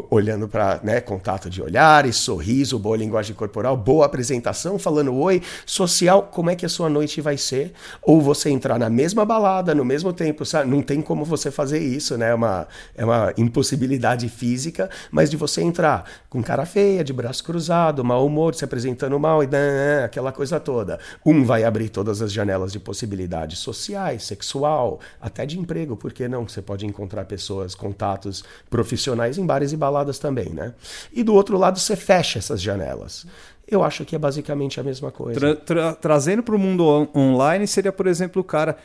Olhando 0.09 0.47
para 0.47 0.79
né, 0.83 1.01
contato 1.01 1.49
de 1.49 1.61
olhares, 1.61 2.15
sorriso, 2.15 2.79
boa 2.79 2.95
linguagem 2.95 3.35
corporal, 3.35 3.75
boa 3.75 4.05
apresentação, 4.05 4.79
falando 4.79 5.13
oi, 5.13 5.41
social, 5.65 6.29
como 6.31 6.49
é 6.49 6.55
que 6.55 6.65
a 6.65 6.69
sua 6.69 6.89
noite 6.89 7.19
vai 7.19 7.35
ser? 7.35 7.73
Ou 8.01 8.21
você 8.21 8.49
entrar 8.49 8.79
na 8.79 8.89
mesma 8.89 9.25
balada, 9.25 9.75
no 9.75 9.83
mesmo 9.83 10.13
tempo, 10.13 10.45
sabe? 10.45 10.69
Não 10.69 10.81
tem 10.81 11.01
como 11.01 11.25
você 11.25 11.51
fazer 11.51 11.79
isso, 11.79 12.17
né? 12.17 12.29
É 12.29 12.33
uma, 12.33 12.67
é 12.95 13.03
uma 13.03 13.33
impossibilidade 13.37 14.29
física, 14.29 14.89
mas 15.11 15.29
de 15.29 15.35
você 15.35 15.61
entrar 15.61 16.09
com 16.29 16.41
cara 16.41 16.65
feia, 16.65 17.03
de 17.03 17.11
braço 17.11 17.43
cruzado, 17.43 18.01
mau 18.01 18.25
humor, 18.25 18.55
se 18.55 18.63
apresentando 18.63 19.19
mal 19.19 19.43
e 19.43 19.47
dan, 19.47 20.05
aquela 20.05 20.31
coisa 20.31 20.57
toda. 20.57 20.99
Um 21.25 21.43
vai 21.43 21.65
abrir 21.65 21.89
todas 21.89 22.21
as 22.21 22.31
janelas 22.31 22.71
de 22.71 22.79
possibilidades 22.79 23.59
sociais, 23.59 24.23
sexual, 24.23 25.01
até 25.19 25.45
de 25.45 25.59
emprego, 25.59 25.97
por 25.97 26.13
que 26.13 26.29
não? 26.29 26.47
Você 26.47 26.61
pode 26.61 26.85
encontrar 26.85 27.25
pessoas, 27.25 27.75
contatos 27.75 28.43
profissionais 28.69 29.37
em 29.37 29.45
bares 29.45 29.73
e 29.73 29.80
baladas 29.81 30.17
também, 30.19 30.49
né? 30.49 30.73
E 31.11 31.23
do 31.23 31.33
outro 31.33 31.57
lado, 31.57 31.79
você 31.79 31.95
fecha 31.95 32.37
essas 32.39 32.61
janelas. 32.61 33.25
Eu 33.67 33.83
acho 33.83 34.05
que 34.05 34.15
é 34.15 34.19
basicamente 34.19 34.79
a 34.79 34.83
mesma 34.83 35.11
coisa. 35.11 35.39
Tra- 35.39 35.55
tra- 35.55 35.93
trazendo 35.95 36.43
para 36.43 36.55
o 36.55 36.59
mundo 36.59 36.85
on- 36.85 37.07
online 37.15 37.65
seria, 37.67 37.91
por 37.91 38.05
exemplo, 38.07 38.41
o 38.41 38.45
cara 38.45 38.77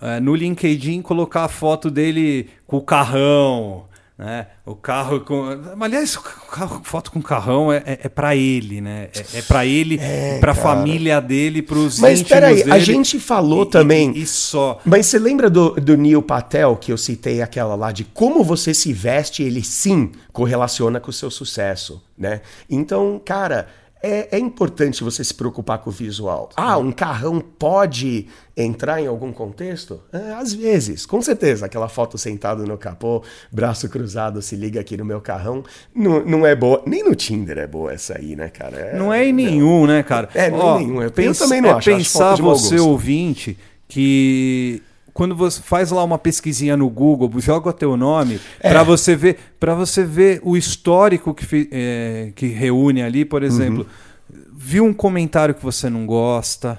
eh, 0.00 0.18
no 0.20 0.34
LinkedIn 0.34 1.02
colocar 1.02 1.44
a 1.44 1.48
foto 1.48 1.90
dele 1.90 2.48
com 2.66 2.78
o 2.78 2.82
carrão, 2.82 3.84
né? 4.20 4.48
O 4.66 4.74
carro 4.74 5.20
com. 5.20 5.46
Aliás, 5.80 6.14
carro, 6.14 6.82
foto 6.84 7.10
com 7.10 7.22
carrão 7.22 7.72
é, 7.72 7.78
é, 7.86 8.00
é 8.02 8.08
para 8.10 8.36
ele, 8.36 8.78
né? 8.82 9.08
É, 9.14 9.38
é 9.38 9.42
para 9.42 9.64
ele, 9.64 9.98
para 10.38 10.52
a 10.52 10.54
família 10.54 11.22
dele, 11.22 11.62
para 11.62 11.78
os 11.78 11.98
Mas 11.98 12.20
íntimos 12.20 12.28
peraí, 12.28 12.70
a 12.70 12.78
gente 12.78 13.18
falou 13.18 13.62
E- 13.62 13.70
também. 13.70 14.12
E, 14.14 14.20
e 14.20 14.26
só. 14.26 14.78
Mas 14.84 15.06
você 15.06 15.18
lembra 15.18 15.48
do, 15.48 15.70
do 15.70 15.96
Neil 15.96 16.20
Patel, 16.20 16.76
que 16.76 16.92
eu 16.92 16.98
citei 16.98 17.40
aquela 17.40 17.74
lá, 17.74 17.92
de 17.92 18.04
como 18.04 18.44
você 18.44 18.74
se 18.74 18.92
veste, 18.92 19.42
ele 19.42 19.64
sim 19.64 20.12
correlaciona 20.34 21.00
com 21.00 21.08
o 21.08 21.14
seu 21.14 21.30
sucesso, 21.30 22.02
né? 22.18 22.42
Então, 22.68 23.18
cara, 23.24 23.68
é, 24.02 24.36
é 24.36 24.38
importante 24.38 25.04
você 25.04 25.22
se 25.22 25.34
preocupar 25.34 25.78
com 25.78 25.90
o 25.90 25.92
visual. 25.92 26.48
Ah, 26.56 26.78
um 26.78 26.90
carrão 26.92 27.40
pode 27.40 28.26
entrar 28.56 29.00
em 29.00 29.06
algum 29.06 29.32
contexto? 29.32 30.00
É, 30.12 30.32
às 30.32 30.52
vezes, 30.52 31.04
com 31.06 31.20
certeza. 31.22 31.66
Aquela 31.66 31.88
foto 31.88 32.16
sentado 32.18 32.64
no 32.66 32.76
capô, 32.78 33.22
braço 33.52 33.88
cruzado, 33.88 34.40
se 34.42 34.56
liga 34.56 34.80
aqui 34.80 34.96
no 34.96 35.04
meu 35.04 35.20
carrão, 35.20 35.62
não, 35.94 36.24
não 36.24 36.46
é 36.46 36.54
boa. 36.54 36.82
Nem 36.86 37.02
no 37.04 37.14
Tinder 37.14 37.58
é 37.58 37.66
boa 37.66 37.92
essa 37.92 38.16
aí, 38.18 38.34
né, 38.36 38.48
cara? 38.48 38.94
Não 38.96 39.12
é 39.12 39.26
em 39.26 39.32
nenhum, 39.32 39.86
né, 39.86 40.02
cara? 40.02 40.28
É, 40.34 40.50
não 40.50 40.58
é 40.58 40.62
Ó, 40.62 40.76
em 40.78 40.86
nenhum. 40.86 40.96
Eu- 40.96 41.02
eu 41.04 41.10
pens- 41.10 41.38
também 41.38 41.60
não 41.60 41.70
é 41.70 41.72
acho, 41.72 41.90
acho 41.90 41.98
Pensar 41.98 42.42
mau 42.42 42.56
você, 42.56 42.78
ouvinte, 42.78 43.58
que 43.88 44.82
quando 45.12 45.34
você 45.34 45.60
faz 45.60 45.90
lá 45.90 46.02
uma 46.04 46.18
pesquisinha 46.18 46.76
no 46.76 46.88
Google, 46.88 47.30
joga 47.40 47.70
o 47.70 47.72
teu 47.72 47.96
nome 47.96 48.40
É. 48.60 48.68
para 48.70 48.82
você 48.82 49.14
ver, 49.16 49.38
para 49.58 49.74
você 49.74 50.04
ver 50.04 50.40
o 50.42 50.56
histórico 50.56 51.34
que, 51.34 51.68
é, 51.72 52.32
que 52.34 52.46
reúne 52.46 53.02
ali, 53.02 53.24
por 53.24 53.42
exemplo, 53.42 53.86
Uhum. 54.30 54.42
viu 54.52 54.84
um 54.84 54.92
comentário 54.94 55.54
que 55.54 55.62
você 55.62 55.88
não 55.90 56.06
gosta, 56.06 56.78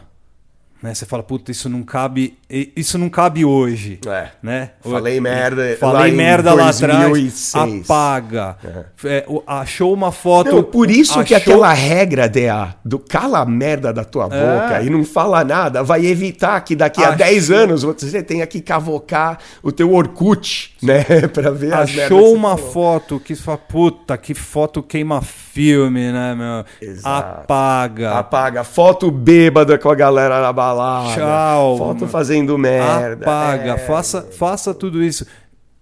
né? 0.81 0.93
Você 0.93 1.05
fala, 1.05 1.21
puta, 1.23 1.51
isso 1.51 1.69
não 1.69 1.83
cabe, 1.83 2.37
isso 2.49 2.97
não 2.97 3.09
cabe 3.09 3.45
hoje, 3.45 3.99
É. 4.05 4.27
né? 4.41 4.71
Falei 4.81 5.19
merda 5.19 5.69
lá 5.71 5.75
falei 5.77 6.11
em 6.11 6.15
merda 6.15 6.53
lá 6.53 6.65
2006. 6.65 7.55
atrás, 7.55 7.81
apaga, 7.83 8.57
É, 9.03 9.25
o- 9.27 9.43
achou 9.47 9.93
uma 9.93 10.11
foto, 10.11 10.55
Não, 10.55 10.63
por 10.63 10.89
isso 10.89 11.23
que 11.23 11.33
achou- 11.35 11.53
aquela 11.53 11.73
regra, 11.73 12.27
DA, 12.29 12.75
do 12.83 12.99
cala 12.99 13.39
a 13.39 13.45
merda 13.45 13.91
da 13.93 14.03
tua 14.03 14.25
boca 14.27 14.81
e 14.83 14.89
não 14.89 15.03
fala 15.03 15.43
nada, 15.43 15.83
vai 15.83 16.05
evitar 16.05 16.59
que 16.61 16.75
daqui 16.75 17.01
a 17.03 17.07
Achou- 17.09 17.17
10 17.17 17.51
anos 17.51 17.83
você 17.83 18.21
tenha 18.23 18.45
que 18.47 18.61
cavocar 18.61 19.37
o 19.63 19.71
teu 19.71 19.93
Orkut, 19.93 20.73
né? 20.81 21.03
pra 21.33 21.51
ver 21.51 21.69
que 21.85 22.01
Achou 22.01 22.33
uma 22.33 22.57
foto 22.57 23.19
que 23.19 23.35
você 23.35 23.41
fala, 23.41 23.57
puta, 23.57 24.17
que 24.17 24.33
foto 24.33 24.81
queima 24.83 25.21
filme, 25.21 26.11
né, 26.11 26.35
meu? 26.35 26.65
Exato. 26.89 27.41
Apaga. 27.41 28.11
Apaga. 28.19 28.63
Foto 28.63 29.09
bêbada 29.11 29.77
com 29.77 29.89
a 29.89 29.95
galera 29.95 30.41
na 30.41 30.53
balada. 30.73 31.15
Tchau. 31.15 31.77
Foto 31.77 32.07
fazendo 32.07 32.57
merda. 32.57 33.23
Apaga. 33.25 33.71
É. 33.73 33.77
Faça, 33.77 34.21
faça 34.23 34.73
tudo 34.73 35.03
isso. 35.03 35.25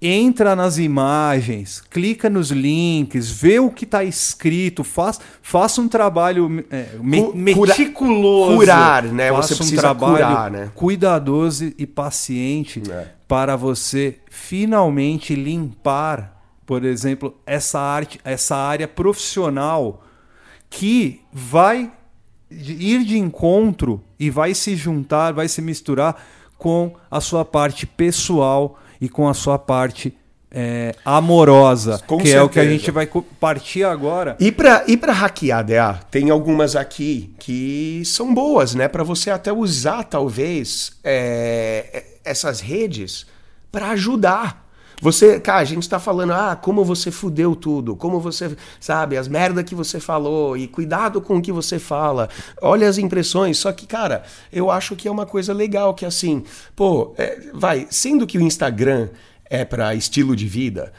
Entra 0.01 0.55
nas 0.55 0.77
imagens, 0.77 1.81
clica 1.89 2.29
nos 2.29 2.51
links, 2.51 3.29
vê 3.29 3.59
o 3.59 3.69
que 3.69 3.83
está 3.83 4.01
escrito, 4.01 4.81
faz, 4.81 5.19
faça 5.41 5.81
um 5.81 5.89
trabalho 5.89 6.63
é, 6.71 6.85
me- 7.01 7.33
meticuloso. 7.33 8.55
curar, 8.55 9.03
né? 9.03 9.29
Faça 9.29 9.49
Você 9.49 9.55
precisa 9.57 9.93
curar, 9.93 10.49
né? 10.49 10.71
cuidadoso 10.73 11.73
e 11.77 11.85
paciente 11.85 12.81
É. 12.89 13.07
para 13.27 13.57
você 13.57 14.19
finalmente 14.29 15.35
limpar, 15.35 16.41
por 16.65 16.85
exemplo, 16.85 17.35
essa 17.45 17.79
arte, 17.81 18.21
essa 18.23 18.55
área 18.55 18.87
profissional 18.87 20.01
que 20.69 21.19
vai 21.33 21.91
ir 22.51 23.03
de 23.03 23.17
encontro 23.17 24.01
e 24.19 24.29
vai 24.29 24.53
se 24.53 24.75
juntar, 24.75 25.33
vai 25.33 25.47
se 25.47 25.61
misturar 25.61 26.15
com 26.57 26.93
a 27.09 27.21
sua 27.21 27.45
parte 27.45 27.85
pessoal 27.85 28.79
e 28.99 29.07
com 29.07 29.27
a 29.27 29.33
sua 29.33 29.57
parte 29.57 30.13
é, 30.51 30.95
amorosa, 31.05 31.99
Com 32.07 32.17
que 32.17 32.31
é 32.31 32.41
o 32.41 32.49
que 32.49 32.59
a 32.59 32.63
certeza. 32.63 32.79
gente 32.79 32.91
vai 32.91 33.07
partir 33.39 33.83
agora. 33.83 34.35
E 34.39 34.51
pra, 34.51 34.83
e 34.87 34.97
pra 34.97 35.13
hackear, 35.13 35.63
DA, 35.63 35.99
tem 36.09 36.31
algumas 36.31 36.75
aqui 36.75 37.33
que 37.39 38.01
são 38.05 38.33
boas, 38.33 38.73
né? 38.73 38.87
Pra 38.87 39.03
você 39.03 39.29
até 39.29 39.53
usar, 39.53 40.03
talvez, 40.03 40.93
é, 41.03 42.03
essas 42.25 42.59
redes 42.59 43.27
pra 43.71 43.89
ajudar. 43.91 44.67
Você, 45.01 45.39
cara, 45.39 45.59
a 45.59 45.65
gente 45.65 45.87
tá 45.87 45.99
falando, 45.99 46.33
ah, 46.33 46.55
como 46.55 46.83
você 46.83 47.09
fudeu 47.09 47.55
tudo, 47.55 47.95
como 47.95 48.19
você, 48.19 48.55
sabe, 48.79 49.17
as 49.17 49.27
merda 49.27 49.63
que 49.63 49.73
você 49.73 49.99
falou, 49.99 50.57
e 50.57 50.67
cuidado 50.67 51.21
com 51.21 51.37
o 51.37 51.41
que 51.41 51.51
você 51.51 51.79
fala, 51.79 52.29
olha 52.61 52.87
as 52.87 52.97
impressões. 52.97 53.57
Só 53.57 53.71
que, 53.71 53.87
cara, 53.87 54.23
eu 54.51 54.69
acho 54.69 54.95
que 54.95 55.07
é 55.07 55.11
uma 55.11 55.25
coisa 55.25 55.53
legal, 55.53 55.93
que 55.93 56.05
assim, 56.05 56.43
pô, 56.75 57.13
é, 57.17 57.49
vai, 57.53 57.87
sendo 57.89 58.27
que 58.27 58.37
o 58.37 58.41
Instagram 58.41 59.09
é 59.45 59.63
pra 59.63 59.95
estilo 59.95 60.35
de 60.35 60.47
vida, 60.47 60.91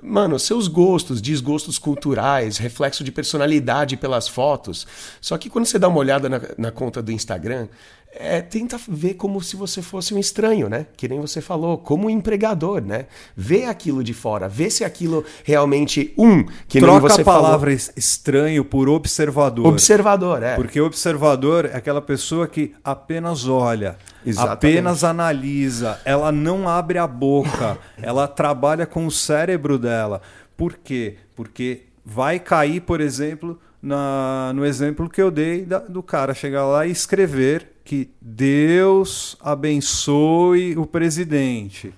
Mano, 0.00 0.38
seus 0.38 0.68
gostos, 0.68 1.20
desgostos 1.20 1.78
culturais, 1.78 2.56
reflexo 2.56 3.04
de 3.04 3.12
personalidade 3.12 3.94
pelas 3.94 4.26
fotos. 4.26 4.86
Só 5.20 5.36
que 5.36 5.50
quando 5.50 5.66
você 5.66 5.78
dá 5.78 5.86
uma 5.86 5.98
olhada 5.98 6.30
na, 6.30 6.40
na 6.56 6.70
conta 6.70 7.02
do 7.02 7.12
Instagram, 7.12 7.68
é, 8.14 8.40
tenta 8.42 8.78
ver 8.88 9.14
como 9.14 9.40
se 9.40 9.56
você 9.56 9.80
fosse 9.80 10.12
um 10.14 10.18
estranho, 10.18 10.68
né? 10.68 10.86
Que 10.96 11.08
nem 11.08 11.18
você 11.18 11.40
falou, 11.40 11.78
como 11.78 12.06
um 12.06 12.10
empregador, 12.10 12.82
né? 12.82 13.06
Vê 13.36 13.64
aquilo 13.64 14.04
de 14.04 14.12
fora, 14.12 14.48
vê 14.48 14.68
se 14.68 14.84
aquilo 14.84 15.24
realmente, 15.44 16.12
um, 16.18 16.44
que 16.68 16.78
nem 16.80 16.88
Troca 16.90 17.08
você 17.08 17.22
a 17.22 17.24
palavra 17.24 17.72
es- 17.72 17.90
estranho 17.96 18.64
por 18.64 18.88
observador. 18.88 19.62
falou, 19.62 19.72
observador, 19.72 20.42
é. 20.42 20.56
Porque 20.56 20.80
observador 20.80 21.64
é 21.64 21.76
aquela 21.76 22.02
pessoa 22.02 22.46
que 22.46 22.74
apenas 22.84 23.48
olha, 23.48 23.96
Exatamente. 24.26 24.52
apenas 24.54 25.04
analisa, 25.04 25.98
ela 26.04 26.30
não 26.30 26.68
abre 26.68 26.98
a 26.98 27.06
boca, 27.06 27.78
ela 28.00 28.28
trabalha 28.28 28.84
com 28.86 29.06
o 29.06 29.10
cérebro 29.10 29.78
dela. 29.78 30.20
Por 30.56 30.74
quê? 30.74 31.16
Porque 31.34 31.84
vai 32.04 32.38
cair, 32.38 32.80
por 32.82 33.00
exemplo, 33.00 33.58
na- 33.80 34.52
no 34.54 34.66
exemplo 34.66 35.08
que 35.08 35.20
eu 35.22 35.30
dei 35.30 35.64
da- 35.64 35.78
do 35.78 36.02
cara 36.02 36.34
chegar 36.34 36.66
lá 36.66 36.86
e 36.86 36.90
escrever 36.90 37.71
que 37.84 38.10
Deus 38.20 39.36
abençoe 39.40 40.76
o 40.76 40.86
presidente. 40.86 41.92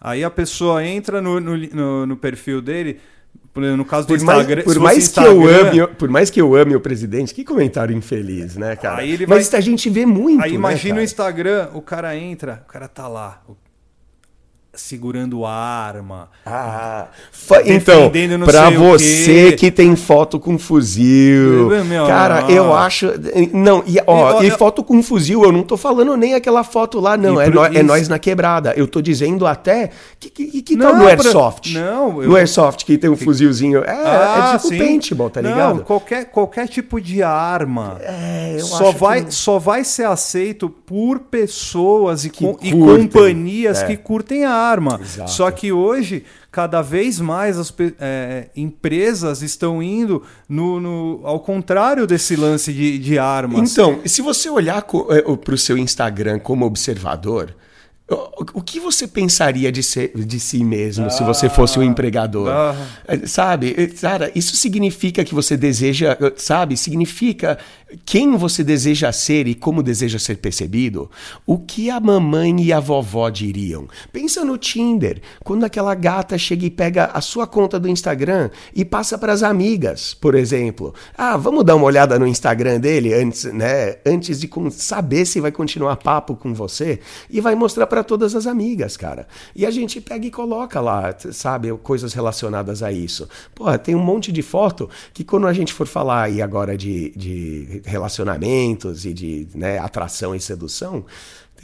Aí 0.00 0.22
a 0.24 0.30
pessoa 0.30 0.84
entra 0.84 1.20
no, 1.20 1.40
no, 1.40 1.56
no- 1.56 2.06
no 2.06 2.16
perfil 2.16 2.60
dele, 2.62 3.00
no 3.54 3.84
caso 3.84 4.06
do 4.06 4.14
Por 4.16 4.22
mais, 4.24 4.38
Instagram. 4.40 4.62
por 4.64 4.78
mais 4.78 4.96
fosse 5.08 5.12
que 5.14 5.20
eu 5.26 5.42
Instagram- 5.42 5.84
ame, 5.84 5.94
por 5.94 6.08
mais 6.10 6.30
que 6.30 6.40
eu 6.40 6.54
ame 6.54 6.76
o 6.76 6.80
presidente, 6.80 7.34
que 7.34 7.44
comentário 7.44 7.96
infeliz, 7.96 8.56
né, 8.56 8.76
cara? 8.76 9.02
Mas 9.26 9.48
vai- 9.48 9.58
a 9.58 9.62
gente 9.62 9.88
vê 9.90 10.04
muito, 10.06 10.42
Aí 10.42 10.50
né, 10.50 10.56
imagina 10.56 10.94
o 10.94 10.96
cara? 10.96 11.04
Instagram, 11.04 11.68
o 11.74 11.80
cara 11.82 12.16
entra, 12.16 12.62
o 12.68 12.70
cara 12.70 12.86
tá 12.88 13.08
lá. 13.08 13.42
o- 13.48 13.56
segurando 14.76 15.44
arma. 15.44 16.28
Ah, 16.44 17.06
então, 17.64 18.10
para 18.44 18.70
você 18.70 19.52
que 19.52 19.70
tem 19.70 19.96
foto 19.96 20.38
com 20.38 20.58
fuzil, 20.58 21.68
meu, 21.84 22.06
cara, 22.06 22.42
não. 22.42 22.50
eu 22.50 22.74
acho, 22.74 23.12
não, 23.52 23.82
e, 23.86 23.96
ó, 24.06 24.42
e, 24.42 24.46
e 24.46 24.50
foto 24.50 24.84
com 24.84 25.02
fuzil, 25.02 25.42
eu 25.42 25.50
não 25.50 25.62
tô 25.62 25.76
falando 25.76 26.16
nem 26.16 26.34
aquela 26.34 26.62
foto 26.62 27.00
lá, 27.00 27.16
não, 27.16 27.40
é, 27.40 27.48
no, 27.48 27.64
é 27.64 27.82
nós 27.82 28.08
na 28.08 28.18
quebrada. 28.18 28.74
Eu 28.76 28.86
tô 28.86 29.00
dizendo 29.00 29.46
até 29.46 29.90
que 30.20 30.30
que, 30.30 30.62
que 30.62 30.76
não, 30.76 30.90
tal 30.90 30.96
no 30.96 31.06
airsoft? 31.08 31.72
Pra, 31.72 31.82
não, 31.82 32.22
eu, 32.22 32.28
no 32.28 32.36
airsoft 32.36 32.84
que 32.84 32.98
tem 32.98 33.10
um 33.10 33.16
fuzilzinho, 33.16 33.82
é, 33.82 33.88
é 33.88 34.06
ah, 34.06 34.52
é 34.54 34.58
tipo 34.58 34.68
sim. 34.68 34.78
paintball, 34.78 35.30
tá 35.30 35.40
ligado? 35.40 35.76
Não, 35.76 35.84
qualquer 35.84 36.26
qualquer 36.26 36.68
tipo 36.68 37.00
de 37.00 37.22
arma. 37.22 37.98
É, 38.00 38.58
só 38.60 38.92
vai 38.92 39.24
que... 39.24 39.34
só 39.34 39.58
vai 39.58 39.84
ser 39.84 40.06
aceito 40.06 40.68
por 40.68 41.20
pessoas 41.20 42.24
e, 42.24 42.30
com, 42.30 42.56
e 42.60 42.72
companhias 42.72 43.82
é. 43.82 43.86
que 43.86 43.96
curtem 43.96 44.44
a 44.44 44.52
arma. 44.52 44.65
Exato. 45.00 45.30
Só 45.30 45.50
que 45.50 45.72
hoje, 45.72 46.24
cada 46.50 46.82
vez 46.82 47.20
mais 47.20 47.58
as 47.58 47.72
é, 48.00 48.48
empresas 48.56 49.42
estão 49.42 49.82
indo 49.82 50.22
no, 50.48 50.80
no, 50.80 51.20
ao 51.24 51.40
contrário 51.40 52.06
desse 52.06 52.36
lance 52.36 52.72
de, 52.72 52.98
de 52.98 53.18
armas. 53.18 53.70
Então, 53.72 54.00
se 54.04 54.22
você 54.22 54.48
olhar 54.48 54.82
para 54.82 55.54
o 55.54 55.58
seu 55.58 55.76
Instagram 55.76 56.38
como 56.38 56.64
observador, 56.64 57.54
o 58.08 58.62
que 58.62 58.78
você 58.78 59.08
pensaria 59.08 59.72
de, 59.72 59.82
ser, 59.82 60.12
de 60.14 60.38
si 60.38 60.62
mesmo 60.62 61.06
ah, 61.06 61.10
se 61.10 61.24
você 61.24 61.48
fosse 61.48 61.76
um 61.78 61.82
ah, 61.82 61.86
empregador? 61.86 62.48
Ah. 62.48 62.76
Sabe? 63.26 63.88
Cara, 64.00 64.30
isso 64.32 64.54
significa 64.54 65.24
que 65.24 65.34
você 65.34 65.56
deseja, 65.56 66.16
sabe? 66.36 66.76
Significa 66.76 67.58
quem 68.04 68.36
você 68.36 68.62
deseja 68.62 69.10
ser 69.12 69.48
e 69.48 69.54
como 69.54 69.82
deseja 69.82 70.18
ser 70.18 70.36
percebido? 70.36 71.10
O 71.44 71.58
que 71.58 71.90
a 71.90 71.98
mamãe 71.98 72.62
e 72.62 72.72
a 72.72 72.78
vovó 72.78 73.28
diriam? 73.28 73.88
Pensa 74.12 74.44
no 74.44 74.56
Tinder, 74.56 75.20
quando 75.42 75.64
aquela 75.64 75.94
gata 75.94 76.38
chega 76.38 76.66
e 76.66 76.70
pega 76.70 77.06
a 77.06 77.20
sua 77.20 77.46
conta 77.46 77.78
do 77.78 77.88
Instagram 77.88 78.50
e 78.74 78.84
passa 78.84 79.18
para 79.18 79.32
as 79.32 79.42
amigas, 79.42 80.14
por 80.14 80.34
exemplo. 80.34 80.94
Ah, 81.16 81.36
vamos 81.36 81.64
dar 81.64 81.74
uma 81.74 81.86
olhada 81.86 82.18
no 82.18 82.26
Instagram 82.26 82.78
dele 82.78 83.14
antes, 83.14 83.44
né? 83.44 83.96
Antes 84.06 84.40
de 84.40 84.50
saber 84.70 85.24
se 85.24 85.40
vai 85.40 85.50
continuar 85.50 85.96
papo 85.96 86.36
com 86.36 86.54
você 86.54 87.00
e 87.30 87.40
vai 87.40 87.54
mostrar 87.54 87.86
para 87.86 87.95
todas 88.04 88.34
as 88.34 88.46
amigas, 88.46 88.96
cara. 88.96 89.26
E 89.54 89.64
a 89.66 89.70
gente 89.70 90.00
pega 90.00 90.26
e 90.26 90.30
coloca 90.30 90.80
lá, 90.80 91.14
sabe, 91.32 91.72
coisas 91.78 92.12
relacionadas 92.12 92.82
a 92.82 92.92
isso. 92.92 93.28
Porra, 93.54 93.78
tem 93.78 93.94
um 93.94 94.02
monte 94.02 94.32
de 94.32 94.42
foto 94.42 94.88
que 95.12 95.24
quando 95.24 95.46
a 95.46 95.52
gente 95.52 95.72
for 95.72 95.86
falar 95.86 96.24
aí 96.24 96.42
agora 96.42 96.76
de, 96.76 97.10
de 97.16 97.82
relacionamentos 97.84 99.04
e 99.04 99.12
de 99.12 99.48
né, 99.54 99.78
atração 99.78 100.34
e 100.34 100.40
sedução, 100.40 101.04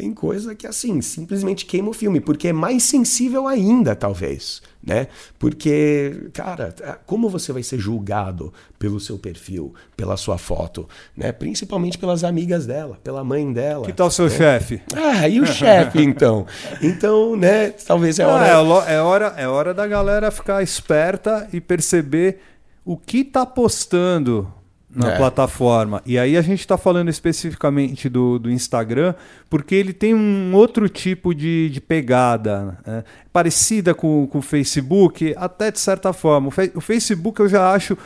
tem 0.03 0.13
coisa 0.13 0.53
que, 0.53 0.67
assim, 0.67 1.01
simplesmente 1.01 1.65
queima 1.65 1.91
o 1.91 1.93
filme, 1.93 2.21
porque 2.21 2.49
é 2.49 2.53
mais 2.53 2.83
sensível 2.83 3.47
ainda, 3.47 3.95
talvez, 3.95 4.61
né? 4.85 5.07
Porque, 5.39 6.29
cara, 6.33 6.75
como 7.07 7.29
você 7.29 7.53
vai 7.53 7.63
ser 7.63 7.79
julgado 7.79 8.53
pelo 8.81 8.99
seu 8.99 9.17
perfil, 9.17 9.73
pela 9.97 10.17
sua 10.17 10.39
foto, 10.39 10.89
né? 11.17 11.31
Principalmente 11.31 11.97
pelas 11.97 12.25
amigas 12.25 12.67
dela, 12.67 12.99
pela 13.05 13.23
mãe 13.23 13.53
dela. 13.53 13.87
Que 13.87 13.93
tal 13.93 14.09
o 14.09 14.11
seu 14.11 14.25
né? 14.25 14.37
chefe? 14.37 14.83
Ah, 14.93 15.29
e 15.29 15.41
o 15.41 15.47
chefe, 15.47 16.03
então? 16.03 16.49
Então, 16.83 17.37
né, 17.37 17.71
talvez 17.71 18.19
é 18.19 18.27
hora... 18.27 18.45
Ah, 18.45 18.91
é, 18.91 18.95
é, 18.95 19.01
hora... 19.01 19.35
É 19.37 19.47
hora 19.47 19.73
da 19.73 19.87
galera 19.87 20.33
ficar 20.33 20.65
esperta 20.65 21.49
e 21.53 21.61
perceber 21.61 22.41
o 22.85 22.97
que 22.97 23.23
tá 23.23 23.47
postando 23.47 24.53
na 24.95 25.13
é. 25.13 25.17
plataforma. 25.17 26.03
E 26.05 26.19
aí 26.19 26.37
a 26.37 26.43
gente 26.43 26.61
está 26.61 26.77
falando 26.77 27.09
especificamente 27.09 28.09
do, 28.09 28.39
do 28.39 28.51
Instagram, 28.51 29.15
porque 29.49 29.75
ele 29.75 29.93
tem 29.93 30.15
um 30.15 30.55
outro 30.55 30.89
tipo 30.89 31.35
de, 31.35 31.71
de 31.71 31.81
pegada, 31.81 32.79
né? 32.87 33.05
parecida 33.33 33.95
com, 33.95 34.27
com 34.27 34.39
o 34.39 34.43
Facebook, 34.43 35.35
até 35.37 35.71
de 35.71 35.81
certa 35.81 36.13
forma. 36.13 36.49
O, 36.49 36.79
o, 36.79 36.81
Facebook 36.81 37.41
eu 37.41 37.49
já 37.49 37.73
acho 37.73 37.97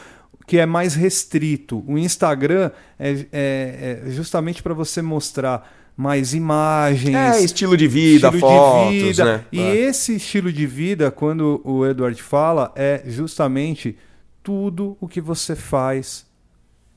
que 0.47 0.59
é 0.59 0.67
mais 0.67 0.95
restrito. 0.95 1.83
O 1.89 1.99
Instagram 1.99 2.71
é, 2.99 3.27
é, 3.33 4.03
é 4.07 4.11
justamente 4.11 4.63
para 4.63 4.73
você 4.73 5.03
mostrar 5.03 5.69
mais 5.97 6.35
imagens. 6.35 7.17
É, 7.17 7.43
estilo 7.43 7.77
de 7.77 7.89
vida, 7.89 8.29
estilo 8.29 8.41
fotos, 8.41 8.93
de 8.93 9.01
vida. 9.01 9.25
Né? 9.25 9.45
E 9.51 9.61
é. 9.61 9.77
esse 9.77 10.15
estilo 10.15 10.53
de 10.53 10.67
vida, 10.67 11.11
quando 11.11 11.61
o 11.65 11.85
Edward 11.85 12.23
fala, 12.23 12.71
é 12.77 13.03
justamente 13.07 13.97
tudo 14.41 14.97
o 15.01 15.09
que 15.09 15.21
você 15.21 15.57
faz 15.57 16.27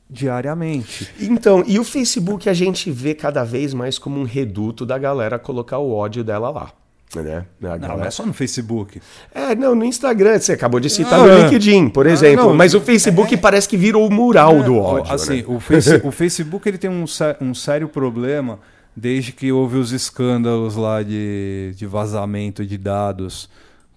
diariamente. 0.09 1.07
Então, 1.19 1.63
e 1.67 1.77
o 1.77 1.83
Facebook 1.83 2.49
a 2.49 2.53
gente 2.53 2.89
vê 2.89 3.13
cada 3.13 3.43
vez 3.43 3.73
mais 3.73 3.99
como 3.99 4.19
um 4.19 4.23
reduto 4.23 4.85
da 4.85 4.97
galera 4.97 5.37
colocar 5.37 5.77
o 5.77 5.91
ódio 5.91 6.23
dela 6.23 6.49
lá. 6.49 6.71
Né? 7.15 7.45
Não, 7.59 7.77
não 7.77 8.03
é 8.03 8.11
só 8.11 8.23
no 8.25 8.33
Facebook. 8.33 9.01
É, 9.33 9.55
não, 9.55 9.73
no 9.73 9.83
Instagram, 9.83 10.39
você 10.39 10.53
acabou 10.53 10.79
de 10.79 10.89
citar 10.89 11.19
ah, 11.19 11.25
no 11.25 11.43
LinkedIn, 11.43 11.89
por 11.89 12.07
ah, 12.07 12.11
exemplo. 12.11 12.45
Não, 12.47 12.55
mas 12.55 12.75
o 12.75 12.81
Facebook 12.81 13.33
é, 13.33 13.37
parece 13.37 13.67
que 13.67 13.77
virou 13.77 14.07
o 14.07 14.11
mural 14.11 14.57
é, 14.57 14.63
do 14.63 14.77
ódio. 14.77 15.11
Assim, 15.11 15.37
né? 15.37 15.43
o, 15.47 15.59
face, 15.59 16.01
o 16.03 16.11
Facebook 16.11 16.69
ele 16.69 16.77
tem 16.77 16.89
um, 16.89 17.05
um 17.41 17.53
sério 17.55 17.89
problema 17.89 18.59
desde 18.95 19.31
que 19.31 19.51
houve 19.51 19.77
os 19.77 19.91
escândalos 19.91 20.75
lá 20.75 21.01
de, 21.01 21.71
de 21.75 21.85
vazamento 21.87 22.65
de 22.65 22.77
dados 22.77 23.49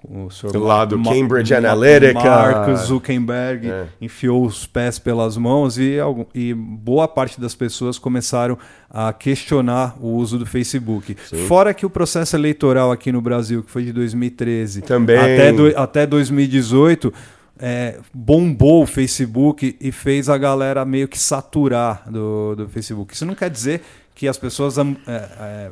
o 0.08 0.30
senhor 0.30 0.56
lá 0.56 0.84
do 0.84 1.00
Cambridge 1.02 1.54
Analytica. 1.54 2.22
Mark 2.22 2.76
Zuckerberg 2.76 3.70
é. 3.70 3.86
enfiou 4.00 4.44
os 4.44 4.66
pés 4.66 4.98
pelas 4.98 5.36
mãos 5.36 5.78
e, 5.78 5.96
e, 6.34 6.52
boa 6.54 7.06
parte 7.06 7.40
das 7.40 7.54
pessoas 7.54 7.98
começaram 7.98 8.58
a 8.90 9.12
questionar 9.12 9.96
o 10.00 10.08
uso 10.08 10.38
do 10.38 10.46
Facebook. 10.46 11.16
Sim. 11.28 11.46
Fora 11.46 11.72
que 11.72 11.86
o 11.86 11.90
processo 11.90 12.36
eleitoral 12.36 12.90
aqui 12.90 13.12
no 13.12 13.20
Brasil, 13.20 13.62
que 13.62 13.70
foi 13.70 13.84
de 13.84 13.92
2013 13.92 14.82
Também. 14.82 15.16
Até, 15.16 15.52
do, 15.52 15.66
até 15.78 16.06
2018, 16.06 17.12
é, 17.58 17.98
bombou 18.12 18.82
o 18.82 18.86
Facebook 18.86 19.76
e 19.80 19.92
fez 19.92 20.28
a 20.28 20.36
galera 20.36 20.84
meio 20.84 21.06
que 21.06 21.18
saturar 21.18 22.10
do, 22.10 22.56
do 22.56 22.68
Facebook. 22.68 23.14
Isso 23.14 23.24
não 23.24 23.34
quer 23.34 23.50
dizer 23.50 23.82
que 24.14 24.26
as 24.26 24.36
pessoas 24.36 24.76
é, 24.78 24.82
é, 25.06 25.70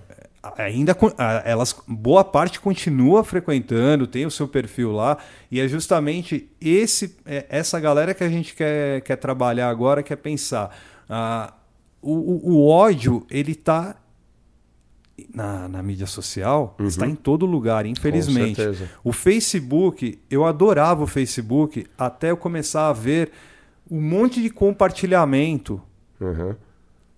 ainda 0.56 0.96
elas 1.44 1.76
boa 1.86 2.24
parte 2.24 2.60
continua 2.60 3.22
frequentando, 3.22 4.06
tem 4.06 4.24
o 4.24 4.30
seu 4.30 4.48
perfil 4.48 4.92
lá 4.92 5.18
e 5.50 5.60
é 5.60 5.68
justamente 5.68 6.50
esse 6.60 7.16
é, 7.26 7.46
essa 7.50 7.78
galera 7.78 8.14
que 8.14 8.24
a 8.24 8.28
gente 8.28 8.54
quer, 8.54 9.02
quer 9.02 9.16
trabalhar 9.16 9.68
agora, 9.68 10.02
quer 10.02 10.16
pensar. 10.16 10.74
Ah, 11.08 11.52
o, 12.00 12.54
o, 12.54 12.66
ódio 12.66 13.26
ele 13.30 13.52
está 13.52 13.96
na, 15.34 15.68
na, 15.68 15.82
mídia 15.82 16.06
social, 16.06 16.74
uhum. 16.78 16.86
está 16.86 17.06
em 17.06 17.14
todo 17.14 17.44
lugar, 17.44 17.84
infelizmente. 17.84 18.60
O 19.04 19.12
Facebook, 19.12 20.18
eu 20.30 20.46
adorava 20.46 21.02
o 21.02 21.06
Facebook 21.06 21.86
até 21.98 22.30
eu 22.30 22.36
começar 22.38 22.88
a 22.88 22.92
ver 22.92 23.30
um 23.90 24.00
monte 24.00 24.40
de 24.40 24.48
compartilhamento. 24.48 25.82
Uhum. 26.18 26.54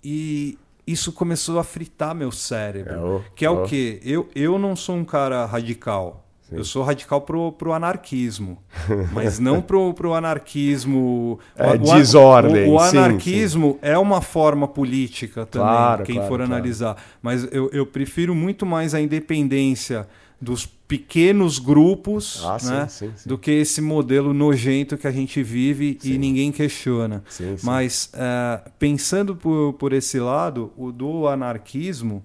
E 0.02 0.58
isso 0.92 1.12
começou 1.12 1.58
a 1.58 1.64
fritar 1.64 2.14
meu 2.14 2.30
cérebro. 2.30 2.92
É 2.92 2.98
o, 2.98 3.24
que 3.34 3.44
é 3.44 3.50
o, 3.50 3.62
o 3.62 3.66
quê? 3.66 4.00
Eu, 4.04 4.28
eu 4.34 4.58
não 4.58 4.76
sou 4.76 4.96
um 4.96 5.04
cara 5.04 5.44
radical. 5.46 6.24
Sim. 6.52 6.56
Eu 6.58 6.64
sou 6.64 6.82
radical 6.82 7.22
pro, 7.22 7.52
pro 7.52 7.72
anarquismo. 7.72 8.58
mas 9.12 9.38
não 9.38 9.62
pro, 9.62 9.94
pro 9.94 10.12
anarquismo. 10.12 11.38
É, 11.56 11.70
o, 11.70 11.78
desordem. 11.78 12.68
O, 12.68 12.72
o 12.74 12.78
anarquismo 12.78 13.72
sim, 13.72 13.72
sim. 13.74 13.78
é 13.82 13.96
uma 13.96 14.20
forma 14.20 14.68
política 14.68 15.46
também, 15.46 15.68
claro, 15.68 16.04
quem 16.04 16.14
claro, 16.16 16.28
for 16.28 16.36
claro. 16.38 16.52
analisar. 16.52 16.96
Mas 17.22 17.48
eu, 17.50 17.70
eu 17.72 17.86
prefiro 17.86 18.34
muito 18.34 18.66
mais 18.66 18.94
a 18.94 19.00
independência 19.00 20.06
dos 20.42 20.66
pequenos 20.66 21.60
grupos 21.60 22.42
ah, 22.44 22.58
né, 22.64 22.88
sim, 22.88 23.06
sim, 23.06 23.12
sim. 23.16 23.28
do 23.28 23.38
que 23.38 23.52
esse 23.52 23.80
modelo 23.80 24.34
nojento 24.34 24.98
que 24.98 25.06
a 25.06 25.12
gente 25.12 25.40
vive 25.40 25.98
e 26.02 26.18
ninguém 26.18 26.50
questiona. 26.50 27.22
Mas 27.62 28.12
uh, 28.12 28.68
pensando 28.76 29.36
por, 29.36 29.74
por 29.74 29.92
esse 29.92 30.18
lado, 30.18 30.72
o 30.76 30.90
do 30.90 31.28
anarquismo, 31.28 32.24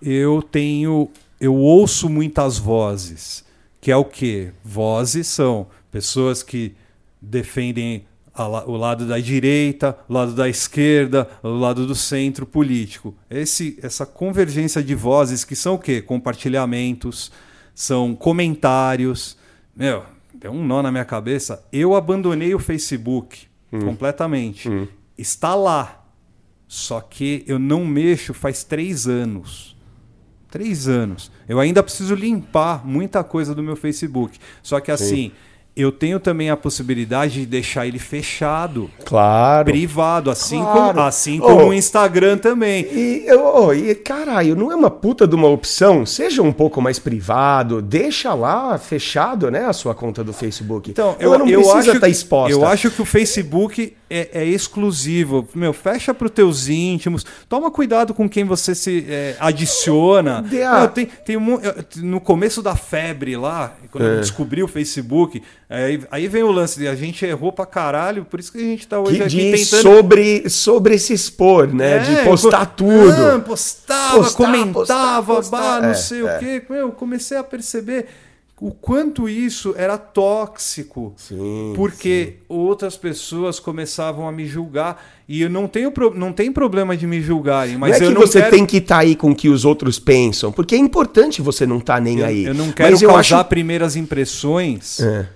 eu 0.00 0.40
tenho, 0.40 1.10
eu 1.40 1.54
ouço 1.56 2.08
muitas 2.08 2.56
vozes, 2.56 3.44
que 3.80 3.90
é 3.90 3.96
o 3.96 4.04
que? 4.04 4.52
Vozes 4.62 5.26
são 5.26 5.66
pessoas 5.90 6.40
que 6.40 6.72
defendem 7.20 8.04
o 8.36 8.76
lado 8.76 9.06
da 9.06 9.18
direita, 9.18 9.96
o 10.08 10.12
lado 10.12 10.32
da 10.32 10.48
esquerda, 10.48 11.28
o 11.42 11.48
lado 11.48 11.86
do 11.86 11.94
centro 11.94 12.44
político. 12.44 13.14
Esse, 13.30 13.78
essa 13.80 14.04
convergência 14.04 14.82
de 14.82 14.94
vozes 14.94 15.44
que 15.44 15.54
são 15.54 15.74
o 15.74 15.78
quê? 15.78 16.02
Compartilhamentos, 16.02 17.30
são 17.74 18.14
comentários. 18.14 19.36
Meu, 19.76 20.04
deu 20.34 20.50
um 20.50 20.64
nó 20.64 20.82
na 20.82 20.90
minha 20.90 21.04
cabeça. 21.04 21.64
Eu 21.72 21.94
abandonei 21.94 22.54
o 22.54 22.58
Facebook 22.58 23.46
hum. 23.72 23.80
completamente. 23.80 24.68
Hum. 24.68 24.88
Está 25.16 25.54
lá. 25.54 26.00
Só 26.66 27.00
que 27.00 27.44
eu 27.46 27.58
não 27.58 27.86
mexo 27.86 28.34
faz 28.34 28.64
três 28.64 29.06
anos. 29.06 29.76
Três 30.50 30.88
anos. 30.88 31.30
Eu 31.48 31.60
ainda 31.60 31.84
preciso 31.84 32.16
limpar 32.16 32.84
muita 32.84 33.22
coisa 33.22 33.54
do 33.54 33.62
meu 33.62 33.76
Facebook. 33.76 34.38
Só 34.60 34.80
que 34.80 34.90
assim. 34.90 35.30
Sim 35.30 35.32
eu 35.76 35.90
tenho 35.90 36.20
também 36.20 36.50
a 36.50 36.56
possibilidade 36.56 37.40
de 37.40 37.46
deixar 37.46 37.86
ele 37.86 37.98
fechado. 37.98 38.88
Claro. 39.04 39.64
Privado, 39.64 40.30
assim 40.30 40.60
Claro. 40.60 40.88
como, 40.94 41.00
assim 41.00 41.38
como 41.40 41.62
Oh. 41.62 41.68
o 41.68 41.74
Instagram 41.74 42.38
também. 42.38 42.82
E, 42.92 43.26
oh, 43.32 43.72
e 43.72 43.94
caralho, 43.94 44.54
não 44.54 44.70
é 44.70 44.76
uma 44.76 44.90
puta 44.90 45.26
de 45.26 45.34
uma 45.34 45.48
opção? 45.48 46.06
Seja 46.06 46.42
um 46.42 46.52
pouco 46.52 46.80
mais 46.80 46.98
privado, 46.98 47.82
deixa 47.82 48.32
lá 48.34 48.78
fechado, 48.78 49.50
né, 49.50 49.66
a 49.66 49.72
sua 49.72 49.94
conta 49.94 50.22
do 50.22 50.32
Facebook. 50.32 50.90
Então, 50.90 51.16
Ela 51.18 51.34
eu, 51.34 51.38
não 51.40 51.48
eu 51.48 51.60
precisa 51.60 51.78
acho, 51.80 51.90
estar 51.92 52.08
exposta. 52.08 52.52
eu 52.52 52.64
acho 52.64 52.90
que 52.90 53.02
o 53.02 53.04
Facebook 53.04 53.96
é, 54.16 54.28
é 54.42 54.44
exclusivo. 54.44 55.48
Meu, 55.54 55.72
fecha 55.72 56.14
para 56.14 56.26
os 56.26 56.30
teus 56.32 56.68
íntimos. 56.68 57.24
Toma 57.48 57.70
cuidado 57.70 58.14
com 58.14 58.28
quem 58.28 58.44
você 58.44 58.74
se 58.74 59.04
é, 59.08 59.36
adiciona. 59.40 60.42
Meu, 60.42 60.88
tem, 60.88 61.06
tem 61.06 61.36
um- 61.36 61.58
no 61.96 62.20
começo 62.20 62.62
da 62.62 62.76
febre 62.76 63.36
lá, 63.36 63.74
quando 63.90 64.06
É. 64.06 64.10
eu 64.16 64.20
descobri 64.20 64.62
o 64.62 64.68
Facebook, 64.68 65.42
aí, 65.68 66.00
aí 66.10 66.28
vem 66.28 66.42
o 66.42 66.50
lance 66.52 66.78
de 66.78 66.86
a 66.88 66.94
gente 66.94 67.24
errou 67.24 67.52
pra 67.52 67.66
caralho, 67.66 68.24
por 68.24 68.38
isso 68.40 68.52
que 68.52 68.58
a 68.58 68.60
gente 68.62 68.86
tá 68.86 68.98
hoje 69.00 69.16
que 69.16 69.22
aqui 69.22 69.52
tentando. 69.52 69.82
sobre, 69.82 70.48
sobre 70.50 70.98
se 70.98 71.12
expor, 71.12 71.66
né? 71.72 71.98
de 71.98 72.14
É, 72.16 72.24
postar 72.24 72.66
co- 72.66 72.72
tudo. 72.76 73.12
Ah, 73.12 73.38
postava, 73.40 74.18
Postar, 74.18 74.36
comentava, 74.36 75.34
postar, 75.36 75.56
bah, 75.58 75.80
não 75.80 75.90
É, 75.90 75.94
sei 75.94 76.22
o 76.22 76.28
é. 76.28 76.38
quê. 76.38 76.62
Meu, 76.68 76.92
comecei 76.92 77.36
a 77.36 77.42
perceber 77.44 78.06
o 78.60 78.70
quanto 78.70 79.28
isso 79.28 79.74
era 79.76 79.98
tóxico. 79.98 81.12
Sim, 81.16 81.72
porque 81.74 82.34
outras 82.48 82.96
pessoas 82.96 83.58
começavam 83.58 84.28
a 84.28 84.32
me 84.32 84.46
julgar. 84.46 85.04
E 85.28 85.42
eu 85.42 85.50
não 85.50 85.66
tenho 85.66 85.90
pro- 85.90 86.14
não 86.14 86.32
tem 86.32 86.52
problema 86.52 86.96
de 86.96 87.06
me 87.06 87.20
julgarem, 87.20 87.76
mas 87.76 87.92
não 87.92 87.96
é 87.98 88.04
eu 88.04 88.08
que 88.08 88.14
não 88.14 88.20
você 88.26 88.40
quero, 88.40 88.50
tem 88.56 88.66
que 88.66 88.76
estar 88.76 88.98
aí 88.98 89.16
com 89.16 89.30
o 89.30 89.34
que 89.34 89.48
os 89.48 89.64
outros 89.64 89.98
pensam, 89.98 90.52
porque 90.52 90.74
é 90.74 90.78
importante 90.78 91.40
você 91.42 91.66
não 91.66 91.78
estar 91.78 92.00
nem 92.00 92.20
eu, 92.20 92.26
aí. 92.26 92.44
eu 92.44 92.54
não 92.54 92.70
quero 92.70 92.92
Mas 92.92 93.00
causar 93.02 93.40
acho... 93.40 93.48
primeiras 93.48 93.96
impressões 93.96 95.00
É. 95.00 95.26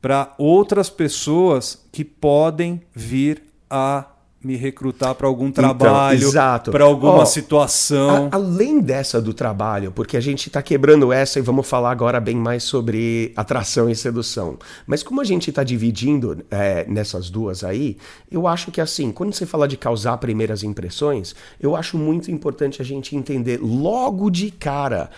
para 0.00 0.34
outras 0.38 0.88
pessoas 0.90 1.84
que 1.92 2.04
podem 2.04 2.80
vir 2.94 3.42
a 3.68 4.06
me 4.46 4.54
recrutar 4.56 5.14
para 5.16 5.26
algum 5.26 5.50
trabalho, 5.50 6.18
Então, 6.28 6.70
para 6.72 6.84
alguma 6.84 7.22
Ó, 7.22 7.24
situação. 7.24 8.28
A- 8.30 8.36
além 8.36 8.80
dessa 8.80 9.20
do 9.20 9.34
trabalho, 9.34 9.90
porque 9.90 10.16
a 10.16 10.20
gente 10.20 10.46
está 10.46 10.62
quebrando 10.62 11.12
essa 11.12 11.40
e 11.40 11.42
vamos 11.42 11.66
falar 11.68 11.90
agora 11.90 12.20
bem 12.20 12.36
mais 12.36 12.62
sobre 12.62 13.32
atração 13.34 13.90
e 13.90 13.96
sedução. 13.96 14.56
Mas 14.86 15.02
como 15.02 15.20
a 15.20 15.24
gente 15.24 15.50
está 15.50 15.64
dividindo 15.64 16.44
é, 16.50 16.84
nessas 16.88 17.28
duas 17.28 17.64
aí, 17.64 17.96
eu 18.30 18.46
acho 18.46 18.70
que 18.70 18.80
assim, 18.80 19.10
quando 19.10 19.34
você 19.34 19.44
fala 19.44 19.66
de 19.66 19.76
causar 19.76 20.16
primeiras 20.18 20.62
impressões, 20.62 21.34
eu 21.60 21.74
acho 21.74 21.98
muito 21.98 22.30
importante 22.30 22.80
a 22.80 22.84
gente 22.84 23.16
entender 23.16 23.58
logo 23.60 24.30
de 24.30 24.52
cara 24.52 25.10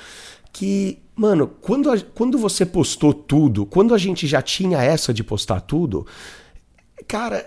que, 0.53 0.99
mano, 1.15 1.47
quando, 1.61 1.91
a- 1.91 1.99
quando 2.15 2.39
você 2.39 2.65
postou 2.65 3.13
tudo, 3.13 3.67
quando 3.67 3.93
a 3.93 3.99
gente 3.99 4.27
já 4.27 4.41
tinha 4.41 4.83
essa 4.83 5.13
de 5.13 5.23
postar 5.23 5.61
tudo, 5.61 6.07
cara, 7.07 7.45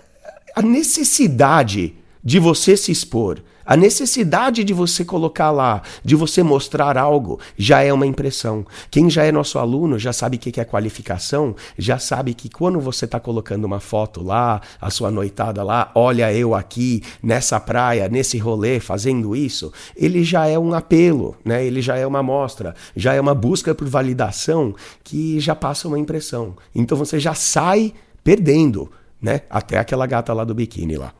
a 0.54 0.62
necessidade 0.62 1.94
de 2.22 2.38
você 2.38 2.76
se 2.76 2.92
expor, 2.92 3.42
a 3.64 3.76
necessidade 3.76 4.64
de 4.64 4.72
você 4.72 5.04
colocar 5.04 5.50
lá, 5.50 5.82
de 6.04 6.16
você 6.16 6.42
mostrar 6.42 6.98
algo, 6.98 7.38
já 7.56 7.80
é 7.82 7.92
uma 7.92 8.06
impressão. 8.06 8.66
Quem 8.90 9.08
já 9.08 9.24
é 9.24 9.32
nosso 9.32 9.58
aluno 9.58 9.98
já 9.98 10.12
sabe 10.12 10.36
o 10.36 10.40
que 10.40 10.60
é 10.60 10.64
qualificação, 10.64 11.54
já 11.78 11.98
sabe 11.98 12.34
que 12.34 12.48
quando 12.48 12.80
você 12.80 13.04
está 13.04 13.20
colocando 13.20 13.64
uma 13.64 13.80
foto 13.80 14.22
lá, 14.22 14.60
a 14.80 14.90
sua 14.90 15.10
noitada 15.10 15.62
lá, 15.62 15.90
olha 15.94 16.32
eu 16.32 16.54
aqui, 16.54 17.02
nessa 17.22 17.58
praia, 17.60 18.08
nesse 18.08 18.36
rolê, 18.36 18.80
fazendo 18.80 19.34
isso, 19.34 19.72
ele 19.96 20.24
já 20.24 20.46
é 20.46 20.58
um 20.58 20.74
apelo, 20.74 21.36
né? 21.44 21.64
ele 21.64 21.80
já 21.80 21.96
é 21.96 22.06
uma 22.06 22.18
amostra, 22.18 22.74
já 22.96 23.14
é 23.14 23.20
uma 23.20 23.34
busca 23.34 23.74
por 23.74 23.88
validação 23.88 24.74
que 25.04 25.38
já 25.38 25.54
passa 25.54 25.88
uma 25.88 25.98
impressão. 25.98 26.56
Então 26.74 26.98
você 26.98 27.18
já 27.18 27.34
sai 27.34 27.92
perdendo 28.24 28.90
né? 29.22 29.42
Até 29.48 29.78
aquela 29.78 30.06
gata 30.06 30.32
lá 30.34 30.44
do 30.44 30.54
biquíni 30.54 30.96
lá. 30.96 31.12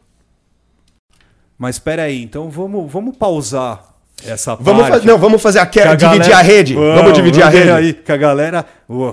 Mas 1.56 1.76
espera 1.76 2.02
aí, 2.02 2.20
então 2.22 2.50
vamos, 2.50 2.90
vamos 2.90 3.16
pausar 3.16 3.90
essa 4.26 4.54
Vamos 4.56 4.88
parte. 4.88 5.06
não, 5.06 5.16
vamos 5.18 5.40
fazer 5.42 5.58
a, 5.60 5.66
que- 5.66 5.80
Que 5.80 5.86
a 5.88 5.94
dividir 5.94 6.18
galera- 6.18 6.38
a 6.38 6.42
rede. 6.42 6.74
Vamos, 6.74 7.12
dividir 7.12 7.42
a 7.42 7.50
ver 7.50 7.58
rede. 7.58 7.70
aí, 7.70 7.92
que 7.94 8.10
a 8.12 8.16
galera. 8.16 8.64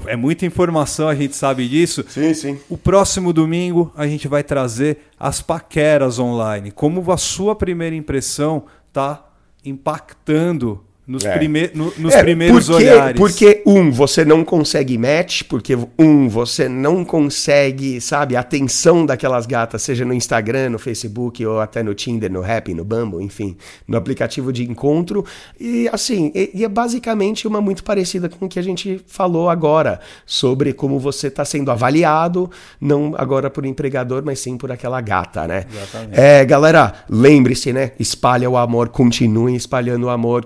É 0.08 0.16
muita 0.16 0.46
informação, 0.46 1.08
a 1.08 1.16
gente 1.16 1.36
sabe 1.36 1.68
disso. 1.68 2.04
Sim, 2.10 2.34
sim. 2.34 2.60
O 2.70 2.78
próximo 2.78 3.32
domingo 3.34 3.92
a 3.96 4.06
gente 4.08 4.28
vai 4.28 4.44
trazer 4.44 4.98
as 5.20 5.42
paqueras 5.42 6.20
online. 6.20 6.72
Como 6.72 7.12
a 7.12 7.18
sua 7.18 7.56
primeira 7.56 7.96
impressão 7.96 8.64
tá 8.92 9.24
impactando 9.64 10.84
nos, 11.10 11.26
É. 11.26 11.36
prime- 11.36 11.72
no- 11.74 11.92
nos 11.98 12.14
É, 12.14 12.22
primeiros 12.22 12.68
porque, 12.68 12.84
olhares. 12.84 13.18
Porque, 13.20 13.64
um, 13.66 13.92
você 13.92 14.24
não 14.24 14.46
consegue 14.46 14.96
match, 14.96 15.42
porque, 15.50 15.76
um, 15.98 16.30
você 16.30 16.70
não 16.70 17.04
consegue, 17.04 18.00
sabe, 18.00 18.36
a 18.36 18.42
atenção 18.42 19.06
daquelas 19.08 19.48
gatas, 19.48 19.82
seja 19.82 20.06
no 20.06 20.14
Instagram, 20.14 20.70
no 20.70 20.78
Facebook, 20.80 21.44
ou 21.44 21.60
até 21.60 21.82
no 21.82 21.96
Tinder, 21.96 22.32
no 22.32 22.44
Happn, 22.44 22.76
no 22.76 22.86
Bumble, 22.86 23.24
enfim, 23.24 23.58
no 23.88 23.98
aplicativo 23.98 24.54
de 24.54 24.64
encontro. 24.70 25.26
E, 25.60 25.90
assim, 25.92 26.32
e, 26.36 26.52
e 26.54 26.64
é 26.64 26.70
basicamente 26.70 27.48
uma 27.48 27.60
muito 27.60 27.84
parecida 27.84 28.30
com 28.30 28.46
o 28.46 28.50
que 28.50 28.60
a 28.60 28.62
gente 28.62 29.02
falou 29.08 29.50
agora, 29.50 30.00
sobre 30.28 30.74
como 30.74 31.00
você 31.00 31.26
está 31.28 31.44
sendo 31.44 31.72
avaliado, 31.72 32.52
não 32.80 33.16
agora 33.18 33.50
por 33.50 33.66
empregador, 33.66 34.22
mas 34.24 34.40
sim 34.40 34.58
por 34.58 34.72
aquela 34.72 35.02
gata, 35.02 35.48
né? 35.48 35.66
Exatamente. 35.74 36.20
É, 36.20 36.46
galera, 36.46 36.94
lembre-se, 37.10 37.74
né? 37.74 37.94
Espalha 38.00 38.48
o 38.48 38.56
amor, 38.58 38.90
continuem 38.90 39.56
espalhando 39.56 40.06
o 40.06 40.10
amor, 40.10 40.46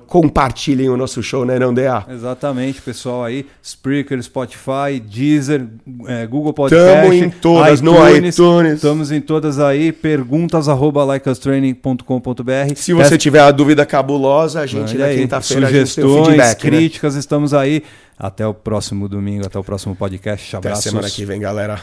compartilhem 0.54 0.89
o 0.89 0.95
nosso 0.95 1.22
show, 1.24 1.43
né, 1.43 1.58
não? 1.58 1.74
Exatamente, 2.10 2.82
pessoal 2.82 3.24
aí, 3.24 3.45
Spreaker, 3.62 4.22
Spotify, 4.22 4.99
Deezer, 5.04 5.68
é, 6.08 6.28
Google 6.28 6.54
Podcast, 6.54 7.01
Tamo 7.01 7.14
em 7.14 7.30
todas, 7.30 7.82
no 7.82 7.93
iTunes. 8.10 8.76
Estamos 8.76 9.12
em 9.12 9.20
todas 9.20 9.60
aí, 9.60 9.91
perguntas 9.91 10.70
arroba 10.70 11.04
likeustraining.com.br. 11.04 12.76
Se 12.76 12.93
você 12.93 13.18
tiver 13.18 13.41
a 13.41 13.51
dúvida 13.51 13.86
cabulosa, 13.86 14.62
a 14.62 14.66
gente 14.66 14.95
na 14.97 15.10
quinta-feira 15.10 15.68
sugestões, 15.68 16.38
né? 16.38 16.56
críticas, 16.56 17.16
estamos 17.16 17.54
aí. 17.54 17.84
Até 18.18 18.45
o 18.45 18.54
próximo 18.54 19.10
domingo, 19.10 19.45
até 19.45 19.58
o 19.58 19.64
próximo 19.64 19.95
podcast. 19.95 20.56
Até 20.56 20.70
Abraços. 20.70 20.84
semana 20.84 21.10
que 21.10 21.26
vem, 21.26 21.39
galera. 21.39 21.82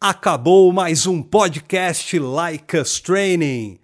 Acabou 0.00 0.72
mais 0.72 1.06
um 1.06 1.22
podcast 1.22 2.18
Like 2.18 2.76
Us 2.76 3.00
Training. 3.00 3.83